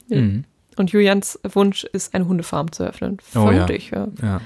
Mhm. 0.09 0.43
Und 0.75 0.91
Julians 0.91 1.39
Wunsch 1.43 1.85
ist, 1.85 2.13
eine 2.13 2.27
Hundefarm 2.27 2.71
zu 2.71 2.83
eröffnen. 2.83 3.19
Oh 3.35 3.51
ja. 3.51 3.65
Ja. 3.69 4.07
Ja. 4.21 4.41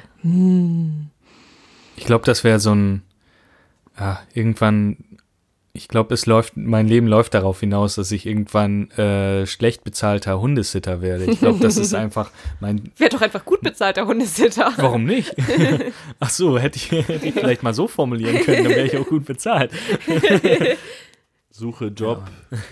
Ich 1.96 2.06
glaube, 2.06 2.26
das 2.26 2.44
wäre 2.44 2.60
so 2.60 2.76
ein, 2.76 3.02
ja, 4.00 4.20
irgendwann, 4.34 4.98
ich 5.74 5.88
glaube, 5.88 6.14
es 6.14 6.26
läuft, 6.26 6.58
mein 6.58 6.88
Leben 6.88 7.08
läuft 7.08 7.34
darauf 7.34 7.60
hinaus, 7.60 7.96
dass 7.96 8.12
ich 8.12 8.26
irgendwann 8.26 8.90
äh, 8.92 9.46
schlecht 9.46 9.84
bezahlter 9.84 10.40
Hundesitter 10.40 11.02
werde. 11.02 11.26
Ich 11.26 11.40
glaube, 11.40 11.60
das 11.60 11.78
ist 11.78 11.94
einfach 11.96 12.32
mein, 12.60 12.92
Wäre 12.98 13.10
doch 13.12 13.22
einfach 13.22 13.46
gut 13.46 13.62
bezahlter 13.62 14.06
Hundesitter. 14.08 14.72
warum 14.78 15.04
nicht? 15.06 15.36
Ach 16.20 16.30
so, 16.30 16.58
hätte 16.58 16.78
ich, 16.78 16.92
hätte 16.92 17.26
ich 17.28 17.34
vielleicht 17.34 17.64
mal 17.64 17.74
so 17.74 17.88
formulieren 17.88 18.40
können, 18.44 18.64
dann 18.64 18.74
wäre 18.74 18.88
ich 18.88 18.98
auch 18.98 19.08
gut 19.08 19.26
bezahlt. 19.26 19.72
Suche 21.50 21.88
Job, 21.88 22.24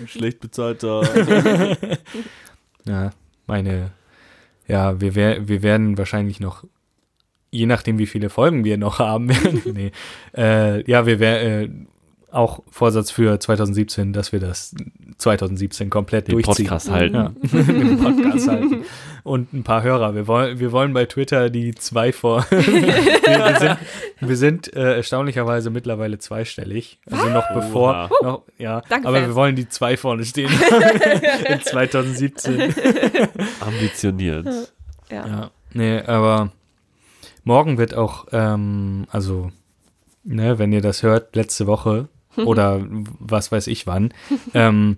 schlecht 0.06 0.40
bezahlter. 0.42 1.02
Ja, 2.86 3.10
meine, 3.48 3.92
ja, 4.68 5.00
wir, 5.02 5.16
wer, 5.16 5.48
wir 5.48 5.64
werden 5.64 5.98
wahrscheinlich 5.98 6.40
noch, 6.40 6.64
je 7.56 7.66
nachdem, 7.66 7.98
wie 7.98 8.06
viele 8.06 8.30
Folgen 8.30 8.64
wir 8.64 8.78
noch 8.78 9.00
haben 9.00 9.30
werden, 9.30 9.62
nee, 9.74 9.92
äh, 10.36 10.90
ja, 10.90 11.06
wir 11.06 11.20
werden 11.20 11.88
äh, 11.88 11.88
auch 12.36 12.64
Vorsatz 12.70 13.12
für 13.12 13.40
2017, 13.40 14.12
dass 14.12 14.34
wir 14.34 14.42
das 14.42 14.76
2017 15.20 15.90
komplett 15.90 16.28
Den 16.28 16.34
durchziehen. 16.34 16.66
Podcast 16.66 16.92
halten. 16.92 17.16
Ja, 17.16 17.32
den 17.54 17.98
Podcast 17.98 18.50
halten. 18.50 18.84
Und 19.24 19.54
ein 19.54 19.64
paar 19.64 19.84
Hörer. 19.84 20.16
Wir 20.16 20.28
wollen, 20.28 20.60
wir 20.60 20.74
wollen 20.74 20.94
bei 20.94 21.06
Twitter 21.06 21.50
die 21.50 21.74
zwei 21.76 22.12
vor. 22.12 22.46
wir, 22.50 22.62
wir 22.62 23.58
sind, 23.58 23.78
wir 24.20 24.36
sind 24.36 24.74
äh, 24.76 24.98
erstaunlicherweise 24.98 25.70
mittlerweile 25.70 26.20
zweistellig. 26.20 27.00
Also 27.10 27.30
noch 27.30 27.50
bevor. 27.54 28.10
Oha. 28.10 28.10
Noch, 28.22 28.44
ja, 28.58 28.82
Danke, 28.90 29.08
aber 29.08 29.22
wir 29.22 29.34
wollen 29.34 29.56
die 29.56 29.70
zwei 29.70 29.96
vorne 29.96 30.26
stehen. 30.26 30.52
in 31.50 31.62
2017. 31.62 32.74
Ambitioniert. 33.62 34.46
Ja. 35.10 35.26
Ja, 35.26 35.52
nee, 35.74 36.02
aber 36.02 36.52
morgen 37.46 37.78
wird 37.78 37.94
auch, 37.96 38.26
ähm, 38.34 39.06
also, 39.10 39.52
ne, 40.24 40.60
wenn 40.60 40.74
ihr 40.74 40.82
das 40.82 41.02
hört, 41.04 41.36
letzte 41.36 41.66
Woche 41.68 42.10
oder 42.36 42.82
was 42.90 43.52
weiß 43.54 43.68
ich 43.68 43.88
wann, 43.88 44.14
ähm, 44.54 44.98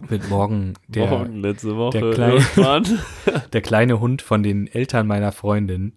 wird 0.00 0.28
morgen 0.28 0.74
der, 0.86 1.08
Morgen, 1.08 1.36
letzte 1.40 1.76
Woche. 1.76 1.98
der 1.98 2.10
kleine- 2.12 2.84
der 3.52 3.62
kleine 3.62 3.98
Hund 4.00 4.22
von 4.22 4.42
den 4.42 4.66
Eltern 4.68 5.06
meiner 5.06 5.32
Freundin 5.32 5.94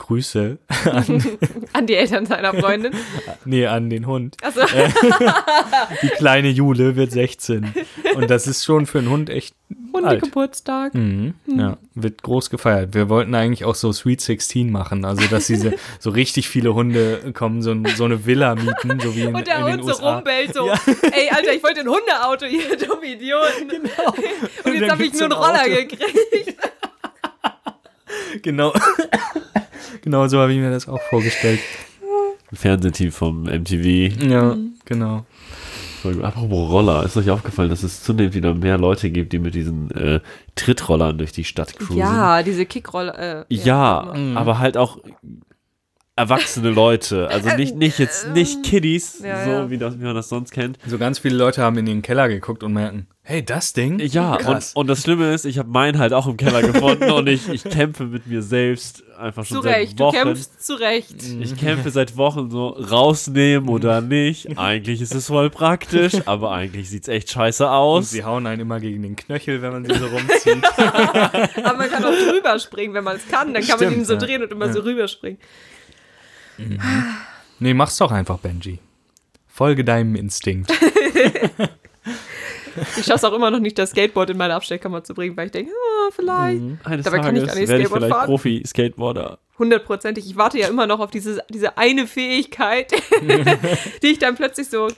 Grüße 0.00 0.58
an, 0.86 1.22
An 1.72 1.86
die 1.86 1.94
Eltern 1.94 2.26
seiner 2.26 2.52
Freundin. 2.54 2.92
nee, 3.44 3.66
an 3.66 3.88
den 3.90 4.06
Hund. 4.06 4.36
Also, 4.42 4.60
Die 6.02 6.08
kleine 6.08 6.48
Jule 6.48 6.96
wird 6.96 7.12
16. 7.12 7.72
Und 8.16 8.28
das 8.30 8.46
ist 8.48 8.64
schon 8.64 8.86
für 8.86 8.98
einen 8.98 9.10
Hund 9.10 9.30
echt. 9.30 9.54
Hundegeburtstag. 9.92 10.94
Mhm, 10.94 11.34
Ja, 11.46 11.76
wird 11.94 12.22
groß 12.22 12.50
gefeiert. 12.50 12.94
Wir 12.94 13.08
wollten 13.08 13.34
eigentlich 13.34 13.64
auch 13.64 13.74
so 13.74 13.92
Sweet 13.92 14.20
16 14.20 14.70
machen, 14.72 15.04
also 15.04 15.26
dass 15.28 15.46
diese 15.48 15.74
so 15.98 16.10
richtig 16.10 16.48
viele 16.48 16.74
Hunde 16.74 17.32
kommen, 17.34 17.60
so, 17.62 17.72
ein, 17.72 17.84
so 17.96 18.04
eine 18.04 18.24
Villa 18.24 18.54
mieten, 18.54 18.98
so 19.00 19.14
wie 19.14 19.22
in, 19.22 19.34
Und 19.34 19.46
der 19.46 19.58
in 19.58 19.64
den 19.66 19.72
Hund 19.74 19.84
so 19.84 19.90
USA. 19.90 20.14
rumbellt, 20.16 20.54
so, 20.54 20.66
Ja. 20.66 20.74
ey, 21.12 21.30
Alter, 21.30 21.52
ich 21.54 21.62
wollte 21.62 21.80
ein 21.80 21.88
Hundeauto, 21.88 22.46
ihr 22.46 22.76
dumme 22.76 23.04
Idioten. 23.06 23.68
Genau. 23.68 24.14
Und 24.64 24.74
jetzt 24.74 24.90
habe 24.90 25.04
ich 25.04 25.12
nur 25.12 25.22
einen 25.22 25.30
so 25.32 25.36
ein 25.36 25.42
Roller 25.42 25.62
Auto. 25.62 25.70
gekriegt. 25.70 26.56
Genau. 28.42 28.72
Genau 30.02 30.26
so 30.28 30.38
habe 30.38 30.52
ich 30.52 30.58
mir 30.58 30.70
das 30.70 30.88
auch 30.88 31.00
vorgestellt. 31.10 31.60
Ein 32.52 32.56
Fernsehteam 32.56 33.12
vom 33.12 33.42
MTV. 33.44 34.24
Ja, 34.28 34.56
genau. 34.84 35.24
Apropos 36.22 36.70
Roller, 36.70 37.04
ist 37.04 37.16
euch 37.16 37.30
aufgefallen, 37.30 37.68
dass 37.68 37.82
es 37.82 38.02
zunehmend 38.02 38.34
wieder 38.34 38.54
mehr 38.54 38.78
Leute 38.78 39.10
gibt, 39.10 39.32
die 39.32 39.38
mit 39.38 39.54
diesen 39.54 39.90
äh, 39.90 40.20
Trittrollern 40.54 41.18
durch 41.18 41.32
die 41.32 41.44
Stadt 41.44 41.78
cruisen? 41.78 41.98
Ja, 41.98 42.42
diese 42.42 42.64
Kickroller. 42.64 43.40
Äh, 43.40 43.44
Ja, 43.48 44.12
immer. 44.14 44.40
aber 44.40 44.58
halt 44.58 44.76
auch 44.78 44.98
erwachsene 46.16 46.70
Leute. 46.70 47.28
Also 47.28 47.54
nicht, 47.56 47.76
nicht 47.76 47.98
jetzt 47.98 48.28
nicht 48.30 48.62
Kiddies, 48.62 49.20
Ja, 49.24 49.44
so 49.44 49.50
ja. 49.50 49.70
Wie, 49.70 49.78
das, 49.78 49.98
wie 49.98 50.04
man 50.04 50.14
das 50.14 50.28
sonst 50.28 50.50
kennt. 50.52 50.78
So 50.86 50.98
ganz 50.98 51.18
viele 51.18 51.36
Leute 51.36 51.62
haben 51.62 51.78
in 51.78 51.86
den 51.86 52.02
Keller 52.02 52.28
geguckt 52.28 52.62
und 52.62 52.72
merken, 52.74 53.06
hey, 53.22 53.44
das 53.44 53.72
Ding? 53.72 53.98
Ja, 54.00 54.34
und, 54.34 54.70
und 54.74 54.86
das 54.86 55.02
Schlimme 55.02 55.32
ist, 55.32 55.44
ich 55.46 55.58
habe 55.58 55.70
meinen 55.70 55.98
halt 55.98 56.12
auch 56.12 56.26
im 56.26 56.36
Keller 56.36 56.62
gefunden 56.62 57.10
und 57.10 57.26
ich, 57.26 57.48
ich 57.48 57.64
kämpfe 57.64 58.04
mit 58.04 58.26
mir 58.26 58.42
selbst 58.42 59.02
einfach 59.20 59.44
schon 59.44 59.58
zu 59.58 59.62
seit 59.62 59.76
Recht, 59.76 60.00
du 60.00 60.04
Wochen. 60.04 60.16
kämpfst 60.16 60.64
zu 60.66 60.74
Recht. 60.74 61.14
Ich 61.40 61.56
kämpfe 61.56 61.90
seit 61.90 62.16
Wochen 62.16 62.50
so 62.50 62.68
rausnehmen 62.68 63.68
oder 63.68 64.00
nicht. 64.00 64.58
Eigentlich 64.58 65.00
ist 65.00 65.14
es 65.14 65.26
voll 65.28 65.50
praktisch, 65.50 66.14
aber 66.26 66.52
eigentlich 66.52 66.90
sieht's 66.90 67.08
echt 67.08 67.30
scheiße 67.30 67.64
und 67.64 67.70
aus. 67.70 68.10
sie 68.10 68.24
hauen 68.24 68.46
einen 68.46 68.60
immer 68.62 68.80
gegen 68.80 69.02
den 69.02 69.16
Knöchel, 69.16 69.62
wenn 69.62 69.72
man 69.72 69.84
sie 69.84 69.94
so 69.94 70.06
rumzieht. 70.06 70.64
Aber 70.78 71.76
man 71.78 71.90
kann 71.90 72.04
auch 72.04 72.10
drüber 72.30 72.58
springen, 72.58 72.94
wenn 72.94 73.04
man 73.04 73.16
es 73.16 73.28
kann. 73.28 73.52
Dann 73.54 73.62
kann 73.62 73.78
man 73.78 73.88
Stimmt, 73.88 73.96
ihn 73.98 74.04
so 74.04 74.14
ja. 74.14 74.18
drehen 74.18 74.42
und 74.42 74.50
immer 74.52 74.66
Ja. 74.66 74.72
so 74.72 74.80
rüberspringen. 74.80 75.38
nee, 77.58 77.74
mach's 77.74 77.96
doch 77.98 78.10
einfach, 78.12 78.38
Benji. 78.38 78.78
Folge 79.48 79.84
deinem 79.84 80.14
Instinkt. 80.14 80.72
Ich 82.96 83.04
schaffe 83.04 83.16
es 83.18 83.24
auch 83.24 83.32
immer 83.32 83.50
noch 83.50 83.58
nicht, 83.60 83.78
das 83.78 83.90
Skateboard 83.90 84.30
in 84.30 84.36
meine 84.36 84.54
Abstellkammer 84.54 85.02
zu 85.04 85.14
bringen, 85.14 85.36
weil 85.36 85.46
ich 85.46 85.52
denke, 85.52 85.72
ah, 85.72 86.10
vielleicht. 86.12 86.60
Eines 86.84 87.04
Dabei 87.04 87.18
kann 87.18 87.36
ich 87.36 87.42
Tages 87.42 87.54
gar 87.54 87.60
nicht 87.60 87.68
werde 87.68 87.82
ich 87.82 87.88
Skateboard 87.88 88.02
vielleicht 88.02 88.14
fahren. 88.14 88.26
Profi-Skateboarder. 88.26 89.38
Hundertprozentig. 89.58 90.26
Ich 90.26 90.36
warte 90.36 90.58
ja 90.58 90.68
immer 90.68 90.86
noch 90.86 91.00
auf 91.00 91.10
dieses, 91.10 91.38
diese 91.50 91.76
eine 91.76 92.06
Fähigkeit, 92.06 92.92
die 94.02 94.06
ich 94.06 94.18
dann 94.18 94.34
plötzlich 94.34 94.68
so 94.68 94.88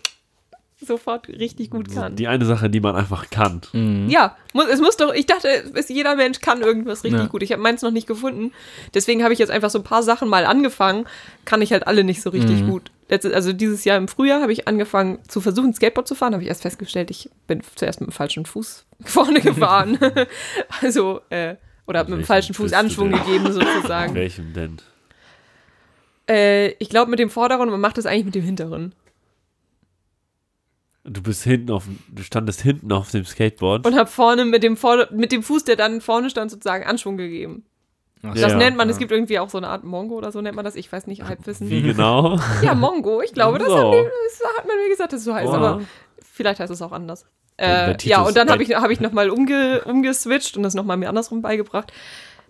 sofort 0.84 1.28
richtig 1.28 1.70
gut 1.70 1.92
kann. 1.94 2.16
Die 2.16 2.26
eine 2.26 2.44
Sache, 2.44 2.68
die 2.68 2.80
man 2.80 2.96
einfach 2.96 3.30
kann. 3.30 3.60
Ja, 4.08 4.36
muss, 4.52 4.66
es 4.66 4.80
muss 4.80 4.96
doch, 4.96 5.14
ich 5.14 5.26
dachte, 5.26 5.48
es, 5.74 5.88
jeder 5.88 6.16
Mensch 6.16 6.40
kann 6.40 6.60
irgendwas 6.60 7.04
richtig 7.04 7.20
Ja. 7.20 7.26
gut. 7.28 7.42
Ich 7.44 7.52
habe 7.52 7.62
meins 7.62 7.82
noch 7.82 7.92
nicht 7.92 8.08
gefunden. 8.08 8.52
Deswegen 8.92 9.22
habe 9.22 9.32
ich 9.32 9.38
jetzt 9.38 9.50
einfach 9.50 9.70
so 9.70 9.78
ein 9.78 9.84
paar 9.84 10.02
Sachen 10.02 10.28
mal 10.28 10.44
angefangen, 10.44 11.06
kann 11.44 11.62
ich 11.62 11.72
halt 11.72 11.86
alle 11.86 12.02
nicht 12.02 12.20
so 12.20 12.30
richtig 12.30 12.66
gut. 12.66 12.90
Letztes, 13.12 13.34
also 13.34 13.52
dieses 13.52 13.84
Jahr 13.84 13.98
im 13.98 14.08
Frühjahr 14.08 14.40
habe 14.40 14.54
ich 14.54 14.66
angefangen 14.66 15.18
zu 15.28 15.42
versuchen, 15.42 15.74
Skateboard 15.74 16.08
zu 16.08 16.14
fahren, 16.14 16.32
habe 16.32 16.44
ich 16.44 16.48
erst 16.48 16.62
festgestellt, 16.62 17.10
ich 17.10 17.28
bin 17.46 17.60
zuerst 17.74 18.00
mit 18.00 18.08
dem 18.08 18.12
falschen 18.12 18.46
Fuß 18.46 18.86
vorne 19.04 19.40
gefahren. 19.42 19.98
also, 20.80 21.20
äh, 21.28 21.56
oder 21.86 21.98
habe 21.98 22.10
mit 22.10 22.20
dem 22.20 22.24
falschen 22.24 22.54
Fuß 22.54 22.72
Anschwung 22.72 23.12
gegeben 23.12 23.52
sozusagen. 23.52 24.14
Welchem 24.14 24.54
denn? 24.54 24.78
äh, 26.26 26.68
ich 26.78 26.88
glaube 26.88 27.10
mit 27.10 27.18
dem 27.18 27.28
vorderen 27.28 27.68
und 27.68 27.72
man 27.72 27.82
macht 27.82 27.98
das 27.98 28.06
eigentlich 28.06 28.24
mit 28.24 28.34
dem 28.34 28.44
hinteren. 28.44 28.94
Du 31.04 31.22
bist 31.22 31.44
hinten 31.44 31.70
auf, 31.70 31.84
du 32.08 32.22
standest 32.22 32.62
hinten 32.62 32.92
auf 32.92 33.10
dem 33.10 33.26
Skateboard. 33.26 33.86
Und 33.86 33.94
habe 33.94 34.08
vorne 34.08 34.46
mit 34.46 34.62
dem, 34.62 34.78
Vorder 34.78 35.12
mit 35.12 35.32
dem 35.32 35.42
Fuß, 35.42 35.64
der 35.64 35.76
dann 35.76 36.00
vorne 36.00 36.30
stand, 36.30 36.50
sozusagen 36.50 36.84
Anschwung 36.84 37.18
gegeben. 37.18 37.66
Ach 38.24 38.34
Das 38.34 38.52
Ja. 38.52 38.56
nennt 38.58 38.76
man, 38.76 38.88
es 38.88 38.96
Ja. 38.96 39.00
gibt 39.00 39.12
irgendwie 39.12 39.38
auch 39.38 39.50
so 39.50 39.58
eine 39.58 39.68
Art 39.68 39.84
Mongo 39.84 40.14
oder 40.16 40.30
so 40.32 40.40
nennt 40.40 40.54
man 40.56 40.64
das. 40.64 40.76
Ich 40.76 40.90
weiß 40.92 41.06
nicht, 41.06 41.24
Halbwissen. 41.24 41.68
Wie 41.68 41.82
genau? 41.82 42.38
Ja, 42.62 42.74
Mongo, 42.74 43.20
ich 43.22 43.32
glaube, 43.32 43.58
das, 43.58 43.68
So. 43.68 43.90
die, 43.92 43.96
das 43.98 44.58
hat 44.58 44.66
man 44.66 44.76
mir 44.76 44.88
gesagt, 44.88 45.12
dass 45.12 45.20
es 45.20 45.24
so 45.24 45.34
heißt, 45.34 45.48
Wow. 45.48 45.54
aber 45.56 45.80
vielleicht 46.32 46.60
heißt 46.60 46.72
es 46.72 46.80
auch 46.82 46.92
anders. 46.92 47.26
Äh, 47.58 47.96
ja, 48.02 48.22
und 48.22 48.36
dann 48.36 48.48
habe 48.50 48.62
ich, 48.62 48.74
hab 48.74 48.90
ich 48.90 49.00
nochmal 49.00 49.28
umge, 49.30 49.82
umgeswitcht 49.84 50.56
und 50.56 50.62
das 50.62 50.74
nochmal 50.74 50.96
mir 50.96 51.08
andersrum 51.08 51.42
beigebracht. 51.42 51.92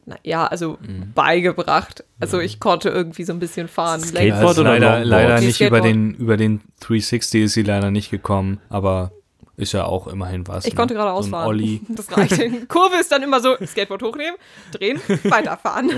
Na, 0.05 0.17
ja, 0.25 0.47
also 0.47 0.79
Mhm. 0.81 1.13
beigebracht. 1.15 2.05
Also 2.21 2.41
ich 2.41 2.61
konnte 2.61 2.89
irgendwie 2.89 3.25
so 3.25 3.33
ein 3.33 3.39
bisschen 3.39 3.69
fahren. 3.69 4.01
Skateboard 4.01 4.59
oder 4.59 4.79
leider, 4.79 5.05
leider 5.05 5.35
nicht 5.41 5.61
über 5.61 5.79
Skateboard. 5.79 5.85
den, 5.85 6.15
über 6.15 6.37
den 6.37 6.61
360 6.81 7.45
ist 7.45 7.53
sie 7.55 7.63
leider 7.63 7.91
nicht 7.91 8.11
gekommen, 8.11 8.61
aber 8.69 9.13
ist 9.57 9.73
ja 9.73 9.85
auch 9.85 10.07
immerhin 10.07 10.47
was. 10.49 10.65
Ich 10.65 10.73
ne? 10.73 10.77
konnte 10.77 10.95
gerade 10.95 11.11
so 11.11 11.15
ein 11.15 11.19
ausfahren. 11.19 11.47
Olli. 11.49 11.81
Das 11.89 12.17
reicht. 12.17 12.69
Kurve 12.69 12.97
ist 12.99 13.13
dann 13.13 13.23
immer 13.23 13.41
so, 13.41 13.57
Skateboard 13.65 14.03
hochnehmen, 14.03 14.37
drehen, 14.73 15.01
weiterfahren. 15.25 15.91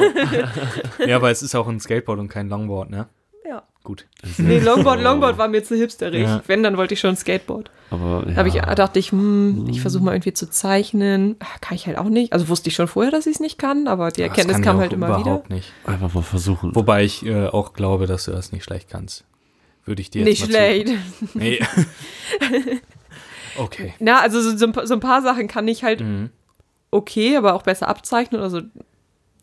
Ja, 1.07 1.17
aber 1.17 1.31
es 1.31 1.43
ist 1.43 1.55
auch 1.55 1.69
ein 1.69 1.81
Skateboard 1.81 2.19
und 2.19 2.29
kein 2.29 2.49
Longboard, 2.49 2.91
ne? 2.91 3.09
ja. 3.47 3.63
Gut. 3.83 4.07
Nee, 4.39 4.59
Longboard, 4.61 5.01
Longboard 5.03 5.37
war 5.37 5.49
mir 5.49 5.63
zu 5.63 5.77
hipsterig. 5.77 6.23
Ja. 6.23 6.43
Wenn, 6.47 6.63
dann 6.63 6.79
wollte 6.79 6.95
ich 6.95 7.01
schon 7.01 7.17
Skateboard. 7.17 7.71
Aber 7.91 8.23
Da 8.25 8.31
ja. 8.31 8.37
hab 8.37 8.47
ich, 8.47 8.55
dachte 8.55 8.99
ich, 8.99 9.13
hm, 9.13 9.67
ich 9.69 9.83
versuche 9.83 10.03
mal 10.03 10.15
irgendwie 10.15 10.33
zu 10.33 10.49
zeichnen. 10.49 11.37
Ah, 11.41 11.59
Kann 11.61 11.77
ich 11.77 11.87
halt 11.87 11.99
auch 11.99 12.09
nicht. 12.09 12.33
Also 12.33 12.49
wusste 12.49 12.71
ich 12.71 12.75
schon 12.75 12.89
vorher, 12.89 13.13
dass 13.13 13.27
ich 13.27 13.35
es 13.35 13.41
nicht 13.41 13.59
kann, 13.59 13.87
aber 13.87 14.11
die 14.11 14.23
Erkenntnis 14.23 14.63
kam 14.63 14.79
halt 14.79 14.95
immer 14.95 15.09
wieder. 15.09 15.21
überhaupt 15.21 15.51
nicht. 15.51 15.71
einfach 15.85 16.13
mal 16.15 16.23
versuchen. 16.23 16.75
Wobei 16.75 17.05
ich 17.05 17.27
äh, 17.27 17.47
auch 17.49 17.75
glaube, 17.75 18.07
dass 18.07 18.25
du 18.25 18.31
das 18.33 18.53
nicht 18.53 18.65
schlecht 18.65 18.89
kannst. 18.89 19.25
Würde 19.85 20.01
ich 20.01 20.11
dir 20.11 20.21
jetzt 20.21 20.29
Nicht 20.29 20.41
mal 20.41 20.49
schlecht. 20.49 20.89
Zu 20.89 21.39
nee. 21.39 21.61
Okay. 23.59 23.95
Na, 23.99 24.21
also 24.21 24.41
so, 24.41 24.57
so, 24.57 24.95
ein 24.95 25.01
paar- 25.01 25.23
Sachen 25.23 25.49
kann 25.49 25.67
ich 25.69 25.85
halt 25.85 26.01
Mhm. 26.01 26.31
okay, 26.91 27.37
aber 27.37 27.55
auch 27.55 27.63
besser 27.63 27.89
abzeichnen 27.89 28.41
oder 28.41 28.51
so. 28.51 28.61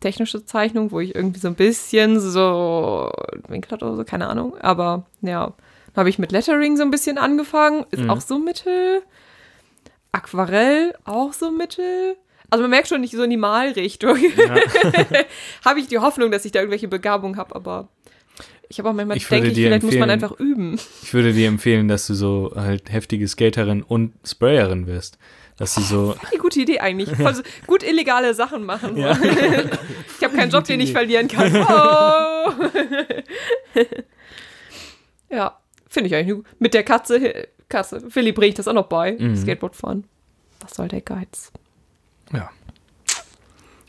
technische 0.00 0.44
Zeichnung, 0.44 0.90
wo 0.90 0.98
ich 0.98 1.14
irgendwie 1.14 1.38
so 1.38 1.46
ein 1.46 1.54
bisschen 1.54 2.18
so 2.18 3.08
Winkel 3.46 3.70
hatte 3.70 3.84
oder 3.84 3.94
so, 3.96 4.04
keine 4.04 4.26
Ahnung. 4.28 4.58
Aber 4.58 5.04
ja, 5.20 5.46
dann 5.46 5.96
habe 5.96 6.08
ich 6.08 6.18
mit 6.18 6.32
Lettering 6.32 6.76
so 6.76 6.82
ein 6.82 6.90
bisschen 6.90 7.18
angefangen. 7.18 7.84
Ist 7.92 8.02
Mhm. 8.02 8.10
auch 8.10 8.20
so 8.20 8.38
mittel. 8.40 9.02
Aquarell 10.10 10.94
auch 11.04 11.32
so 11.32 11.50
mittel. 11.52 12.16
Also 12.50 12.62
man 12.62 12.70
merkt 12.70 12.88
schon 12.88 13.00
nicht 13.00 13.14
so 13.14 13.22
in 13.22 13.30
die 13.30 13.36
Malrichtung. 13.36 14.16
habe 15.64 15.80
ich 15.80 15.86
die 15.88 15.98
Hoffnung, 15.98 16.30
dass 16.30 16.44
ich 16.44 16.52
da 16.52 16.58
irgendwelche 16.58 16.88
Begabungen 16.88 17.36
habe, 17.38 17.54
aber 17.54 17.88
ich 18.72 18.78
habe 18.78 18.88
auch 18.88 18.94
manchmal 18.94 19.18
Ich 19.18 19.30
würde 19.30 19.42
denke 19.42 19.48
ich, 19.48 19.54
dir 19.54 19.66
vielleicht 19.66 19.82
muss 19.82 19.96
man 19.96 20.08
einfach 20.08 20.32
üben. 20.40 20.80
Ich 21.02 21.12
würde 21.12 21.34
dir 21.34 21.46
empfehlen, 21.46 21.88
dass 21.88 22.06
du 22.06 22.14
so 22.14 22.52
halt 22.56 22.90
heftige 22.90 23.28
Skaterin 23.28 23.82
und 23.82 24.14
Sprayerin 24.26 24.86
wirst. 24.86 25.18
Dass 25.58 25.74
du 25.74 25.82
so. 25.82 26.16
Eine 26.30 26.40
gute 26.40 26.62
Idee 26.62 26.80
eigentlich. 26.80 27.14
Voll 27.14 27.34
so 27.34 27.42
gut 27.66 27.82
illegale 27.82 28.32
Sachen 28.32 28.64
machen. 28.64 28.96
Ja. 28.96 29.18
Ich 30.18 30.24
habe 30.24 30.36
keinen 30.36 30.50
Job, 30.52 30.64
den 30.64 30.80
ich 30.80 30.92
verlieren 30.92 31.26
kann. 31.26 31.52
Oh. 31.54 32.52
ja, 35.30 35.58
finde 35.88 36.06
ich 36.06 36.14
eigentlich 36.14 36.36
gut. 36.36 36.46
Mit 36.60 36.74
der 36.74 36.84
Katze, 36.84 37.48
Katze. 37.68 38.08
Philipp 38.08 38.36
bringe 38.36 38.50
ich 38.50 38.54
das 38.54 38.68
auch 38.68 38.72
noch 38.72 38.86
bei. 38.86 39.16
Mhm. 39.18 39.36
Skateboard 39.36 39.74
fahren. 39.74 40.04
Was 40.60 40.74
soll 40.74 40.86
der 40.86 41.00
Geiz? 41.00 41.50
Ja. 42.32 42.50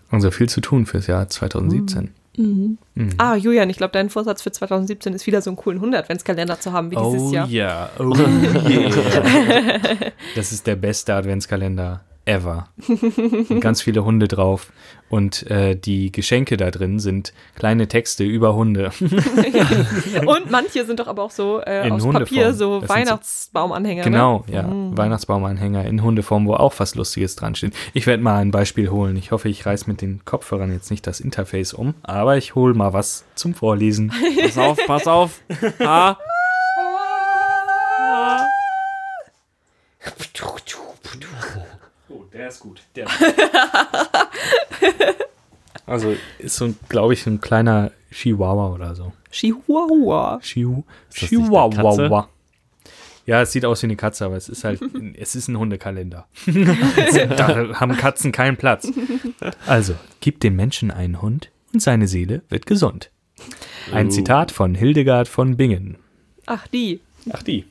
Also 0.10 0.32
viel 0.32 0.50
zu 0.50 0.60
tun 0.60 0.88
fürs 0.88 1.06
Jahr 1.06 1.30
2017. 1.30 2.02
Mhm. 2.06 2.10
Ah, 3.18 3.36
Julian, 3.36 3.70
ich 3.70 3.78
glaube, 3.78 3.92
dein 3.94 4.10
Vorsatz 4.10 4.42
für 4.42 4.52
2017 4.52 5.14
ist 5.14 5.28
wieder 5.28 5.42
so 5.42 5.50
einen 5.52 5.58
coolen 5.58 5.80
100-Adventskalender 5.82 6.60
zu 6.60 6.72
haben 6.74 6.90
wie 6.92 6.96
dieses 6.96 7.22
Oh 7.22 7.32
Jahr. 7.34 7.48
ja, 7.48 7.90
oh 8.00 8.14
yeah. 8.68 8.90
Das 10.36 10.52
ist 10.52 10.66
der 10.66 10.76
beste 10.76 11.14
Adventskalender 11.14 12.02
ever. 12.26 12.70
Und 12.88 13.60
ganz 13.60 13.82
viele 13.82 14.04
Hunde 14.06 14.28
drauf. 14.28 14.72
Und 15.10 15.46
äh, 15.52 15.76
die 15.76 16.12
Geschenke 16.12 16.58
da 16.58 16.72
drin 16.72 17.00
sind 17.00 17.34
kleine 17.56 17.88
Texte 17.88 18.24
über 18.24 18.56
Hunde. 18.56 18.92
Und 20.26 20.50
manche 20.50 20.86
sind 20.86 21.00
doch 21.00 21.08
aber 21.08 21.22
auch 21.24 21.32
so 21.32 21.60
äh, 21.62 21.86
In 21.88 21.94
aus 21.94 22.04
Hundeform. 22.04 22.24
Papier, 22.26 22.54
so 22.54 22.80
Das 22.80 22.90
so- 22.90 22.96
Weihnachtsbaumanhänger. 22.96 24.04
Genau, 24.04 24.44
Ne? 24.48 24.54
ja. 24.56 24.66
Weihnachtsbaumanhänger 24.70 25.86
in 25.86 26.02
Hundeform, 26.02 26.48
wo 26.48 26.56
auch 26.56 26.74
was 26.78 26.96
Lustiges 26.96 27.36
dran 27.36 27.54
steht. 27.56 27.74
Ich 27.94 28.08
werde 28.08 28.24
mal 28.24 28.38
ein 28.40 28.52
Beispiel 28.52 28.90
holen. 28.90 29.16
Ich 29.18 29.32
hoffe, 29.32 29.50
ich 29.50 29.66
reiß 29.66 29.86
mit 29.88 30.02
den 30.02 30.26
Kopfhörern 30.26 30.72
jetzt 30.72 30.90
nicht 30.90 31.06
das 31.06 31.20
Interface 31.20 31.74
um, 31.74 31.94
aber 32.02 32.38
ich 32.38 32.56
hole 32.56 32.74
mal 32.74 32.94
was 32.94 33.26
zum 33.36 33.54
Vorlesen. 33.54 34.12
Pass 34.42 34.58
auf, 34.58 34.80
pass 34.88 35.08
auf. 35.08 35.42
Ha. 35.80 36.18
Oh, 40.02 40.48
der 42.34 42.48
ist 42.48 42.60
gut. 42.60 42.82
Der 42.96 43.08
also 45.86 46.16
ist 46.40 46.56
so, 46.56 46.74
glaube 46.90 47.14
ich, 47.14 47.26
ein 47.28 47.42
kleiner 47.42 47.92
Chihuahua 48.12 48.74
oder 48.74 48.96
so. 48.96 49.14
Chihuahua. 49.32 50.40
Chihu 50.42 50.84
Chihuahua. 51.12 52.30
Ja, 53.26 53.42
es 53.42 53.54
sieht 53.54 53.64
aus 53.64 53.82
wie 53.82 53.88
eine 53.88 53.96
Katze, 53.96 54.26
aber 54.26 54.36
es 54.36 54.50
ist 54.50 54.64
halt, 54.64 54.82
es 55.18 55.36
ist 55.36 55.48
ein 55.48 55.58
Hundekalender. 55.58 56.28
da 56.46 57.80
haben 57.80 57.96
Katzen 57.96 58.32
keinen 58.32 58.58
Platz. 58.58 58.92
Also, 59.66 59.96
gib 60.20 60.40
dem 60.42 60.56
Menschen 60.56 60.92
einen 60.92 61.22
Hund 61.22 61.50
und 61.74 61.82
seine 61.82 62.08
Seele 62.08 62.42
wird 62.50 62.66
gesund. 62.66 63.10
Ein 63.92 64.08
Oh. 64.08 64.12
Zitat 64.12 64.52
von 64.52 64.76
Hildegard 64.76 65.28
von 65.28 65.58
Bingen. 65.58 65.98
Ach, 66.46 66.68
die. 66.68 67.00
Ach, 67.32 67.44
die. 67.44 67.66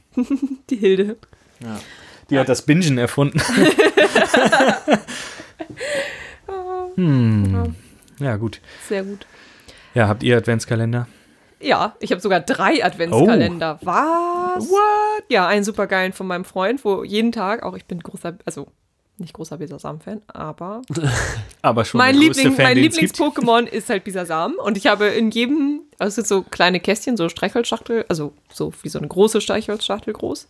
Die 0.70 0.76
Hilde. 0.76 1.16
Die 2.30 2.38
hat 2.38 2.48
das 2.48 2.62
Bingen 2.62 2.98
erfunden. 2.98 3.40
hm. 6.94 7.74
Ja, 8.18 8.36
gut. 8.36 8.60
Sehr 8.88 9.02
gut. 9.02 9.26
Ja, 9.94 10.08
habt 10.08 10.22
ihr 10.22 10.36
Adventskalender? 10.36 11.06
Ja, 11.60 11.94
ich 12.00 12.10
habe 12.10 12.20
sogar 12.20 12.40
drei 12.40 12.84
Adventskalender. 12.84 13.78
Was? 13.82 14.68
What? 14.68 15.24
Ja, 15.28 15.46
einen 15.46 15.64
supergeilen 15.64 16.12
von 16.12 16.26
meinem 16.26 16.44
Freund, 16.44 16.84
wo 16.84 17.04
jeden 17.04 17.30
Tag, 17.32 17.62
auch 17.62 17.76
ich 17.76 17.84
bin 17.84 18.00
großer, 18.00 18.36
also 18.44 18.66
nicht 19.18 19.34
großer 19.34 19.58
Bisasam-Fan, 19.58 20.22
aber 20.26 20.82
Aber 21.62 21.84
schon 21.84 21.98
mein, 21.98 22.16
Liebling, 22.16 22.52
Fan, 22.52 22.64
mein. 22.64 22.78
Lieblings-Pokémon 22.78 23.66
ist 23.66 23.88
halt 23.88 24.04
Bisasam. 24.04 24.54
Und 24.54 24.76
ich 24.76 24.88
habe 24.88 25.06
in 25.06 25.30
jedem, 25.30 25.82
also 25.98 26.08
es 26.08 26.14
sind 26.16 26.26
so 26.26 26.42
kleine 26.42 26.80
Kästchen, 26.80 27.16
so 27.16 27.28
Streichholzschachtel, 27.28 28.04
also 28.08 28.32
so 28.52 28.72
wie 28.82 28.88
so 28.88 28.98
eine 28.98 29.08
große 29.08 29.40
Streichholzschachtel 29.40 30.12
groß. 30.12 30.48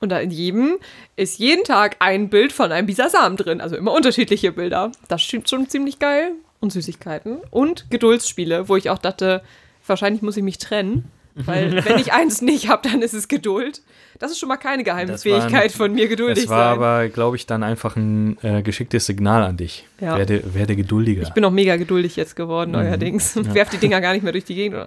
Und 0.00 0.10
da 0.10 0.18
in 0.18 0.30
jedem 0.30 0.76
ist 1.16 1.38
jeden 1.38 1.64
Tag 1.64 1.96
ein 2.00 2.28
Bild 2.28 2.52
von 2.52 2.70
einem 2.72 2.86
Bisasam 2.86 3.36
drin. 3.36 3.60
Also 3.60 3.76
immer 3.76 3.92
unterschiedliche 3.92 4.52
Bilder. 4.52 4.92
Das 5.08 5.22
stimmt 5.22 5.48
schon 5.48 5.68
ziemlich 5.68 5.98
geil. 5.98 6.32
Und 6.60 6.72
Süßigkeiten. 6.72 7.38
Und 7.50 7.90
Geduldsspiele, 7.90 8.68
wo 8.68 8.76
ich 8.76 8.90
auch 8.90 8.98
dachte, 8.98 9.42
wahrscheinlich 9.86 10.22
muss 10.22 10.36
ich 10.36 10.42
mich 10.42 10.58
trennen. 10.58 11.04
Weil 11.36 11.84
wenn 11.84 11.98
ich 11.98 12.12
eins 12.12 12.42
nicht 12.42 12.68
habe, 12.68 12.88
dann 12.88 13.02
ist 13.02 13.12
es 13.12 13.28
Geduld. 13.28 13.82
Das 14.18 14.30
ist 14.30 14.38
schon 14.38 14.48
mal 14.48 14.56
keine 14.56 14.84
Geheimfähigkeit 14.84 15.52
war 15.52 15.60
ein- 15.62 15.70
von 15.70 15.92
mir, 15.94 16.06
geduldig 16.08 16.44
Das 16.44 16.48
war 16.50 16.70
sein. 16.70 16.82
aber, 16.82 17.08
glaube 17.08 17.36
ich, 17.36 17.46
dann 17.46 17.62
einfach 17.62 17.96
ein 17.96 18.38
äh, 18.42 18.62
geschicktes 18.62 19.06
Signal 19.06 19.42
an 19.42 19.56
dich. 19.56 19.86
Ja. 20.00 20.16
Werde, 20.16 20.54
werde 20.54 20.76
geduldiger. 20.76 21.22
Ich 21.22 21.32
bin 21.32 21.44
auch 21.44 21.50
mega 21.50 21.76
geduldig 21.76 22.14
jetzt 22.16 22.36
geworden, 22.36 22.70
Mhm. 22.70 22.76
neuerdings. 22.76 23.36
Werf 23.54 23.70
die 23.70 23.78
Dinger 23.78 24.00
gar 24.00 24.12
nicht 24.12 24.22
mehr 24.22 24.32
durch 24.32 24.44
die 24.44 24.54
Gegend. 24.54 24.78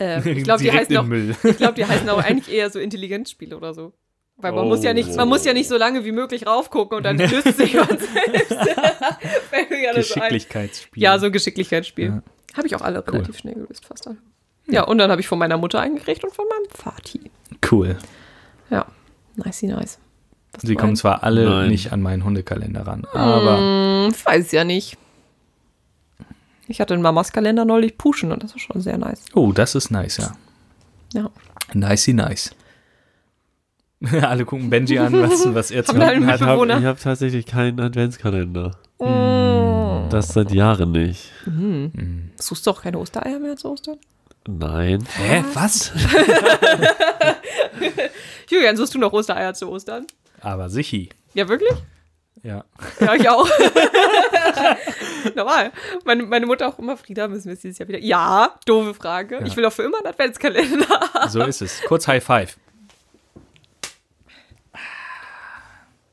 Oder? 0.00 0.26
äh, 0.26 0.30
ich 0.32 0.44
glaube, 0.44 0.62
die, 0.62 0.72
heißen 0.72 0.96
auch- 0.96 1.04
Müll. 1.04 1.34
ich 1.44 1.56
glaub, 1.56 1.74
die 1.74 1.84
heißen 1.84 2.08
auch 2.08 2.22
eigentlich 2.22 2.54
eher 2.54 2.70
so 2.70 2.78
Intelligenzspiele 2.78 3.56
oder 3.56 3.74
so. 3.74 3.92
Weil 4.42 4.52
man 4.52 4.64
Oh. 4.64 4.68
muss 4.68 4.82
ja 4.82 4.94
nicht, 4.94 5.14
man 5.16 5.28
muss 5.28 5.44
ja 5.44 5.52
nicht 5.52 5.68
so 5.68 5.76
lange 5.76 6.04
wie 6.06 6.12
möglich 6.12 6.46
raufgucken 6.46 6.96
und 6.96 7.02
dann 7.04 7.18
löst 7.18 7.56
sich 7.58 7.74
man 7.74 7.88
selbst. 7.88 8.56
Geschicklichkeitsspiel. 9.94 11.02
Ja, 11.02 11.18
so 11.18 11.26
ein 11.26 11.32
Geschicklichkeit-Spiel. 11.32 12.06
Ja. 12.06 12.22
Habe 12.56 12.66
ich 12.66 12.74
auch 12.74 12.80
alle 12.80 13.06
relativ 13.06 13.38
schnell 13.38 13.54
gelöst, 13.54 13.84
fast 13.84 14.06
alle. 14.08 14.16
Ja, 14.66 14.84
und 14.84 14.98
dann 14.98 15.10
habe 15.10 15.20
ich 15.20 15.28
von 15.28 15.38
meiner 15.38 15.56
Mutter 15.56 15.80
eingekriegt 15.80 16.24
und 16.24 16.32
von 16.34 16.44
meinem 16.48 16.68
Vati. 16.70 17.30
Cool. 17.70 17.96
Ja, 18.70 18.86
nice, 19.36 19.62
nice. 19.62 19.98
Was 20.52 20.62
Sie 20.62 20.74
kommen 20.74 20.96
zwar 20.96 21.22
alle 21.22 21.44
Nein. 21.48 21.70
nicht 21.70 21.92
an 21.92 22.00
meinen 22.02 22.24
Hundekalender 22.24 22.86
ran, 22.86 23.04
aber 23.12 23.58
Hm, 24.06 24.12
ich 24.14 24.24
weiß 24.26 24.52
ja 24.52 24.64
nicht. 24.64 24.96
Ich 26.70 26.80
hatte 26.80 26.94
in 26.94 27.02
Mamas 27.02 27.32
Kalender 27.32 27.64
neulich 27.64 27.98
Puschen 27.98 28.30
und 28.30 28.44
das 28.44 28.52
ist 28.54 28.60
schon 28.60 28.80
sehr 28.80 28.96
nice. 28.96 29.24
oh, 29.34 29.50
das 29.52 29.74
ist 29.74 29.90
nice, 29.90 30.18
ja. 30.18 30.32
Ja. 31.12 31.30
Nicey 31.74 32.14
nice. 32.14 32.54
alle 34.22 34.44
gucken 34.44 34.70
Benji 34.70 34.98
an, 34.98 35.12
was, 35.20 35.44
was 35.54 35.70
er 35.72 35.84
zu 35.84 35.92
tun 35.92 36.02
hat. 36.02 36.18
Mitbewohner? 36.18 36.78
Ich 36.78 36.84
habe 36.84 36.98
tatsächlich 36.98 37.46
keinen 37.46 37.80
Adventskalender. 37.80 38.76
Mm. 38.98 40.08
Das 40.10 40.28
seit 40.28 40.52
Jahren 40.52 40.92
nicht. 40.92 41.30
Suchst 42.36 42.66
du 42.66 42.70
auch 42.70 42.82
keine 42.82 42.98
Ostereier 42.98 43.38
mehr 43.38 43.56
zu 43.56 43.70
Ostern? 43.70 43.98
Nein. 44.48 45.04
Hä, 45.16 45.44
was? 45.54 45.92
Julian, 48.48 48.76
suchst 48.76 48.94
du 48.94 48.98
noch 48.98 49.12
Ostereier 49.12 49.54
zu 49.54 49.68
Ostern? 49.68 50.06
Aber 50.40 50.68
sichi. 50.70 51.10
Ja, 51.34 51.48
wirklich? 51.48 51.72
Ja. 52.42 52.64
Ja, 53.00 53.14
ich 53.14 53.28
auch. 53.28 53.46
Normal. 55.34 55.72
Meine, 56.04 56.22
meine 56.24 56.46
Mutter 56.46 56.68
auch 56.68 56.78
immer, 56.78 56.96
Frieda, 56.96 57.28
müssen 57.28 57.46
wir 57.46 57.52
es 57.54 57.60
dieses 57.60 57.78
Jahr 57.78 57.88
wieder. 57.88 57.98
Ja, 57.98 58.54
doofe 58.64 58.94
Frage. 58.94 59.42
Ich 59.44 59.56
will 59.56 59.64
auch 59.66 59.72
für 59.72 59.82
immer 59.82 59.98
einen 59.98 60.06
Adventskalender. 60.06 61.00
So 61.28 61.42
ist 61.42 61.60
es. 61.60 61.82
Kurz 61.82 62.08
High 62.08 62.24
Five. 62.24 62.56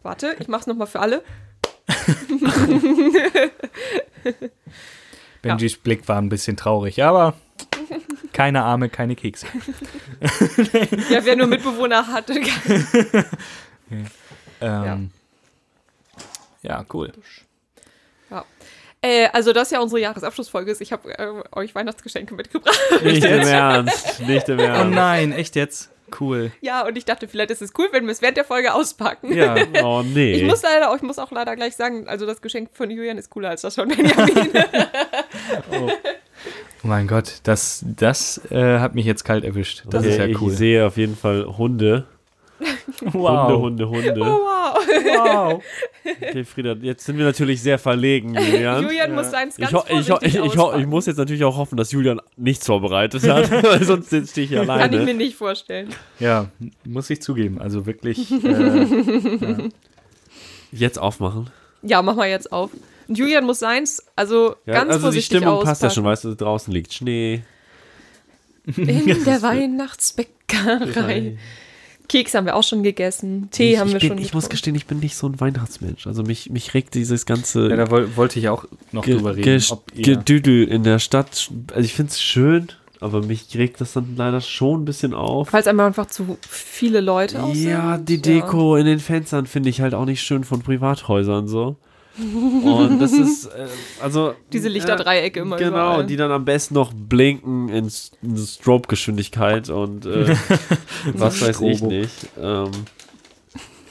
Warte, 0.04 0.36
ich 0.40 0.48
mach's 0.48 0.68
nochmal 0.68 0.88
für 0.88 1.00
alle. 1.00 1.24
Benjis 5.42 5.78
Blick 5.78 6.08
war 6.08 6.18
ein 6.22 6.30
bisschen 6.30 6.58
traurig, 6.58 7.04
aber 7.04 7.34
keine 8.34 8.64
Arme, 8.64 8.90
keine 8.90 9.16
Kekse. 9.16 9.48
Ja, 11.10 11.24
wer 11.24 11.36
nur 11.36 11.48
Mitbewohner 11.48 12.08
hatte. 12.08 12.34
Ähm, 13.92 14.04
ja. 14.62 15.00
Cool. 16.94 17.12
ja. 18.30 18.46
Äh, 19.02 19.28
also, 19.32 19.54
das 19.54 19.70
ja 19.70 19.80
unsere 19.80 20.02
Jahresabschlussfolge 20.02 20.72
ist. 20.72 20.82
Ich 20.82 20.92
habe 20.92 21.18
äh, 21.18 21.44
euch 21.56 21.76
Weihnachtsgeschenke 21.76 22.34
mitgebracht. 22.34 22.80
Nicht 23.04 23.24
im 23.24 23.42
Ernst. 23.42 24.20
Nicht 24.22 24.50
im 24.50 24.60
Oh 24.60 24.64
Ernst. 24.64 24.96
nein, 24.96 25.32
echt 25.34 25.56
jetzt? 25.56 25.92
Cool. 26.20 26.52
Ja, 26.62 26.86
und 26.88 26.98
ich 26.98 27.06
dachte, 27.06 27.28
vielleicht 27.28 27.52
ist 27.52 27.62
es 27.62 27.74
cool, 27.78 27.90
wenn 27.92 28.06
wir 28.06 28.12
es 28.12 28.22
während 28.22 28.38
der 28.38 28.46
Folge 28.46 28.74
auspacken. 28.74 29.34
Ja, 29.36 29.56
Oh 29.84 30.02
nee. 30.04 30.34
Ich 30.34 30.44
muss 30.44 30.64
leider, 30.64 30.96
ich 30.96 31.02
muss 31.02 31.20
auch 31.20 31.32
leider 31.32 31.56
gleich 31.58 31.76
sagen, 31.76 32.08
also 32.08 32.26
das 32.26 32.42
Geschenk 32.42 32.70
von 32.74 32.90
Julian 32.90 33.18
ist 33.18 33.30
cooler 33.30 33.50
als 33.50 33.62
das 33.62 33.76
von 33.76 33.90
Benjamin. 33.90 34.50
oh 35.72 35.90
mein 36.84 37.08
Gott, 37.08 37.40
das, 37.44 37.84
das 37.86 38.42
äh, 38.52 38.80
hat 38.80 38.96
mich 38.96 39.06
jetzt 39.06 39.26
kalt 39.26 39.44
erwischt. 39.44 39.84
Das 39.90 40.04
okay, 40.04 40.12
ist 40.14 40.18
ja 40.18 40.42
cool. 40.42 40.52
Ich 40.52 40.58
sehe 40.58 40.86
auf 40.88 40.98
jeden 40.98 41.16
Fall 41.18 41.46
Hunde. 41.58 42.06
wow. 43.02 43.62
Hunde, 43.62 43.88
Hunde, 43.88 43.90
Hunde. 43.90 44.22
oh, 44.22 44.26
wow. 44.26 44.78
wow. 45.06 45.64
Okay, 46.22 46.44
Frieda, 46.46 46.74
jetzt 46.82 47.06
sind 47.06 47.18
wir 47.18 47.26
natürlich 47.26 47.62
sehr 47.62 47.78
verlegen, 47.78 48.34
Julian. 48.34 48.82
Julian 48.84 49.14
muss 49.14 49.30
seins 49.32 49.58
Ich, 49.60 49.70
ganz 49.70 49.84
ich, 49.90 50.00
ich, 50.00 50.10
ich, 50.22 50.36
ich 50.36 50.58
auspacken. 50.58 50.90
muss 50.90 51.06
jetzt 51.06 51.18
natürlich 51.18 51.44
auch 51.44 51.58
hoffen, 51.58 51.76
dass 51.78 51.92
Julian 51.92 52.22
nichts 52.38 52.66
vorbereitet 52.66 53.24
hat, 53.28 53.52
weil 53.64 53.84
sonst 53.84 54.10
sitze 54.10 54.42
ich 54.42 54.50
hier 54.50 54.66
Kann 54.66 54.78
ich 54.80 54.84
alleine. 54.84 55.04
mir 55.04 55.14
nicht 55.14 55.36
vorstellen. 55.36 55.90
Ja, 56.20 56.50
muss 56.86 57.10
ich 57.10 57.22
zugeben. 57.22 57.60
Also 57.62 57.86
wirklich. 57.86 58.32
Äh, 58.32 59.70
Jetzt 60.72 60.98
aufmachen. 61.00 61.50
Ja, 61.82 62.02
mach 62.02 62.16
mal 62.16 62.28
jetzt 62.30 62.52
auf. 62.52 62.72
Und 63.08 63.18
Julian 63.18 63.46
muss 63.46 63.60
seins, 63.60 64.04
also 64.16 64.56
Ja, 64.66 64.74
ganz 64.74 64.88
also 64.88 64.98
die 64.98 65.02
vorsichtig 65.04 65.38
Stimmung 65.38 65.64
passt 65.64 65.82
ja 65.82 65.88
auspacken. 65.88 65.94
schon, 65.96 66.04
weißt 66.06 66.24
du, 66.26 66.36
draußen 66.36 66.74
liegt 66.74 66.94
Schnee. 66.94 67.42
In 68.76 69.24
der 69.24 69.42
Weihnachtsbäckerei. 69.42 71.38
Keks 72.10 72.34
haben 72.34 72.46
wir 72.46 72.56
auch 72.56 72.64
schon 72.64 72.84
gegessen. 72.84 73.50
Tee 73.52 73.74
ich, 73.74 73.80
haben 73.80 73.88
ich 73.88 73.94
wir 73.94 74.00
bin, 74.00 74.10
schon 74.10 74.18
Ich 74.20 74.34
muss 74.34 74.50
gestehen, 74.50 74.76
ich 74.76 74.86
bin 74.86 75.00
nicht 75.00 75.16
so 75.16 75.28
ein 75.28 75.40
Weihnachtsmensch. 75.40 76.08
Also 76.08 76.24
mich, 76.24 76.50
mich 76.50 76.74
regt 76.74 76.96
dieses 76.96 77.26
ganze 77.26 77.70
Ja, 77.70 77.76
da 77.76 77.92
woll, 77.92 78.16
wollte 78.16 78.40
ich 78.40 78.50
auch 78.50 78.66
noch 78.92 79.04
Ge 79.04 79.16
drüber 79.16 79.36
reden. 79.36 79.62
Ge 79.94 80.04
Gedüdel 80.16 80.68
in 80.68 80.84
der 80.84 81.00
Stadt. 81.00 81.52
Also 81.74 81.86
ich 81.86 81.94
finde 81.94 82.12
es 82.12 82.22
schön, 82.22 82.68
aber 83.00 83.24
mich 83.24 83.48
regt 83.58 83.82
das 83.82 83.94
dann 83.94 84.16
leider 84.16 84.42
schon 84.42 84.82
ein 84.82 84.86
bisschen 84.86 85.14
auf. 85.14 85.54
Weil 85.54 85.62
es 85.62 85.68
einfach 85.68 86.08
zu 86.08 86.38
viele 86.48 87.02
Leute 87.02 87.44
auch 87.44 87.54
Ja, 87.54 87.96
sind. 87.98 88.10
die 88.10 88.22
Deko 88.22 88.76
in 88.76 88.86
den 88.86 89.00
Fenstern 89.00 89.46
finde 89.46 89.70
ich 89.70 89.82
halt 89.82 89.94
auch 89.94 90.06
nicht 90.06 90.22
schön 90.22 90.44
von 90.44 90.62
Privathäusern 90.62 91.48
so. 91.48 91.76
Und 92.18 93.00
das 93.00 93.12
ist, 93.14 93.46
äh, 93.46 93.68
also. 94.02 94.34
Diese 94.52 94.70
Lichterdreiecke 94.70 95.40
immer 95.42 95.58
Genau, 95.58 95.70
überall. 95.70 96.06
die 96.06 96.16
dann 96.16 96.32
am 96.32 96.46
besten 96.46 96.74
noch 96.74 96.92
blinken 96.94 97.70
in, 97.70 97.92
in 98.24 98.38
Strobe-Geschwindigkeit 98.38 99.70
und 99.70 100.06
äh, 100.06 100.36
was 101.14 101.42
weiß 101.42 101.62
ich 101.62 101.82
nicht. 101.82 102.30
Ähm, 102.42 102.72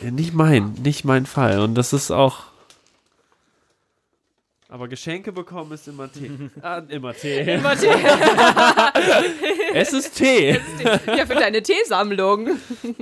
nicht 0.02 0.34
mein, 0.34 0.72
nicht 0.82 1.04
mein 1.04 1.26
Fall. 1.26 1.60
Und 1.60 1.74
das 1.74 1.92
ist 1.92 2.10
auch. 2.10 2.44
Aber 4.68 4.88
Geschenke 4.88 5.30
bekommen 5.30 5.70
ist 5.72 5.86
immer 5.86 6.10
Tee. 6.10 6.28
ah, 6.62 6.82
immer 6.88 7.14
Tee. 7.14 7.38
Immer 7.54 7.76
Tee. 7.78 7.88
es 9.74 9.92
ist 9.92 10.16
Tee. 10.16 10.58
ja, 11.06 11.24
für 11.24 11.34
deine 11.36 11.62
Teesammlung. 11.62 12.48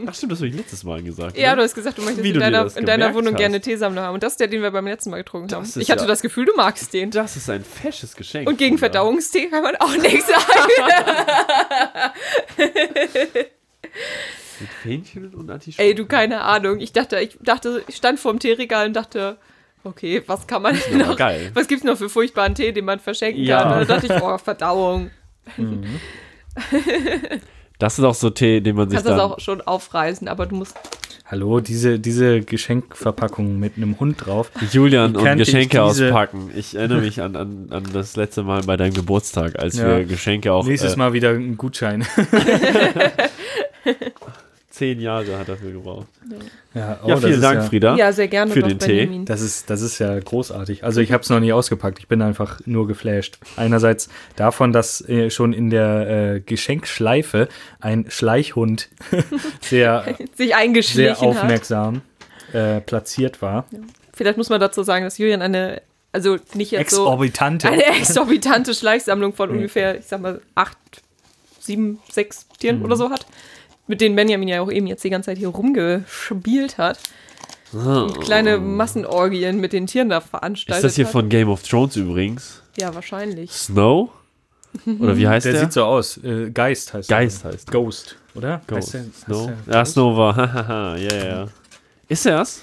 Ach 0.06 0.14
stimmt, 0.14 0.32
das 0.32 0.40
habe 0.40 0.48
ich 0.48 0.54
letztes 0.56 0.84
Mal 0.84 1.02
gesagt. 1.02 1.38
Ja, 1.38 1.52
ne? 1.52 1.56
du 1.56 1.62
hast 1.62 1.74
gesagt, 1.74 1.96
du 1.96 2.02
möchtest 2.02 2.22
Wie 2.22 2.28
in 2.28 2.34
du 2.34 2.40
deiner, 2.40 2.76
in 2.76 2.84
deiner 2.84 3.14
Wohnung 3.14 3.32
hast. 3.32 3.38
gerne 3.40 3.62
Teesammlung 3.62 4.04
haben. 4.04 4.12
Und 4.14 4.22
das 4.22 4.34
ist 4.34 4.40
der, 4.40 4.48
den 4.48 4.60
wir 4.60 4.70
beim 4.72 4.86
letzten 4.86 5.08
Mal 5.08 5.16
getrunken 5.18 5.48
Das 5.48 5.74
haben. 5.74 5.80
Ich 5.80 5.90
hatte 5.90 6.02
ja- 6.02 6.06
das 6.08 6.20
Gefühl, 6.20 6.44
du 6.44 6.54
magst 6.54 6.92
den. 6.92 7.10
Das 7.10 7.34
ist 7.34 7.48
ein 7.48 7.64
fesches 7.64 8.14
Geschenk. 8.14 8.46
Und 8.46 8.58
gegen. 8.58 8.76
Verdauungstee 8.76 9.46
kann 9.48 9.62
man 9.62 9.76
auch 9.76 9.96
nichts 9.96 10.26
sagen. 10.26 10.70
Mit 14.60 14.70
Fähnchen 14.82 15.34
und 15.34 15.50
anti 15.50 15.74
Ey, 15.78 15.94
du, 15.94 16.06
keine 16.06 16.42
Ahnung. 16.42 16.80
Ich 16.80 16.92
dachte, 16.92 17.18
ich 17.20 17.38
dachte, 17.40 17.82
ich 17.88 17.96
stand 17.96 18.20
vorm 18.20 18.38
Teeregal 18.38 18.86
und 18.86 18.92
dachte, 18.94 19.38
okay, 19.85 20.22
was 20.26 20.47
kann 20.47 20.62
man 20.62 20.76
aber 20.89 20.97
noch, 21.05 21.16
geil. 21.16 21.51
was 21.55 21.68
gibt's 21.68 21.85
noch 21.85 21.97
für 21.97 22.09
furchtbaren 22.09 22.55
Tee, 22.55 22.72
den 22.72 22.85
man 22.85 22.99
verschenken 23.01 23.43
Ja. 23.45 23.62
kann? 23.62 23.72
Und 23.80 23.91
dann 23.91 24.01
dachte 24.01 24.14
ich, 24.14 24.22
oh, 24.22 24.39
Verdauung. 24.39 25.11
Das 27.78 27.99
ist 27.99 28.05
auch 28.05 28.14
so 28.14 28.30
Tee, 28.30 28.61
den 28.61 28.76
man 28.76 28.89
sich 28.89 28.97
Kannst 28.97 29.09
das 29.11 29.16
dann... 29.18 29.30
auch 29.32 29.41
schon 29.41 29.61
aufreißen, 29.61 30.28
aber 30.28 30.47
du 30.47 30.57
musst 30.57 30.76
Hallo, 31.26 31.59
diese, 31.61 31.99
diese 31.99 32.43
Geschenkverpackung 32.43 33.59
mit 33.59 33.78
einem 33.78 33.99
Hund 33.99 34.26
drauf. 34.26 34.51
Julian 34.70 35.16
und 35.16 35.26
ich 35.26 35.37
Geschenke 35.39 35.82
diese- 35.89 36.07
auspacken. 36.09 36.51
Ich 36.55 36.74
erinnere 36.76 37.01
mich 37.01 37.22
an, 37.22 37.35
an, 37.35 37.68
an 37.70 37.85
das 37.95 38.14
letzte 38.16 38.43
Mal 38.43 38.61
bei 38.62 38.76
deinem 38.76 38.93
Geburtstag, 38.93 39.59
als 39.59 39.78
Ja. 39.78 39.87
wir 39.89 40.05
Geschenke 40.05 40.53
auch... 40.53 40.66
Nächstes 40.66 40.95
äh, 40.95 40.99
Mal 40.99 41.12
wieder 41.14 41.30
ein 41.30 41.57
Gutschein. 41.57 42.05
Zehn 44.75 45.01
Jahre 45.01 45.39
hat 45.39 45.49
dafür 45.49 45.70
gebraucht. 45.70 46.09
Ja, 46.75 46.99
oh, 47.05 47.09
Ja, 47.11 47.16
vielen 47.18 47.41
Dank, 47.41 47.61
ja, 47.62 47.68
Frieda. 47.68 47.97
ja 47.97 48.12
sehr 48.12 48.27
gerne 48.27 48.51
Für 48.51 48.64
den 48.64 48.81
Tee. 48.81 49.20
Das 49.25 49.41
ist, 49.41 49.70
das 49.70 49.83
ist 49.83 50.01
ja 50.01 50.18
großartig. 50.18 50.83
Also 50.83 51.01
ich 51.01 51.12
habe 51.12 51.22
es 51.22 51.31
noch 51.31 51.39
nicht 51.39 51.53
ausgepackt. 51.53 52.01
Ich 52.01 52.09
bin 52.09 52.20
einfach 52.22 52.61
nur 52.66 52.89
geflasht. 52.89 53.39
Einerseits 53.57 54.09
davon, 54.35 54.72
dass 54.72 55.01
äh, 55.09 55.31
schon 55.31 55.53
in 55.53 55.70
der 55.70 56.35
äh, 56.35 56.41
Geschenkschleife 56.41 57.47
ein 57.81 58.07
Schleichhund 58.09 58.89
sehr, 59.61 60.16
Sich 60.35 60.57
eingeschlichen 60.57 60.97
sehr 60.97 61.20
hat. 61.20 61.22
aufmerksam 61.22 62.03
äh, 62.53 62.81
platziert 62.81 63.41
war. 63.43 63.66
Vielleicht 64.12 64.39
muss 64.39 64.49
man 64.49 64.59
dazu 64.61 64.83
sagen, 64.83 65.05
dass 65.05 65.18
Julian 65.18 65.41
eine, 65.41 65.83
also 66.11 66.37
nicht 66.55 66.72
jetzt 66.72 66.91
so 66.91 67.03
Exorbitante. 67.03 67.68
eine 67.68 67.85
exorbitante 67.99 68.75
Schleichsammlung 68.75 69.35
von 69.35 69.51
ungefähr, 69.51 69.99
ich 70.01 70.07
sag 70.07 70.20
mal, 70.20 70.41
acht, 70.57 70.77
sieben, 71.61 72.01
sechs 72.11 72.49
Tieren 72.59 72.81
Mhm. 72.81 72.85
oder 72.87 72.97
so 72.97 73.11
hat. 73.11 73.25
Mit 73.87 74.01
denen 74.01 74.16
Benjamin 74.16 74.49
ja 74.49 74.61
auch 74.62 74.70
eben 74.70 74.87
jetzt 74.87 75.05
die 75.05 75.11
ganze 75.11 75.26
Zeit 75.30 75.39
hier 75.39 75.49
rumgespielt 75.49 76.78
hat. 76.78 76.99
Und 77.72 78.20
kleine 78.20 78.59
Massenorgien 78.59 79.59
mit 79.61 79.72
den 79.72 79.87
Tieren 79.87 80.09
da 80.09 80.20
veranstaltet 80.20 80.85
Ist 80.85 80.91
das 80.93 80.97
hier 80.97 81.07
hat. 81.07 81.12
von 81.12 81.28
Game 81.28 81.49
of 81.49 81.62
Thrones 81.62 81.97
übrigens? 81.97 82.62
Ja, 82.78 82.95
wahrscheinlich. 82.95 83.51
Snow? 83.51 84.11
Oder 85.01 85.16
wie 85.16 85.28
heißt 85.28 85.47
Der 85.47 85.53
der? 85.55 85.62
sieht 85.62 85.72
so 85.72 85.85
aus. 85.85 86.16
Äh, 86.24 86.51
Geist 86.51 86.95
heißt 86.95 87.09
Geist 87.09 87.45
er. 87.45 87.53
heißt. 87.53 87.70
Ghost, 87.70 88.16
oder? 88.35 88.61
Ghost. 88.66 88.95
Heißt 88.95 88.95
der- 88.95 89.01
heißt 89.03 89.20
Snow? 89.24 89.47
der 89.66 89.74
Ja, 89.74 89.80
Ghost? 89.82 89.93
Snow 89.93 90.16
war. 90.16 90.37
Hahaha, 90.37 90.97
ja, 90.99 91.14
ja, 91.14 91.24
ja. 91.26 91.47
Ist 92.09 92.26
er's? 92.26 92.62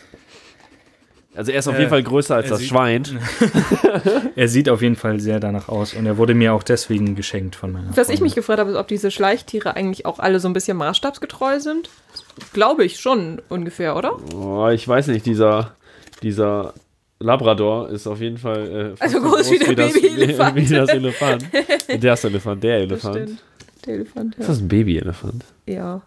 Also 1.33 1.51
er 1.51 1.59
ist 1.59 1.67
auf 1.67 1.75
Äh, 1.75 1.79
jeden 1.79 1.89
Fall 1.89 2.03
größer 2.03 2.35
als 2.35 2.49
das 2.49 2.59
sieht- 2.59 2.69
Schwein. 2.69 3.03
Er 4.35 4.47
sieht 4.47 4.69
auf 4.69 4.81
jeden 4.81 4.95
Fall 4.95 5.19
sehr 5.19 5.39
danach 5.39 5.69
aus 5.69 5.93
und 5.93 6.05
er 6.05 6.17
wurde 6.17 6.33
mir 6.33 6.53
auch 6.53 6.63
deswegen 6.63 7.15
geschenkt 7.15 7.55
von 7.55 7.71
meiner 7.71 7.89
Was 7.89 7.97
ich 7.97 8.05
Freundin. 8.05 8.23
mich 8.23 8.35
gefragt 8.35 8.59
habe, 8.59 8.71
ist, 8.71 8.77
ob 8.77 8.87
diese 8.87 9.11
Schleichtiere 9.11 9.75
eigentlich 9.75 10.05
auch 10.05 10.19
alle 10.19 10.39
so 10.39 10.47
ein 10.49 10.53
bisschen 10.53 10.77
maßstabsgetreu 10.77 11.59
sind. 11.59 11.89
Glaube 12.53 12.83
ich 12.85 12.99
schon 12.99 13.41
ungefähr, 13.49 13.95
oder? 13.95 14.17
Oh, 14.35 14.67
ich 14.69 14.87
weiß 14.87 15.07
nicht, 15.07 15.25
dieser, 15.25 15.73
dieser 16.23 16.73
Labrador 17.19 17.89
ist 17.89 18.07
auf 18.07 18.19
jeden 18.19 18.37
Fall 18.37 18.95
äh, 18.97 19.01
Also 19.03 19.21
so 19.21 19.27
groß 19.29 19.51
wie 19.51 19.59
der 19.59 19.75
das, 19.75 19.93
Babyelefant. 19.93 20.55
Wie, 20.55 20.65
das 20.75 20.89
Elefant. 20.89 21.45
Der 22.01 22.13
ist 22.13 22.23
Elefant, 22.25 22.63
der 22.63 22.77
Elefant. 22.77 23.29
Der 23.85 23.93
Elefant, 23.95 24.35
Ist 24.35 24.41
ja. 24.41 24.47
das 24.47 24.59
ein 24.59 24.67
Babyelefant? 24.67 25.45
ja. 25.65 26.01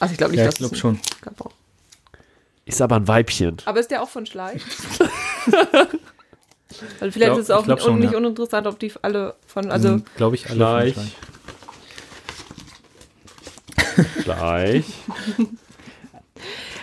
Also 0.00 0.12
ich 0.12 0.18
glaube 0.18 0.32
nicht, 0.32 0.40
Ja, 0.40 0.46
dass 0.46 0.54
ich 0.54 0.58
glaube 0.58 0.74
es- 0.74 0.80
schon. 0.80 0.98
glaub. 1.22 1.52
Ist 2.66 2.80
aber 2.80 2.96
ein 2.96 3.06
Weibchen. 3.08 3.56
Aber 3.66 3.80
ist 3.80 3.90
der 3.90 4.02
auch 4.02 4.08
von 4.08 4.24
Schleich? 4.26 4.62
also 7.00 7.10
vielleicht 7.10 7.18
glaub- 7.18 7.38
ist 7.38 7.44
es 7.44 7.50
auch 7.50 7.66
un- 7.66 7.78
schon, 7.78 7.98
nicht 7.98 8.12
ja. 8.12 8.18
uninteressant, 8.18 8.66
ob 8.66 8.78
die 8.78 8.92
alle 9.02 9.34
von, 9.46 9.70
also 9.70 10.00
glaube 10.16 10.36
ich, 10.36 10.46
alle 10.48 10.56
Schleich. 10.56 10.94
von 10.94 11.10
Gleich. 14.24 14.86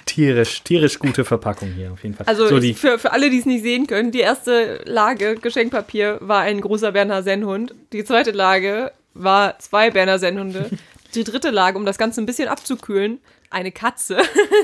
Tierisch, 0.05 0.61
tierisch 0.63 0.99
gute 0.99 1.23
Verpackung 1.23 1.71
hier 1.71 1.91
auf 1.93 2.03
jeden 2.03 2.15
Fall. 2.15 2.25
Also 2.27 2.47
so 2.47 2.57
ich, 2.57 2.61
die, 2.61 2.73
für, 2.73 2.99
für 2.99 3.13
alle, 3.13 3.29
die 3.29 3.39
es 3.39 3.45
nicht 3.45 3.63
sehen 3.63 3.87
können, 3.87 4.11
die 4.11 4.19
erste 4.19 4.81
Lage 4.85 5.35
Geschenkpapier 5.35 6.17
war 6.19 6.41
ein 6.41 6.59
großer 6.59 6.91
Berner 6.91 7.23
Sennhund. 7.23 7.73
Die 7.93 8.03
zweite 8.03 8.31
Lage 8.31 8.91
war 9.13 9.57
zwei 9.59 9.89
Berner 9.89 10.19
Sennhunde. 10.19 10.69
Die 11.15 11.23
dritte 11.23 11.49
Lage, 11.49 11.77
um 11.77 11.85
das 11.85 11.97
Ganze 11.97 12.21
ein 12.21 12.25
bisschen 12.25 12.49
abzukühlen, 12.49 13.19
eine 13.51 13.71
Katze. 13.71 14.17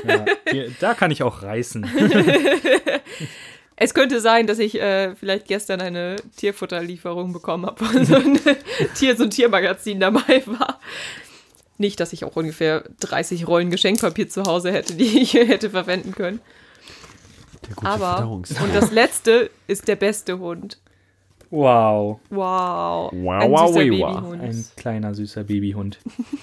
ja, 0.06 0.24
hier, 0.50 0.70
da 0.80 0.94
kann 0.94 1.10
ich 1.10 1.22
auch 1.22 1.42
reißen. 1.42 1.86
Es 3.80 3.94
könnte 3.94 4.20
sein, 4.20 4.48
dass 4.48 4.58
ich 4.58 4.80
äh, 4.80 5.14
vielleicht 5.14 5.46
gestern 5.46 5.80
eine 5.80 6.16
Tierfutterlieferung 6.36 7.32
bekommen 7.32 7.64
habe, 7.66 7.80
wo 7.80 8.04
so 8.04 8.16
ein 8.16 8.38
Tier, 8.96 9.16
so 9.16 9.22
ein 9.22 9.30
Tiermagazin 9.30 10.00
dabei 10.00 10.42
war. 10.46 10.80
Nicht, 11.76 12.00
dass 12.00 12.12
ich 12.12 12.24
auch 12.24 12.34
ungefähr 12.34 12.82
30 13.00 13.46
Rollen 13.46 13.70
Geschenkpapier 13.70 14.28
zu 14.28 14.42
Hause 14.42 14.72
hätte, 14.72 14.94
die 14.94 15.20
ich 15.20 15.34
hätte 15.34 15.70
verwenden 15.70 16.12
können. 16.12 16.40
Der 17.68 17.76
gute 17.76 17.88
Aber, 17.88 18.28
und 18.28 18.74
das 18.74 18.90
letzte 18.90 19.48
ist 19.68 19.86
der 19.86 19.96
beste 19.96 20.40
Hund. 20.40 20.78
Wow, 21.50 22.20
Wow. 22.30 23.10
Wow, 23.12 23.42
ein 23.42 23.50
wow, 23.50 23.68
süßer 23.68 23.80
wow. 23.90 24.20
Babyhund. 24.20 24.42
ein 24.42 24.64
kleiner 24.76 25.14
süßer 25.14 25.44
Babyhund. 25.44 25.98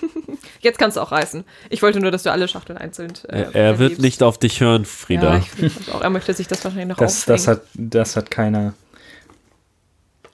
Jetzt 0.61 0.79
kannst 0.79 0.97
du 0.97 1.01
auch 1.01 1.11
reißen. 1.11 1.43
Ich 1.69 1.81
wollte 1.83 1.99
nur, 1.99 2.09
dass 2.11 2.23
du 2.23 2.31
alle 2.31 2.47
Schachteln 2.47 2.77
einzeln. 2.77 3.13
Äh, 3.27 3.41
er, 3.41 3.55
er 3.55 3.79
wird 3.79 3.99
nicht 3.99 4.23
auf 4.23 4.39
dich 4.39 4.61
hören, 4.61 4.81
Ja, 4.81 4.87
Frieda. 4.87 5.37
ich 5.37 5.49
finde 5.51 5.73
das 5.75 5.89
auch. 5.93 6.01
Er 6.01 6.09
möchte 6.09 6.33
sich 6.33 6.47
das 6.47 6.63
wahrscheinlich 6.63 6.87
noch 6.89 6.97
Das, 6.97 7.25
das, 7.25 7.47
hat, 7.47 7.61
das 7.75 8.15
hat 8.15 8.31
keiner. 8.31 8.73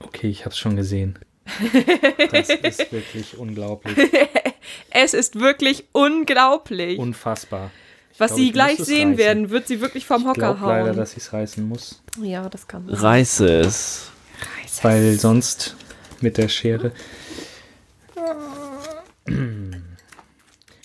Okay, 0.00 0.28
ich 0.28 0.40
habe 0.46 0.50
es 0.50 0.58
schon 0.58 0.76
gesehen. 0.76 1.18
Das 2.30 2.48
ist 2.48 2.92
wirklich 2.92 3.36
unglaublich. 3.36 3.96
Es 4.90 5.12
ist 5.12 5.38
wirklich 5.38 5.84
unglaublich. 5.92 6.98
Unfassbar. 6.98 7.70
Was 8.18 8.28
glaub, 8.28 8.38
sie 8.38 8.46
ich 8.46 8.52
gleich 8.52 8.78
sehen 8.78 9.10
reißen. 9.10 9.18
werden, 9.18 9.50
wird 9.50 9.66
sie 9.68 9.80
wirklich 9.80 10.06
vom 10.06 10.22
Ich 10.22 10.28
Hocker 10.28 10.54
glaube 10.54 10.60
leider, 10.66 10.88
hauen. 10.90 10.96
dass 10.96 11.12
ich 11.12 11.18
es 11.24 11.32
reißen 11.32 11.66
muss. 11.66 12.02
ja, 12.22 12.48
das 12.48 12.68
kann. 12.68 12.88
Reiße 12.88 13.46
es. 13.60 14.10
Weil 14.80 15.18
sonst 15.18 15.76
mit 16.20 16.38
der 16.38 16.48
Schere. 16.48 16.92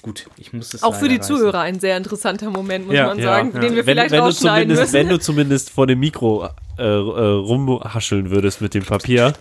Gut, 0.02 0.28
ich 0.38 0.54
muss 0.54 0.74
es 0.74 0.84
Auch 0.84 0.96
für 0.96 1.10
die 1.10 1.18
reißen. 1.18 1.36
Zuhörer 1.36 1.60
ein 1.62 1.80
sehr 1.80 1.98
interessanter 1.98 2.50
Moment, 2.50 2.86
muss 2.88 2.96
Ja, 2.96 3.08
man 3.08 3.18
ja, 3.20 3.24
sagen, 3.26 3.52
ja. 3.54 3.60
den 3.60 3.72
wir 3.76 3.86
wenn, 3.86 3.96
vielleicht 3.96 4.12
wenn, 4.12 4.20
du 4.20 4.26
rausschneiden 4.26 4.70
zumindest, 4.76 4.82
müssen. 4.82 4.94
wenn 4.94 5.10
du 5.10 5.20
zumindest 5.20 5.70
vor 5.72 5.88
dem 5.88 6.00
Mikro 6.00 6.50
äh, 6.78 6.84
äh, 6.84 6.86
rumhascheln 6.86 8.30
würdest 8.30 8.62
mit 8.62 8.74
dem 8.74 8.84
Papier. 8.86 9.34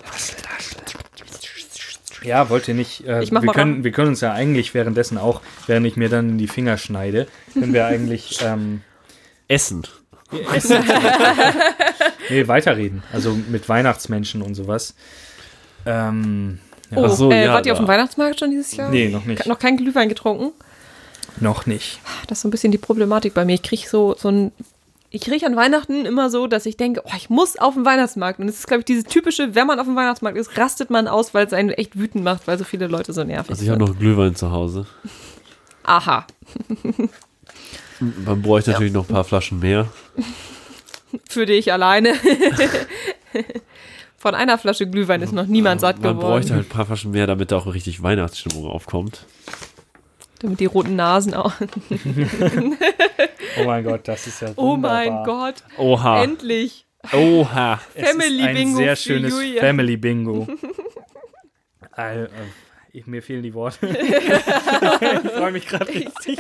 Ja, 2.25 2.49
wollte 2.51 2.75
nicht. 2.75 3.07
Äh, 3.07 3.23
Ich 3.23 3.31
mach 3.31 3.43
wir, 3.43 3.47
mal 3.47 3.53
können, 3.53 3.85
wir 3.85 3.93
können 3.93 4.09
uns 4.09 4.21
ja 4.21 4.33
eigentlich 4.33 4.75
währenddessen 4.75 5.19
auch, 5.19 5.41
während 5.69 5.87
ich 5.87 5.97
mir 5.97 6.09
dann 6.09 6.31
in 6.31 6.39
die 6.39 6.49
Finger 6.49 6.77
schneide, 6.79 7.29
können 7.53 7.73
wir 7.73 7.87
eigentlich 7.87 8.39
ähm, 8.43 8.81
Essen. 9.47 9.87
nee, 12.31 12.47
weiterreden. 12.49 13.03
Also 13.13 13.37
mit 13.49 13.69
Weihnachtsmenschen 13.69 14.43
und 14.43 14.55
sowas. 14.55 14.95
Ähm, 15.85 16.59
ja, 16.91 16.99
oh, 16.99 17.09
so, 17.09 17.31
äh, 17.31 17.45
ja, 17.47 17.55
wart 17.55 17.67
ihr 17.67 17.73
auf 17.73 17.79
dem 17.79 17.89
Weihnachtsmarkt 17.89 18.39
schon 18.41 18.51
dieses 18.51 18.75
Jahr? 18.77 18.91
Nee, 18.91 19.09
noch 19.09 19.25
nicht. 19.25 19.47
Noch 19.47 19.59
kein 19.59 19.77
Glühwein 19.77 20.09
getrunken? 20.09 20.53
noch 21.41 21.67
nicht. 21.67 22.01
Das 22.29 22.39
ist 22.39 22.43
so 22.43 22.49
ein 22.49 22.51
bisschen 22.51 22.73
die 22.73 22.79
Problematik 22.79 23.35
bei 23.35 23.45
mir. 23.45 23.55
Ich 23.55 23.63
kriege 23.63 23.87
so, 23.87 24.15
so 24.19 24.29
ein 24.29 24.53
ich 25.11 25.23
kriege 25.23 25.47
an 25.47 25.57
Weihnachten 25.57 26.05
immer 26.05 26.31
so, 26.31 26.47
dass 26.47 26.67
ich 26.67 26.77
denke, 26.77 27.03
oh, 27.05 27.11
ich 27.17 27.31
muss 27.31 27.57
auf 27.57 27.75
den 27.75 27.85
Weihnachtsmarkt. 27.85 28.39
Und 28.39 28.49
es 28.49 28.59
ist, 28.59 28.67
glaube 28.67 28.81
ich, 28.81 28.85
dieses 28.85 29.05
typische, 29.05 29.55
wenn 29.55 29.67
man 29.67 29.79
auf 29.79 29.87
dem 29.87 29.97
Weihnachtsmarkt 29.97 30.37
ist, 30.37 30.59
rastet 30.59 30.91
man 30.91 31.09
aus, 31.09 31.33
weil 31.33 31.47
es 31.47 31.53
einen 31.53 31.71
echt 31.71 31.99
wütend 31.99 32.25
macht, 32.25 32.47
weil 32.47 32.59
so 32.59 32.65
viele 32.65 32.87
Leute 32.87 33.13
so 33.13 33.25
nervig 33.25 33.51
Also 33.51 33.63
ich 33.63 33.71
habe 33.71 33.85
sind. 33.85 33.95
noch 33.95 33.99
Glühwein 33.99 34.35
zu 34.35 34.51
Hause. 34.51 34.87
Aha. 35.85 36.27
Man 38.01 38.43
bräuchte 38.43 38.73
natürlich 38.73 38.93
noch 38.93 39.09
ein 39.09 39.13
paar 39.15 39.25
Flaschen 39.25 39.61
mehr. 39.61 39.89
Für 41.29 41.47
dich 41.47 41.73
alleine. 41.73 42.15
Von 44.19 44.35
einer 44.35 44.59
Flasche 44.59 44.89
Glühwein 44.89 45.23
ist 45.23 45.33
noch 45.33 45.47
niemand 45.47 45.81
satt 45.81 46.01
Man 46.01 46.17
geworden. 46.17 46.31
bräuchte 46.33 46.55
halt 46.55 46.67
ein 46.67 46.69
paar 46.69 46.87
Flaschen 46.87 47.11
mehr, 47.13 47.27
damit 47.27 47.53
da 47.53 47.59
auch 47.59 47.67
richtig 47.73 48.03
Weihnachtsstimmung 48.03 48.67
aufkommt. 48.67 49.25
Damit 50.41 50.59
die 50.61 50.67
roten 50.67 50.97
Nasen 50.97 51.35
auch. 51.35 51.53
Oh 53.59 53.65
mein 53.65 53.85
Gott, 53.85 54.07
das 54.07 54.27
ist 54.27 54.43
ja 54.43 54.51
Oh 54.57 54.77
mein 54.77 55.25
Gott. 55.25 55.55
Oha. 55.79 56.23
Endlich. 56.23 56.85
Oha. 57.15 57.81
Family 57.95 58.05
es 58.05 58.41
ist 58.41 58.45
ein 58.49 58.55
Bingo 58.55 58.77
sehr 58.77 58.97
für 58.97 59.03
schönes 59.03 59.33
Julia. 59.33 59.61
Family 59.63 59.97
Bingo. 59.97 60.47
Al- 61.93 62.27
äh, 62.27 62.29
ich, 62.99 63.07
mir 63.07 63.23
fehlen 63.23 63.43
die 63.43 63.55
Worte. 63.55 63.87
ich 63.89 65.31
freue 65.33 65.53
mich 65.53 65.67
gerade 65.67 65.89
richtig. 65.89 66.39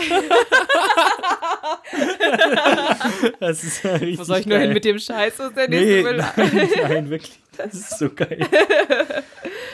Das 3.49 3.64
ist 3.64 3.82
ja 3.84 3.92
richtig 3.92 4.18
Wo 4.18 4.24
soll 4.24 4.38
ich 4.40 4.47
nur 4.47 4.59
geil. 4.59 4.66
hin 4.66 4.74
mit 4.74 4.84
dem 4.84 4.99
Scheiß? 4.99 5.34
Was 5.38 5.55
der 5.55 5.68
Nee, 5.68 5.80
nächste 5.80 6.03
Müll? 6.03 6.24
nein, 6.36 6.68
nein, 6.88 7.11
wirklich. 7.11 7.38
Das 7.57 7.72
ist 7.74 7.99
so 7.99 8.11
geil. 8.11 8.47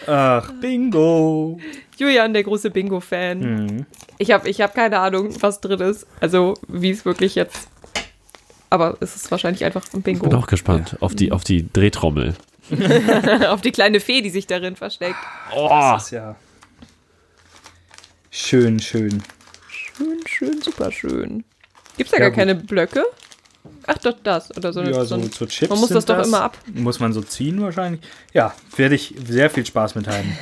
Ach, 0.07 0.53
Bingo. 0.61 1.59
Julian, 1.99 2.33
der 2.33 2.43
große 2.45 2.71
Bingo-Fan. 2.71 3.39
Mhm. 3.41 3.87
Ich 4.19 4.31
habe 4.31 4.49
ich 4.49 4.61
hab 4.61 4.75
keine 4.75 4.99
Ahnung, 5.01 5.35
was 5.43 5.61
drin 5.61 5.81
ist. 5.81 6.07
Also, 6.21 6.55
wie 6.69 6.91
es 6.91 7.05
wirklich 7.05 7.35
jetzt. 7.35 7.69
Aber 8.71 8.97
es 9.01 9.17
ist 9.17 9.31
wahrscheinlich 9.31 9.65
einfach 9.65 9.83
ein 9.93 10.03
Bin 10.03 10.19
Bingo. 10.19 10.37
auch 10.37 10.47
gespannt 10.47 10.97
auf 11.01 11.15
die, 11.15 11.33
auf 11.33 11.45
die 11.45 11.71
Drehtrommel. 11.73 12.35
Auf 13.49 13.61
die 13.61 13.73
kleine 13.73 13.99
Fee, 13.99 14.23
die 14.23 14.31
sich 14.31 14.47
darin 14.47 14.77
versteckt. 14.77 15.17
Oh. 15.55 15.69
Das 15.69 16.05
ist 16.05 16.11
ja 16.13 16.37
schön, 18.31 18.79
schön. 18.81 19.23
Schön, 19.69 20.21
schön, 20.27 20.63
super 20.63 20.91
schön. 20.93 21.45
Gibt's 21.97 22.13
da 22.13 22.19
Ja, 22.19 22.29
gar 22.29 22.31
keine 22.31 22.55
Blöcke? 22.55 23.05
Ach, 23.87 23.99
doch, 23.99 24.15
das. 24.23 24.57
Oder 24.57 24.73
so, 24.73 24.81
Ja, 24.83 25.05
so 25.05 25.21
so, 25.21 25.47
Chips 25.47 25.71
Man 25.71 25.81
muss 25.81 25.89
das 25.91 26.05
doch 26.05 26.25
immer 26.25 26.43
ab. 26.43 26.59
Muss 26.73 27.01
man 27.01 27.13
so 27.13 27.21
ziehen 27.21 27.61
wahrscheinlich? 27.61 28.01
Ja, 28.33 28.55
werde 28.77 28.95
ich 28.95 29.15
sehr 29.25 29.51
viel 29.51 29.65
Spaß 29.67 29.95
mit 29.95 30.07
haben. 30.09 30.37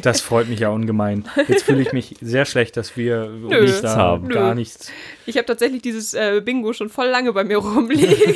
Das 0.00 0.20
freut 0.20 0.48
mich 0.48 0.60
ja 0.60 0.68
ungemein. 0.70 1.24
Jetzt 1.48 1.64
fühle 1.64 1.80
ich 1.82 1.92
mich 1.92 2.16
sehr 2.20 2.44
schlecht, 2.44 2.76
dass 2.76 2.96
wir 2.96 3.28
nichts 3.28 3.82
da 3.82 3.96
haben. 3.96 4.28
Gar 4.28 4.48
Nö. 4.50 4.54
nichts. 4.56 4.90
Ich 5.26 5.36
habe 5.36 5.46
tatsächlich 5.46 5.82
dieses 5.82 6.14
äh, 6.14 6.40
Bingo 6.44 6.72
schon 6.72 6.88
voll 6.88 7.06
lange 7.06 7.32
bei 7.32 7.44
mir 7.44 7.58
rumliegen. 7.58 8.10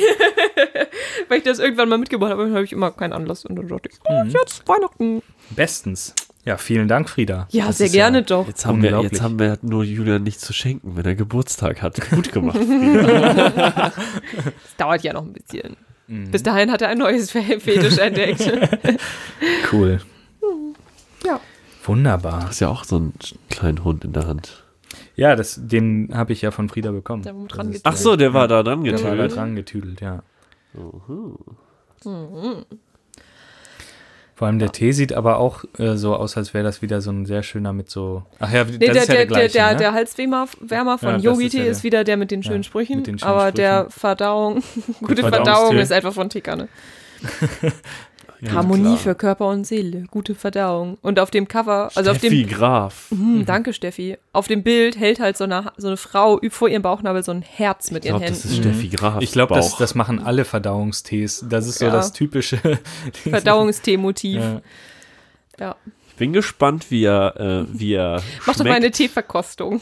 Weil 1.27 1.39
ich 1.39 1.43
das 1.43 1.59
irgendwann 1.59 1.89
mal 1.89 1.97
mitgebracht 1.97 2.31
habe, 2.31 2.49
habe 2.51 2.63
ich 2.63 2.71
immer 2.71 2.91
keinen 2.91 3.13
Anlass. 3.13 3.45
Und 3.45 3.55
dann 3.57 3.67
dachte 3.67 3.89
ich, 3.91 3.97
oh, 4.09 4.23
Mhm. 4.23 4.29
jetzt 4.31 4.67
Weihnachten. 4.67 5.21
Bestens. 5.51 6.13
Ja, 6.47 6.55
vielen 6.57 6.87
Dank, 6.87 7.09
Frieda. 7.09 7.45
Ja, 7.51 7.67
Das 7.67 7.77
sehr 7.79 7.89
gerne 7.89 8.23
doch. 8.23 8.47
Jetzt 8.47 8.65
haben, 8.65 8.81
wir, 8.81 9.01
jetzt 9.01 9.21
haben 9.21 9.37
wir 9.37 9.57
nur 9.61 9.83
Julian 9.83 10.23
nichts 10.23 10.41
zu 10.43 10.53
schenken, 10.53 10.95
wenn 10.95 11.03
er 11.03 11.13
Geburtstag 11.15 11.81
hat. 11.81 11.99
Gut 12.09 12.31
gemacht. 12.31 12.57
Das 13.67 13.93
dauert 14.77 15.03
ja 15.03 15.11
noch 15.13 15.23
ein 15.23 15.33
bisschen. 15.33 15.75
Mhm. 16.07 16.31
Bis 16.31 16.43
dahin 16.43 16.71
hat 16.71 16.81
er 16.81 16.87
ein 16.89 16.97
neues 16.99 17.31
Fe- 17.31 17.59
Fetisch 17.59 17.97
entdeckt. 17.97 18.49
Cool. 19.71 19.99
Ja. 21.25 21.39
Wunderbar. 21.83 22.39
Du 22.41 22.47
hast 22.47 22.59
ja 22.61 22.69
auch 22.69 22.85
so 22.85 22.95
einen 22.95 23.13
kleinen 23.49 23.83
Hund 23.83 24.05
in 24.05 24.13
der 24.13 24.25
Hand. 24.27 24.63
Ja, 25.17 25.35
das, 25.35 25.59
den 25.61 26.11
habe 26.13 26.31
ich 26.31 26.41
ja 26.41 26.51
von 26.51 26.69
Frieda 26.69 26.91
bekommen. 26.91 27.23
Der 27.23 27.33
dran 27.33 27.73
ist- 27.73 27.85
Ach 27.85 27.97
so, 27.97 28.15
der 28.15 28.33
war 28.33 28.47
da 28.47 28.63
dran 28.63 28.83
Der 28.85 28.93
war 28.93 29.01
da 29.01 29.09
getüdelt. 29.09 29.35
dran 29.35 29.55
getüdelt, 29.55 29.99
ja. 30.01 30.23
Uhu. 30.75 31.35
Vor 34.37 34.45
allem 34.47 34.59
der 34.59 34.71
Tee 34.71 34.91
sieht 34.91 35.13
aber 35.13 35.39
auch 35.39 35.63
äh, 35.79 35.95
so 35.95 36.15
aus, 36.15 36.37
als 36.37 36.53
wäre 36.53 36.63
das 36.63 36.83
wieder 36.83 37.01
so 37.01 37.09
ein 37.09 37.25
sehr 37.25 37.41
schöner 37.41 37.73
mit 37.73 37.89
so. 37.89 38.21
Ach 38.39 38.53
ja, 38.53 38.65
Nee, 38.65 38.77
der, 38.77 38.91
ist 38.91 38.95
ja 38.95 39.05
der, 39.05 39.15
der 39.15 39.15
der, 39.15 39.25
gleiche. 39.25 39.53
der, 39.53 39.71
ne? 39.71 39.77
der 39.77 39.93
Halswärmer 39.93 40.47
Wärmer 40.61 40.91
Ja, 40.91 40.97
von 40.99 41.13
das 41.15 41.23
Yogi 41.23 41.45
ist 41.47 41.53
ja 41.53 41.57
Tee 41.59 41.63
der- 41.63 41.71
ist 41.71 41.83
wieder 41.83 42.03
der 42.03 42.17
mit 42.17 42.29
den 42.29 42.43
schönen 42.43 42.57
Ja, 42.57 42.63
Sprüchen, 42.63 43.03
den 43.03 43.17
schönen 43.17 43.31
aber 43.31 43.51
der 43.51 43.79
Sprüchen. 43.85 43.99
Verdauung, 43.99 44.63
gute. 45.01 45.21
Verdauung 45.23 45.77
ist 45.79 45.91
einfach 45.91 46.13
von 46.13 46.29
Tikane. 46.29 46.67
Ja, 48.39 48.51
Harmonie 48.53 48.83
klar. 48.83 48.97
für 48.97 49.15
Körper 49.15 49.47
und 49.47 49.65
Seele, 49.65 50.03
gute 50.11 50.35
Verdauung. 50.35 50.97
Und 51.01 51.19
auf 51.19 51.31
dem 51.31 51.47
Cover, 51.47 51.89
also 51.95 52.11
auf 52.11 52.17
Steffi 52.17 52.43
dem, 52.43 52.49
Graf. 52.55 53.07
hm, 53.09 53.45
danke 53.47 53.73
Steffi, 53.73 54.17
auf 54.31 54.47
dem 54.47 54.61
Bild 54.61 54.97
hält 54.99 55.19
halt 55.19 55.37
so 55.37 55.45
eine, 55.45 55.71
so 55.77 55.87
eine 55.87 55.97
Frau 55.97 56.39
vor 56.51 56.69
ihrem 56.69 56.83
Bauchnabel 56.83 57.23
so 57.23 57.31
ein 57.31 57.41
Herz 57.41 57.89
mit 57.89 58.05
Ich 58.05 58.11
ihren 58.11 58.19
glaube, 58.19 58.31
das 58.31 58.43
Händen. 58.43 58.57
ist 58.57 58.63
Steffi 58.63 58.89
Graf. 58.89 59.21
Ich 59.23 59.31
glaube, 59.31 59.55
das, 59.55 59.75
das 59.77 59.95
machen 59.95 60.19
alle 60.23 60.45
Verdauungstees. 60.45 61.45
Das 61.49 61.67
ist 61.67 61.79
so 61.79 61.85
Ja. 61.85 61.91
das 61.91 62.13
typische. 62.13 62.59
Verdauungstee-Motiv. 63.23 64.41
Ja. 64.41 64.61
Ja. 65.59 65.75
Ich 66.09 66.15
bin 66.15 66.33
gespannt, 66.33 66.91
wie 66.91 67.05
er, 67.05 67.35
äh, 67.39 67.65
wie 67.79 67.93
er 67.93 68.21
Mach 68.45 68.55
doch 68.55 68.65
mal 68.65 68.73
eine 68.73 68.91
Teeverkostung. 68.91 69.81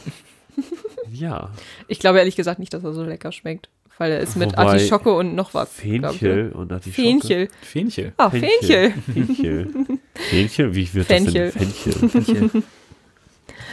Ja, 1.12 1.50
Ich 1.88 1.98
glaube 1.98 2.18
ehrlich 2.18 2.36
gesagt 2.36 2.58
nicht, 2.58 2.72
dass 2.72 2.82
er 2.84 2.92
so 2.94 3.02
lecker 3.04 3.32
schmeckt. 3.32 3.68
Weil 3.98 4.12
er 4.12 4.20
ist 4.20 4.36
mit 4.36 4.52
Wobei 4.52 4.62
Artischocke 4.72 5.12
und 5.12 5.34
noch 5.34 5.54
was. 5.54 5.82
ne? 5.82 6.10
Fenchel 6.10 6.52
und 6.52 6.70
Artischocke. 6.72 7.02
Fenchel. 7.02 7.48
Fähnchen. 7.62 8.12
Ah, 8.18 8.28
Fenchel. 8.30 8.92
Fenchel. 9.12 9.68
Fenchel? 10.14 10.74
Wie 10.74 10.94
wird 10.94 11.06
Fenchel. 11.06 11.52
das 11.52 11.54
denn? 11.54 11.70
Fenchel. 11.72 12.02
Fähnchen. 12.10 12.62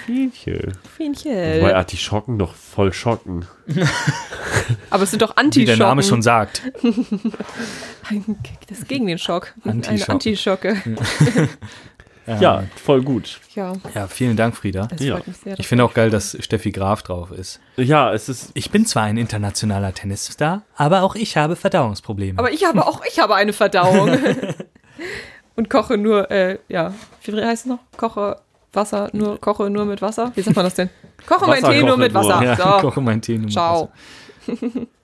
Fenchel. 0.06 0.74
Wobei 0.76 0.80
Fenchel. 0.98 1.74
Artischocken 1.74 2.38
doch 2.40 2.54
voll 2.56 2.94
schocken. 2.94 3.46
Aber 4.90 5.04
es 5.04 5.12
sind 5.12 5.22
doch 5.22 5.32
Wie 5.36 5.40
Antischocken. 5.40 5.78
der 5.80 5.88
Name 5.88 6.04
schon 6.04 6.22
sagt. 6.22 6.62
Das 8.68 8.80
ist 8.80 8.90
gegen 8.90 9.08
den 9.08 9.18
Schock. 9.18 9.54
Eine 9.64 9.74
Antischocken. 9.74 10.12
Antischocke. 10.14 10.76
Ja, 12.26 12.64
voll 12.76 13.02
gut. 13.02 13.40
Ja, 13.54 13.74
Ja, 13.94 14.08
vielen 14.08 14.38
Dank, 14.38 14.56
Frieda. 14.56 14.88
Ja. 15.00 15.16
freut 15.16 15.28
mich 15.28 15.38
sehr. 15.38 15.60
Ich 15.60 15.68
finde 15.68 15.84
auch 15.84 15.94
geil, 15.94 16.10
dass 16.10 16.38
Steffi 16.40 16.72
Graf 16.72 17.04
drauf 17.04 17.32
ist. 17.32 17.60
Ja, 17.76 18.14
es 18.14 18.30
ist. 18.30 18.52
Ich 18.54 18.72
bin 18.72 18.86
zwar 18.86 19.04
ein 19.04 19.18
internationaler 19.18 19.94
Tennisstar, 19.94 20.62
aber 20.76 21.04
auch 21.04 21.16
ich 21.16 21.38
habe 21.38 21.56
Verdauungsprobleme. 21.56 22.40
Aber 22.40 22.52
ich 22.52 22.66
habe 22.66 22.86
auch, 22.86 23.02
ich 23.06 23.20
habe 23.20 23.36
eine 23.36 23.54
Verdauung. 23.54 24.18
Und 25.56 25.70
koche 25.70 25.98
nur, 25.98 26.32
äh, 26.32 26.58
ja, 26.68 26.94
wie 27.24 27.44
heißt 27.44 27.66
es 27.66 27.70
noch? 27.70 27.80
Koche 27.96 28.38
Wasser, 28.72 29.10
nur, 29.14 29.40
koche 29.40 29.70
nur 29.70 29.86
mit 29.86 30.02
Wasser. 30.02 30.32
Wie 30.34 30.42
sagt 30.42 30.56
man 30.56 30.66
das 30.66 30.76
denn? 30.76 30.90
Koche 31.28 31.46
mein 31.46 31.62
Wasser 31.62 31.74
Tee 31.74 31.84
nur 31.84 31.98
mit 31.98 32.14
nur. 32.14 32.24
Wasser. 32.24 32.44
ja, 32.44 32.56
so. 32.56 32.88
koche 32.88 33.02
mein 33.02 33.22
Tee 33.22 33.34
nur 33.38 33.46
mit 33.46 33.54
Ciao. 33.54 33.92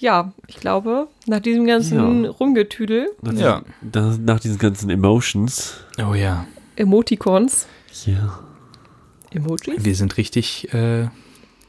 Ja, 0.00 0.32
ich 0.46 0.56
glaube, 0.56 1.08
nach 1.26 1.40
diesem 1.40 1.66
ganzen 1.66 2.24
Ja. 2.24 2.30
Rumgetüdel, 2.30 3.10
Nach, 3.20 3.32
Ja. 3.34 3.62
da, 3.82 4.16
nach 4.18 4.40
diesen 4.40 4.58
ganzen 4.58 4.88
Emotions. 4.88 5.74
Oh 5.98 6.14
ja, 6.14 6.46
Emoticons, 6.76 7.66
Ja. 8.06 8.38
Emojis, 9.30 9.84
wir 9.84 9.94
sind 9.94 10.16
richtig, 10.16 10.72
äh, 10.72 11.08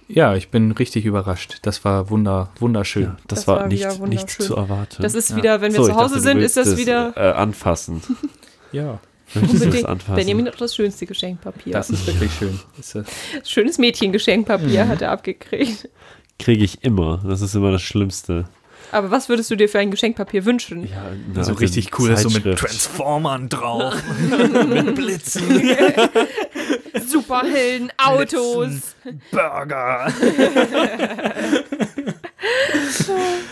ja, 0.08 0.36
ich 0.36 0.50
bin 0.50 0.72
richtig 0.72 1.06
überrascht. 1.06 1.60
Das 1.64 1.84
war 1.86 2.10
wunder, 2.10 2.52
wunderschön. 2.60 3.04
ja 3.04 3.18
das, 3.28 3.40
Das 3.40 3.48
war, 3.48 3.58
war 3.62 3.68
nicht, 3.68 4.00
wunderschön. 4.00 4.46
zu 4.46 4.56
erwarten. 4.56 5.02
das 5.04 5.14
ist 5.14 5.32
Ja. 5.32 5.36
wieder, 5.36 5.62
wenn 5.62 5.74
wir 5.74 5.82
So, 5.82 5.88
zu 5.88 5.96
Hause 5.96 6.16
dachte, 6.16 6.22
sind, 6.22 6.38
ist 6.40 6.56
das 6.58 6.78
wieder 6.78 7.14
Äh, 7.18 7.34
anfassen. 7.34 8.02
Ja, 8.72 9.02
unbedingt. 9.36 10.06
Benjamin 10.16 10.48
hat 10.48 10.62
das 10.62 10.74
schönste 10.74 11.06
Geschenkpapier. 11.06 11.74
das 11.74 11.90
ist 11.90 12.08
wirklich 12.08 12.32
schön. 12.34 12.58
Ist, 12.80 12.96
äh, 12.96 13.04
Schönes 13.44 13.78
Mädchengeschenkpapier 13.78 14.86
Mhm. 14.86 14.90
hat 14.90 15.02
er 15.02 15.12
abgekriegt. 15.12 15.90
Kriege 16.42 16.64
ich 16.64 16.84
immer. 16.84 17.22
Das 17.26 17.42
ist 17.42 17.56
immer 17.56 17.72
das 17.72 17.82
Schlimmste. 17.82 18.46
Aber 18.92 19.10
was 19.10 19.30
würdest 19.30 19.50
du 19.50 19.56
dir 19.56 19.70
für 19.70 19.80
ein 19.80 19.89
Geschenkpapier 19.89 20.44
wünschen? 20.44 20.84
Ja, 20.84 21.04
so 21.34 21.39
also 21.39 21.54
richtig 21.54 21.98
cool, 21.98 22.10
ist 22.10 22.24
so 22.24 22.30
mit. 22.30 22.44
Transformern 22.58 23.48
drauf, 23.48 23.96
mit 24.68 24.96
Blitzen, 24.96 25.44
Superhelden, 27.08 27.92
Autos. 27.98 28.96
Burger. 29.32 30.12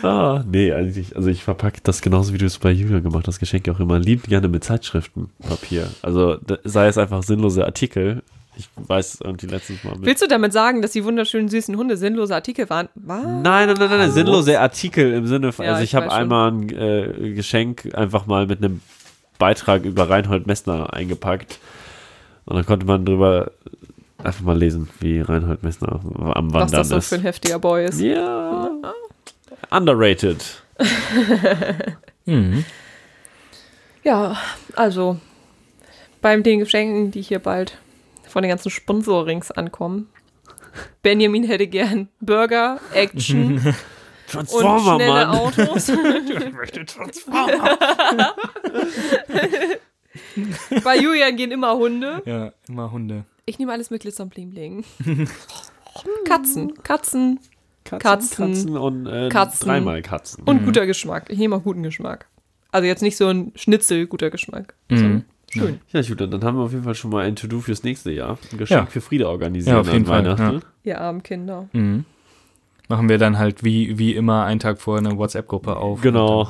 Ah, 0.01 0.43
nee, 0.47 0.71
eigentlich. 0.71 1.15
Also 1.15 1.29
ich 1.29 1.43
verpacke 1.43 1.79
das 1.83 2.01
genauso 2.01 2.33
wie 2.33 2.37
du 2.37 2.45
es 2.45 2.57
bei 2.57 2.71
Julian 2.71 3.03
gemacht 3.03 3.27
hast, 3.27 3.39
Geschenke 3.39 3.71
auch 3.71 3.79
immer 3.79 3.99
lieb 3.99 4.27
gerne 4.27 4.47
mit 4.47 4.63
Zeitschriftenpapier. 4.63 5.89
Also 6.01 6.37
sei 6.63 6.87
es 6.87 6.97
einfach 6.97 7.21
sinnlose 7.21 7.65
Artikel. 7.65 8.23
Ich 8.59 8.69
weiß 8.75 9.19
irgendwie 9.23 9.47
letztens 9.47 9.83
mal 9.83 9.95
mit. 9.95 10.05
Willst 10.05 10.21
du 10.21 10.27
damit 10.27 10.51
sagen, 10.53 10.81
dass 10.81 10.91
die 10.91 11.03
wunderschönen 11.05 11.47
süßen 11.47 11.75
Hunde 11.77 11.95
sinnlose 11.97 12.35
Artikel 12.35 12.69
waren? 12.69 12.89
Was? 12.95 13.23
Nein, 13.23 13.41
nein, 13.43 13.67
nein, 13.67 13.77
nein, 13.77 13.97
nein, 13.99 14.11
sinnlose 14.11 14.59
Artikel 14.59 15.13
im 15.13 15.27
Sinne 15.27 15.51
von, 15.51 15.65
Ja, 15.65 15.71
also 15.71 15.83
ich 15.83 15.91
ich, 15.91 15.95
habe 15.95 16.11
einmal 16.11 16.51
ein 16.51 16.69
äh, 16.69 17.33
Geschenk 17.33 17.89
einfach 17.95 18.25
mal 18.25 18.47
mit 18.47 18.63
einem 18.63 18.81
Beitrag 19.37 19.85
über 19.85 20.09
Reinhold 20.09 20.45
Messner 20.45 20.93
eingepackt. 20.93 21.59
Und 22.45 22.57
dann 22.57 22.65
konnte 22.65 22.85
man 22.85 23.05
drüber 23.05 23.51
einfach 24.17 24.41
mal 24.41 24.57
lesen, 24.57 24.89
wie 24.99 25.21
Reinhold 25.21 25.63
Messner 25.63 26.01
am 26.33 26.53
Was 26.53 26.63
Wandern 26.63 26.71
das 26.71 26.89
so 26.89 26.97
ist. 26.97 27.07
für 27.09 27.15
ein 27.15 27.21
heftiger 27.21 27.59
Boy 27.59 27.85
ist. 27.85 27.99
ja. 28.01 28.69
Underrated. 29.71 30.43
Mhm. 32.25 32.65
Ja, 34.01 34.37
also 34.75 35.17
beim 36.21 36.41
den 36.41 36.59
Geschenken, 36.59 37.11
die 37.11 37.21
hier 37.21 37.39
bald 37.39 37.77
von 38.29 38.43
den 38.43 38.49
ganzen 38.49 38.69
Sponsorings 38.69 39.51
ankommen. 39.51 40.09
Benjamin 41.01 41.43
hätte 41.43 41.67
gern 41.67 42.07
Burger, 42.21 42.79
Action, 42.93 43.53
und 43.55 43.75
Transformer, 44.27 44.95
schnelle 44.95 45.25
Mann. 45.25 45.29
Autos. 45.29 45.89
Ich 45.89 46.53
möchte 46.53 46.85
Transformer. 46.85 47.77
Bei 50.83 50.97
Julian 50.97 51.35
gehen 51.35 51.51
immer 51.51 51.75
Hunde. 51.75 52.21
Ja, 52.25 52.51
immer 52.67 52.91
Hunde. 52.91 53.25
Ich 53.45 53.59
nehme 53.59 53.71
alles 53.71 53.89
mit 53.89 54.01
Glitzer 54.01 54.23
und 54.23 54.29
Bling 54.29 54.51
Bling. 54.51 54.83
Katzen, 56.25 56.73
Katzen 56.83 57.39
Katzen, 57.83 57.99
Katzen. 57.99 58.53
Katzen 58.53 58.77
und 58.77 59.07
äh, 59.07 59.29
Katzen. 59.29 59.67
dreimal 59.67 60.01
Katzen. 60.01 60.43
und 60.43 60.65
guter 60.65 60.85
Geschmack. 60.85 61.29
Ich 61.29 61.39
nehme 61.39 61.55
auch 61.55 61.63
guten 61.63 61.83
Geschmack. 61.83 62.27
Also 62.71 62.85
jetzt 62.85 63.01
nicht 63.01 63.17
so 63.17 63.27
ein 63.27 63.51
Schnitzel 63.55 64.05
guter 64.05 64.29
Geschmack. 64.29 64.75
Mhm. 64.89 65.25
Schön. 65.51 65.79
Ja, 65.91 66.01
Julian, 66.01 66.31
dann 66.31 66.43
haben 66.43 66.57
wir 66.57 66.63
auf 66.63 66.71
jeden 66.71 66.83
Fall 66.83 66.95
schon 66.95 67.11
mal 67.11 67.25
ein 67.25 67.35
To-Do 67.35 67.59
fürs 67.61 67.83
nächste 67.83 68.11
Jahr. 68.11 68.37
Ein 68.51 68.57
Geschenk 68.57 68.81
Ja. 68.81 68.85
für 68.85 69.01
Friede 69.01 69.27
organisieren 69.29 69.75
Ja, 69.75 69.81
auf 69.81 69.87
jeden 69.87 69.99
an 69.99 70.05
Fall, 70.05 70.37
Weihnachten. 70.37 70.61
Ihr 70.83 70.99
armen 71.01 71.23
Kinder. 71.23 71.67
Mhm. 71.73 72.05
Machen 72.87 73.09
wir 73.09 73.17
dann 73.17 73.37
halt 73.37 73.63
wie, 73.63 73.97
wie 73.99 74.13
immer 74.15 74.45
einen 74.45 74.59
Tag 74.59 74.81
vorher 74.81 75.05
eine 75.07 75.17
WhatsApp-Gruppe 75.17 75.75
auf. 75.77 76.01
Genau. 76.01 76.47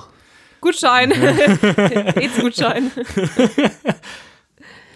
Gutschein. 0.62 1.12
AIDS-Gutschein. 1.12 2.92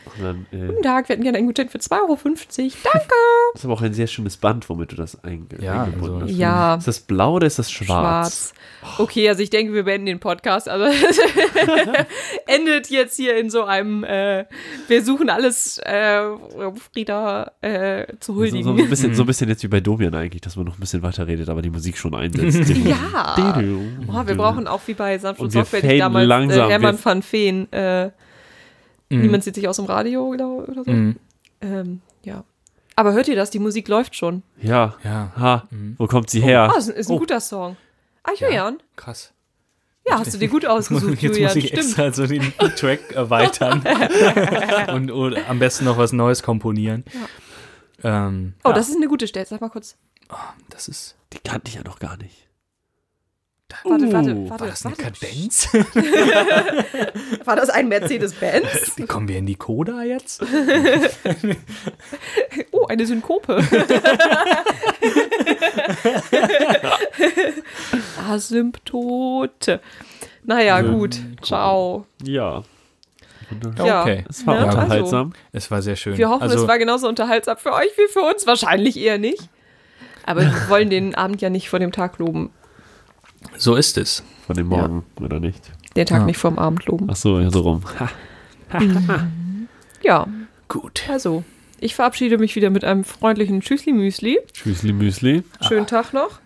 Und 0.05 0.23
dann, 0.23 0.45
äh, 0.51 0.67
Guten 0.67 0.83
Tag, 0.83 1.07
wir 1.09 1.13
hätten 1.13 1.23
gerne 1.23 1.37
einen 1.39 1.47
Gutschein 1.47 1.69
für 1.69 1.77
2,50 1.79 1.91
Euro. 2.01 2.17
Danke. 2.23 2.73
das 3.53 3.61
ist 3.61 3.65
aber 3.65 3.73
auch 3.73 3.81
ein 3.81 3.93
sehr 3.93 4.07
schönes 4.07 4.37
Band, 4.37 4.67
womit 4.69 4.91
du 4.91 4.95
das 4.95 5.23
einge 5.23 5.45
Ja, 5.59 5.83
eingebunden 5.83 6.21
also- 6.23 6.25
hast. 6.27 6.37
Ja. 6.37 6.75
Ist 6.75 6.87
das 6.87 6.99
blau 6.99 7.33
oder 7.35 7.47
ist 7.47 7.59
das 7.59 7.71
schwarz? 7.71 7.87
Schwarz. 7.87 8.53
Okay, 8.99 9.29
also 9.29 9.41
ich 9.41 9.49
denke, 9.49 9.73
wir 9.73 9.83
beenden 9.83 10.05
den 10.07 10.19
Podcast. 10.19 10.67
Also 10.69 10.85
endet 12.47 12.89
jetzt 12.89 13.15
hier 13.15 13.37
in 13.37 13.49
so 13.49 13.63
einem, 13.63 14.03
äh, 14.03 14.45
wir 14.87 15.03
suchen 15.03 15.29
alles, 15.29 15.79
äh, 15.83 16.19
um 16.57 16.75
Frieda 16.77 17.51
äh, 17.61 18.05
zu 18.19 18.33
So, 18.33 18.39
huldigen. 18.39 18.63
so, 18.63 18.69
ein 18.71 18.89
bisschen, 18.89 19.13
so 19.15 19.23
ein 19.23 19.25
bisschen 19.27 19.49
jetzt 19.49 19.63
wie 19.63 19.67
bei 19.67 19.79
Domian 19.79 20.13
eigentlich, 20.15 20.41
dass 20.41 20.55
man 20.55 20.65
noch 20.65 20.77
ein 20.77 20.79
bisschen 20.79 21.01
weiter 21.03 21.27
redet, 21.27 21.49
aber 21.49 21.61
die 21.61 21.69
Musik 21.69 21.97
schon 21.97 22.13
einsetzt. 22.15 22.69
ja. 22.85 23.35
Oh, 24.07 24.27
wir 24.27 24.35
brauchen 24.35 24.67
auch 24.67 24.81
wie 24.85 24.93
bei 24.93 25.17
Sanft 25.17 25.39
und, 25.41 25.55
Und 25.55 25.67
faden 25.67 25.99
damals 25.99 26.27
langsam, 26.27 26.67
äh, 26.69 26.71
Hermann 26.71 26.97
wir- 26.97 27.05
van 27.05 27.21
Feen. 27.23 27.67
Mhm. 29.15 29.21
Niemand 29.21 29.43
sieht 29.43 29.55
sich 29.55 29.67
aus 29.67 29.77
dem 29.77 29.85
Radio 29.85 30.25
oder, 30.27 30.47
oder 30.49 30.83
so. 30.83 30.91
Mhm. 30.91 31.17
Ähm, 31.61 32.01
ja. 32.23 32.43
Aber 32.95 33.13
hört 33.13 33.27
ihr 33.27 33.35
das? 33.35 33.49
Die 33.49 33.59
Musik 33.59 33.87
läuft 33.87 34.15
schon. 34.15 34.43
Ja. 34.61 34.95
Ja, 35.03 35.31
Ha, 35.37 35.67
Mhm. 35.71 35.95
wo 35.97 36.07
kommt 36.07 36.29
sie 36.29 36.41
her? 36.41 36.71
Ah, 36.73 36.77
ist, 36.77 36.89
ein- 36.89 36.95
ist 36.95 37.09
ein 37.09 37.15
Oh. 37.15 37.19
guter 37.19 37.39
Song. 37.39 37.75
Ah, 38.23 38.31
Julian. 38.39 38.77
krass. 38.95 39.31
Ja, 40.07 40.19
hast 40.19 40.33
du 40.33 40.37
dir 40.37 40.49
gut 40.49 40.65
ausgesucht, 40.65 41.13
Jetzt 41.13 41.23
Julian. 41.23 41.43
muss 41.45 41.55
ich 41.55 41.67
Stimmt. 41.67 41.81
extra 41.85 42.11
so 42.11 42.27
den 42.27 42.53
Track 42.75 43.11
erweitern 43.15 43.83
und 44.93 45.11
oder 45.11 45.47
am 45.49 45.59
besten 45.59 45.85
noch 45.85 45.97
was 45.97 46.11
Neues 46.13 46.43
komponieren. 46.43 47.03
Ähm, 48.03 48.53
Oh, 48.63 48.69
ja, 48.69 48.75
das 48.75 48.89
ist 48.89 48.97
eine 48.97 49.07
gute 49.07 49.27
Stelle. 49.27 49.45
Sag 49.45 49.61
mal 49.61 49.69
kurz. 49.69 49.95
das 50.69 50.87
ist. 50.87 51.15
Die 51.31 51.39
kannte 51.39 51.69
ich 51.69 51.75
ja 51.75 51.83
noch 51.83 51.99
gar 51.99 52.17
nicht. 52.17 52.47
Warte, 53.85 54.05
Uh, 54.05 54.11
warte, 54.13 54.47
warte. 54.47 54.49
War 54.49 54.57
das 54.69 54.85
eine 54.85 54.95
warte. 54.97 55.13
Kadenz? 55.19 55.67
War 57.45 57.55
das 57.55 57.69
ein 57.71 57.87
Mercedes-Benz? 57.89 58.93
Wie 58.97 59.05
kommen 59.07 59.27
wir 59.27 59.37
in 59.37 59.45
die 59.47 59.55
Coda 59.55 60.03
jetzt? 60.03 60.43
Oh, 62.71 62.85
eine 62.87 63.05
Synkope. 63.05 63.63
Asymptote. 68.29 69.79
Naja, 70.43 70.81
gut. 70.81 71.17
Ciao. 71.41 72.05
Ja. 72.23 72.63
Ja. 73.77 74.01
Okay. 74.01 74.25
Es 74.29 74.45
war 74.47 74.59
Ne? 74.59 74.65
unterhaltsam. 74.65 75.33
Es 75.51 75.69
war 75.71 75.81
sehr 75.81 75.95
schön. 75.95 76.17
Wir 76.17 76.29
hoffen, 76.29 76.43
also, 76.43 76.61
es 76.61 76.67
war 76.67 76.77
genauso 76.79 77.07
unterhaltsam 77.07 77.57
für 77.57 77.73
euch 77.73 77.91
wie 77.97 78.07
für 78.11 78.21
uns. 78.21 78.47
Wahrscheinlich 78.47 78.97
eher 78.97 79.17
nicht. 79.17 79.49
Aber 80.25 80.41
wir 80.41 80.69
wollen 80.69 80.89
den 80.89 81.15
Abend 81.15 81.41
ja 81.41 81.49
nicht 81.49 81.69
vor 81.69 81.79
dem 81.79 81.91
Tag 81.91 82.17
loben. 82.19 82.51
So 83.57 83.75
ist 83.75 83.97
es. 83.97 84.23
Von 84.45 84.55
dem 84.57 84.67
Morgen, 84.67 85.03
oder 85.21 85.39
nicht? 85.39 85.71
Den 85.95 86.05
Tag 86.05 86.19
Ja. 86.19 86.25
nicht 86.25 86.37
vor 86.37 86.51
dem 86.51 86.59
Abend 86.59 86.85
loben. 86.85 87.07
Ach 87.09 87.15
so, 87.15 87.39
ja, 87.39 87.49
so 87.49 87.61
rum. 87.61 87.81
Ha. 88.73 89.27
Ja, 90.01 90.27
Gut. 90.67 91.03
also. 91.07 91.43
Ich 91.79 91.95
verabschiede 91.95 92.37
mich 92.37 92.55
wieder 92.55 92.69
mit 92.69 92.83
einem 92.83 93.03
freundlichen 93.03 93.61
Tschüssli-Müsli. 93.61 94.39
Tschüssli 94.53 94.93
Müsli. 94.93 95.43
Schönen 95.61 95.85
Tag 95.85 96.13
noch. 96.13 96.39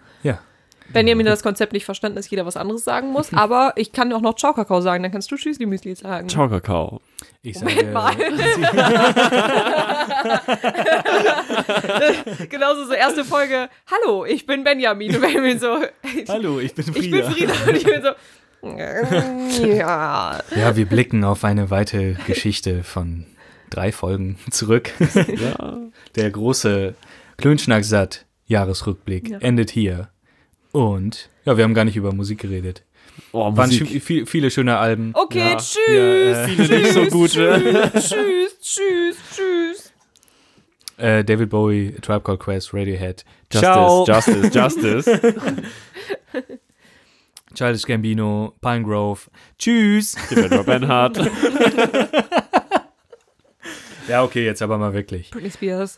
Ja. 0.87 0.93
Benjamin 0.93 1.25
hat 1.27 1.33
das 1.33 1.43
Konzept 1.43 1.73
nicht 1.73 1.85
verstanden, 1.85 2.15
dass 2.15 2.29
jeder 2.29 2.45
was 2.45 2.57
anderes 2.57 2.83
sagen 2.83 3.11
muss. 3.11 3.33
Aber 3.33 3.73
ich 3.75 3.91
kann 3.91 4.11
auch 4.13 4.21
noch 4.21 4.35
Ciao 4.35 4.53
Kakao 4.53 4.81
sagen, 4.81 5.03
dann 5.03 5.11
kannst 5.11 5.31
du 5.31 5.35
Tschüssli-Müsli 5.35 5.95
sagen. 5.95 6.29
Ciao, 6.29 6.47
Kakao. 6.49 7.01
Ich 7.41 7.55
Moment 7.55 7.77
sage, 7.79 7.91
mal. 7.91 8.13
Genauso 12.49 12.85
so 12.85 12.93
erste 12.93 13.23
Folge. 13.25 13.69
Hallo, 13.91 14.25
ich 14.25 14.45
bin 14.45 14.63
Benjamin. 14.63 15.15
Und 15.15 15.21
Benjamin 15.21 15.59
so. 15.59 15.79
Hallo, 16.27 16.59
ich 16.59 16.73
bin 16.73 16.85
Frieda. 16.85 16.99
Ich 16.99 17.11
bin 17.11 17.23
Frieda. 17.23 17.53
Und 17.67 17.75
ich 17.77 17.83
bin 17.83 18.01
so. 18.01 18.09
Ja. 19.67 20.39
Ja, 20.55 20.75
wir 20.75 20.85
blicken 20.87 21.23
auf 21.23 21.43
eine 21.43 21.69
weite 21.69 22.15
Geschichte 22.25 22.83
von 22.83 23.25
drei 23.69 23.91
Folgen 23.91 24.39
zurück. 24.49 24.91
Ja. 25.15 25.77
Der 26.15 26.31
große 26.31 26.95
Klönschnack-Satt 27.37 28.25
Jahresrückblick 28.47 29.29
Ja. 29.29 29.37
endet 29.39 29.69
hier. 29.69 30.09
Und 30.77 31.29
ja, 31.45 31.57
wir 31.57 31.63
haben 31.63 31.73
gar 31.73 31.85
nicht 31.85 31.95
über 31.95 32.13
Musik 32.13 32.39
geredet. 32.39 32.83
Oh, 33.31 33.55
Waren 33.55 33.69
Musik. 33.69 33.87
sch- 33.89 33.99
viel, 34.01 34.25
viele 34.25 34.51
schöne 34.51 34.77
Alben. 34.77 35.11
Okay, 35.15 35.39
Ja. 35.51 35.55
tschüss. 35.57 35.77
Ja, 35.87 35.93
äh, 36.43 36.47
Viele 36.49 36.79
nicht 36.79 36.93
so 36.93 37.05
gute. 37.07 37.89
Tschüss, 37.93 38.09
tschüss, 38.11 38.57
tschüss, 38.61 39.17
tschüss. 39.35 39.93
Äh, 40.97 41.23
David 41.23 41.49
Bowie, 41.49 41.93
A 41.97 42.01
Tribe 42.01 42.21
Called 42.21 42.39
Quest, 42.39 42.73
Radiohead. 42.73 43.23
Justice, 43.51 43.59
Ciao. 43.71 44.05
Justice, 44.05 44.49
Justice. 44.53 45.21
Childish 47.55 47.83
Gambino, 47.85 48.53
Pine 48.61 48.83
Grove. 48.83 49.21
Tschüss. 49.57 50.15
Rob 50.51 50.65
Benhart. 50.65 51.17
Ja, 54.07 54.23
okay, 54.23 54.45
jetzt 54.45 54.61
aber 54.61 54.77
mal 54.77 54.93
wirklich. 54.93 55.31
Britney 55.31 55.51
Spears. 55.51 55.97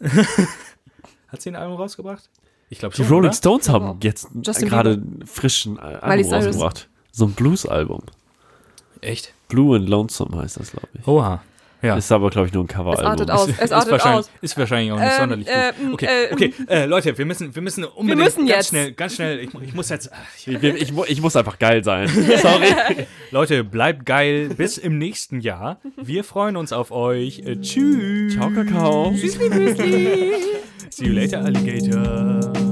Hat 1.28 1.42
sie 1.44 1.52
ein 1.52 1.56
Album 1.56 1.76
rausgebracht? 1.78 2.28
Ich 2.70 2.80
glaube 2.80 2.96
Die 2.96 3.04
schon. 3.04 3.12
Rolling 3.12 3.30
oder? 3.30 3.38
Stones 3.38 3.70
haben 3.70 4.00
jetzt 4.04 4.28
Justin 4.44 4.70
gerade 4.70 4.92
einen 4.92 5.24
frischen 5.26 5.78
äh, 5.78 5.82
Album 5.82 6.34
rausgebracht. 6.34 6.88
So 7.12 7.26
ein 7.26 7.34
Blues-Album. 7.34 8.02
Echt? 9.02 9.34
Blue 9.48 9.76
and 9.76 9.90
Lonesome 9.90 10.38
heißt 10.38 10.60
das, 10.60 10.72
glaube 10.72 10.88
ich. 10.94 11.08
Oha. 11.08 11.42
Ja. 11.82 11.96
Ist 11.96 12.12
aber, 12.12 12.30
glaube 12.30 12.48
ich, 12.48 12.54
nur 12.54 12.64
ein 12.64 12.68
Es 12.70 12.76
Coveralbum. 12.76 13.06
artet 13.06 13.32
aus. 13.32 13.48
Es 13.48 13.58
ist, 13.60 13.72
artet 13.72 13.92
wahrscheinlich, 13.92 14.20
aus. 14.26 14.30
ist 14.42 14.58
wahrscheinlich 14.58 14.92
auch 14.92 15.00
nicht 15.00 15.08
Ähm, 15.12 15.18
sonderlich 15.20 15.48
gut. 15.48 15.56
ähm, 15.56 15.94
okay, 15.94 16.06
äh, 16.06 16.34
okay, 16.34 16.54
äh, 16.68 16.86
Leute, 16.86 17.18
wir 17.18 17.26
müssen, 17.26 17.56
wir 17.56 17.62
müssen 17.62 17.84
unbedingt 17.86 18.24
müssen 18.26 18.40
ganz 18.46 18.50
jetzt. 18.58 18.70
schnell, 18.70 18.92
ganz 18.92 19.16
schnell, 19.16 19.40
ich, 19.40 19.50
ich 19.66 19.74
muss 19.74 19.88
jetzt, 19.90 20.10
ach, 20.12 20.18
ich, 20.38 20.48
Ich, 20.48 20.64
ich, 20.82 20.92
mu- 20.92 21.06
ich 21.08 21.22
muss 21.22 21.36
einfach 21.38 21.58
geil 21.58 21.84
sein. 21.84 22.08
Sorry. 22.10 22.68
Leute, 23.32 23.64
bleibt 23.64 24.06
geil 24.06 24.50
bis 24.50 24.78
im 24.78 24.98
nächsten 24.98 25.40
Jahr. 25.40 25.80
Wir 25.96 26.24
freuen 26.26 26.58
uns 26.58 26.74
auf 26.74 26.92
euch. 26.92 27.40
Äh, 27.46 27.62
tschüss. 27.62 28.34
Ciao, 28.34 28.50
Kakao. 28.50 29.14
Tschüssli, 29.16 29.50
Müsli. 29.50 30.32
See 30.90 31.06
you 31.06 31.14
later, 31.14 31.40
Alligator. 31.46 32.69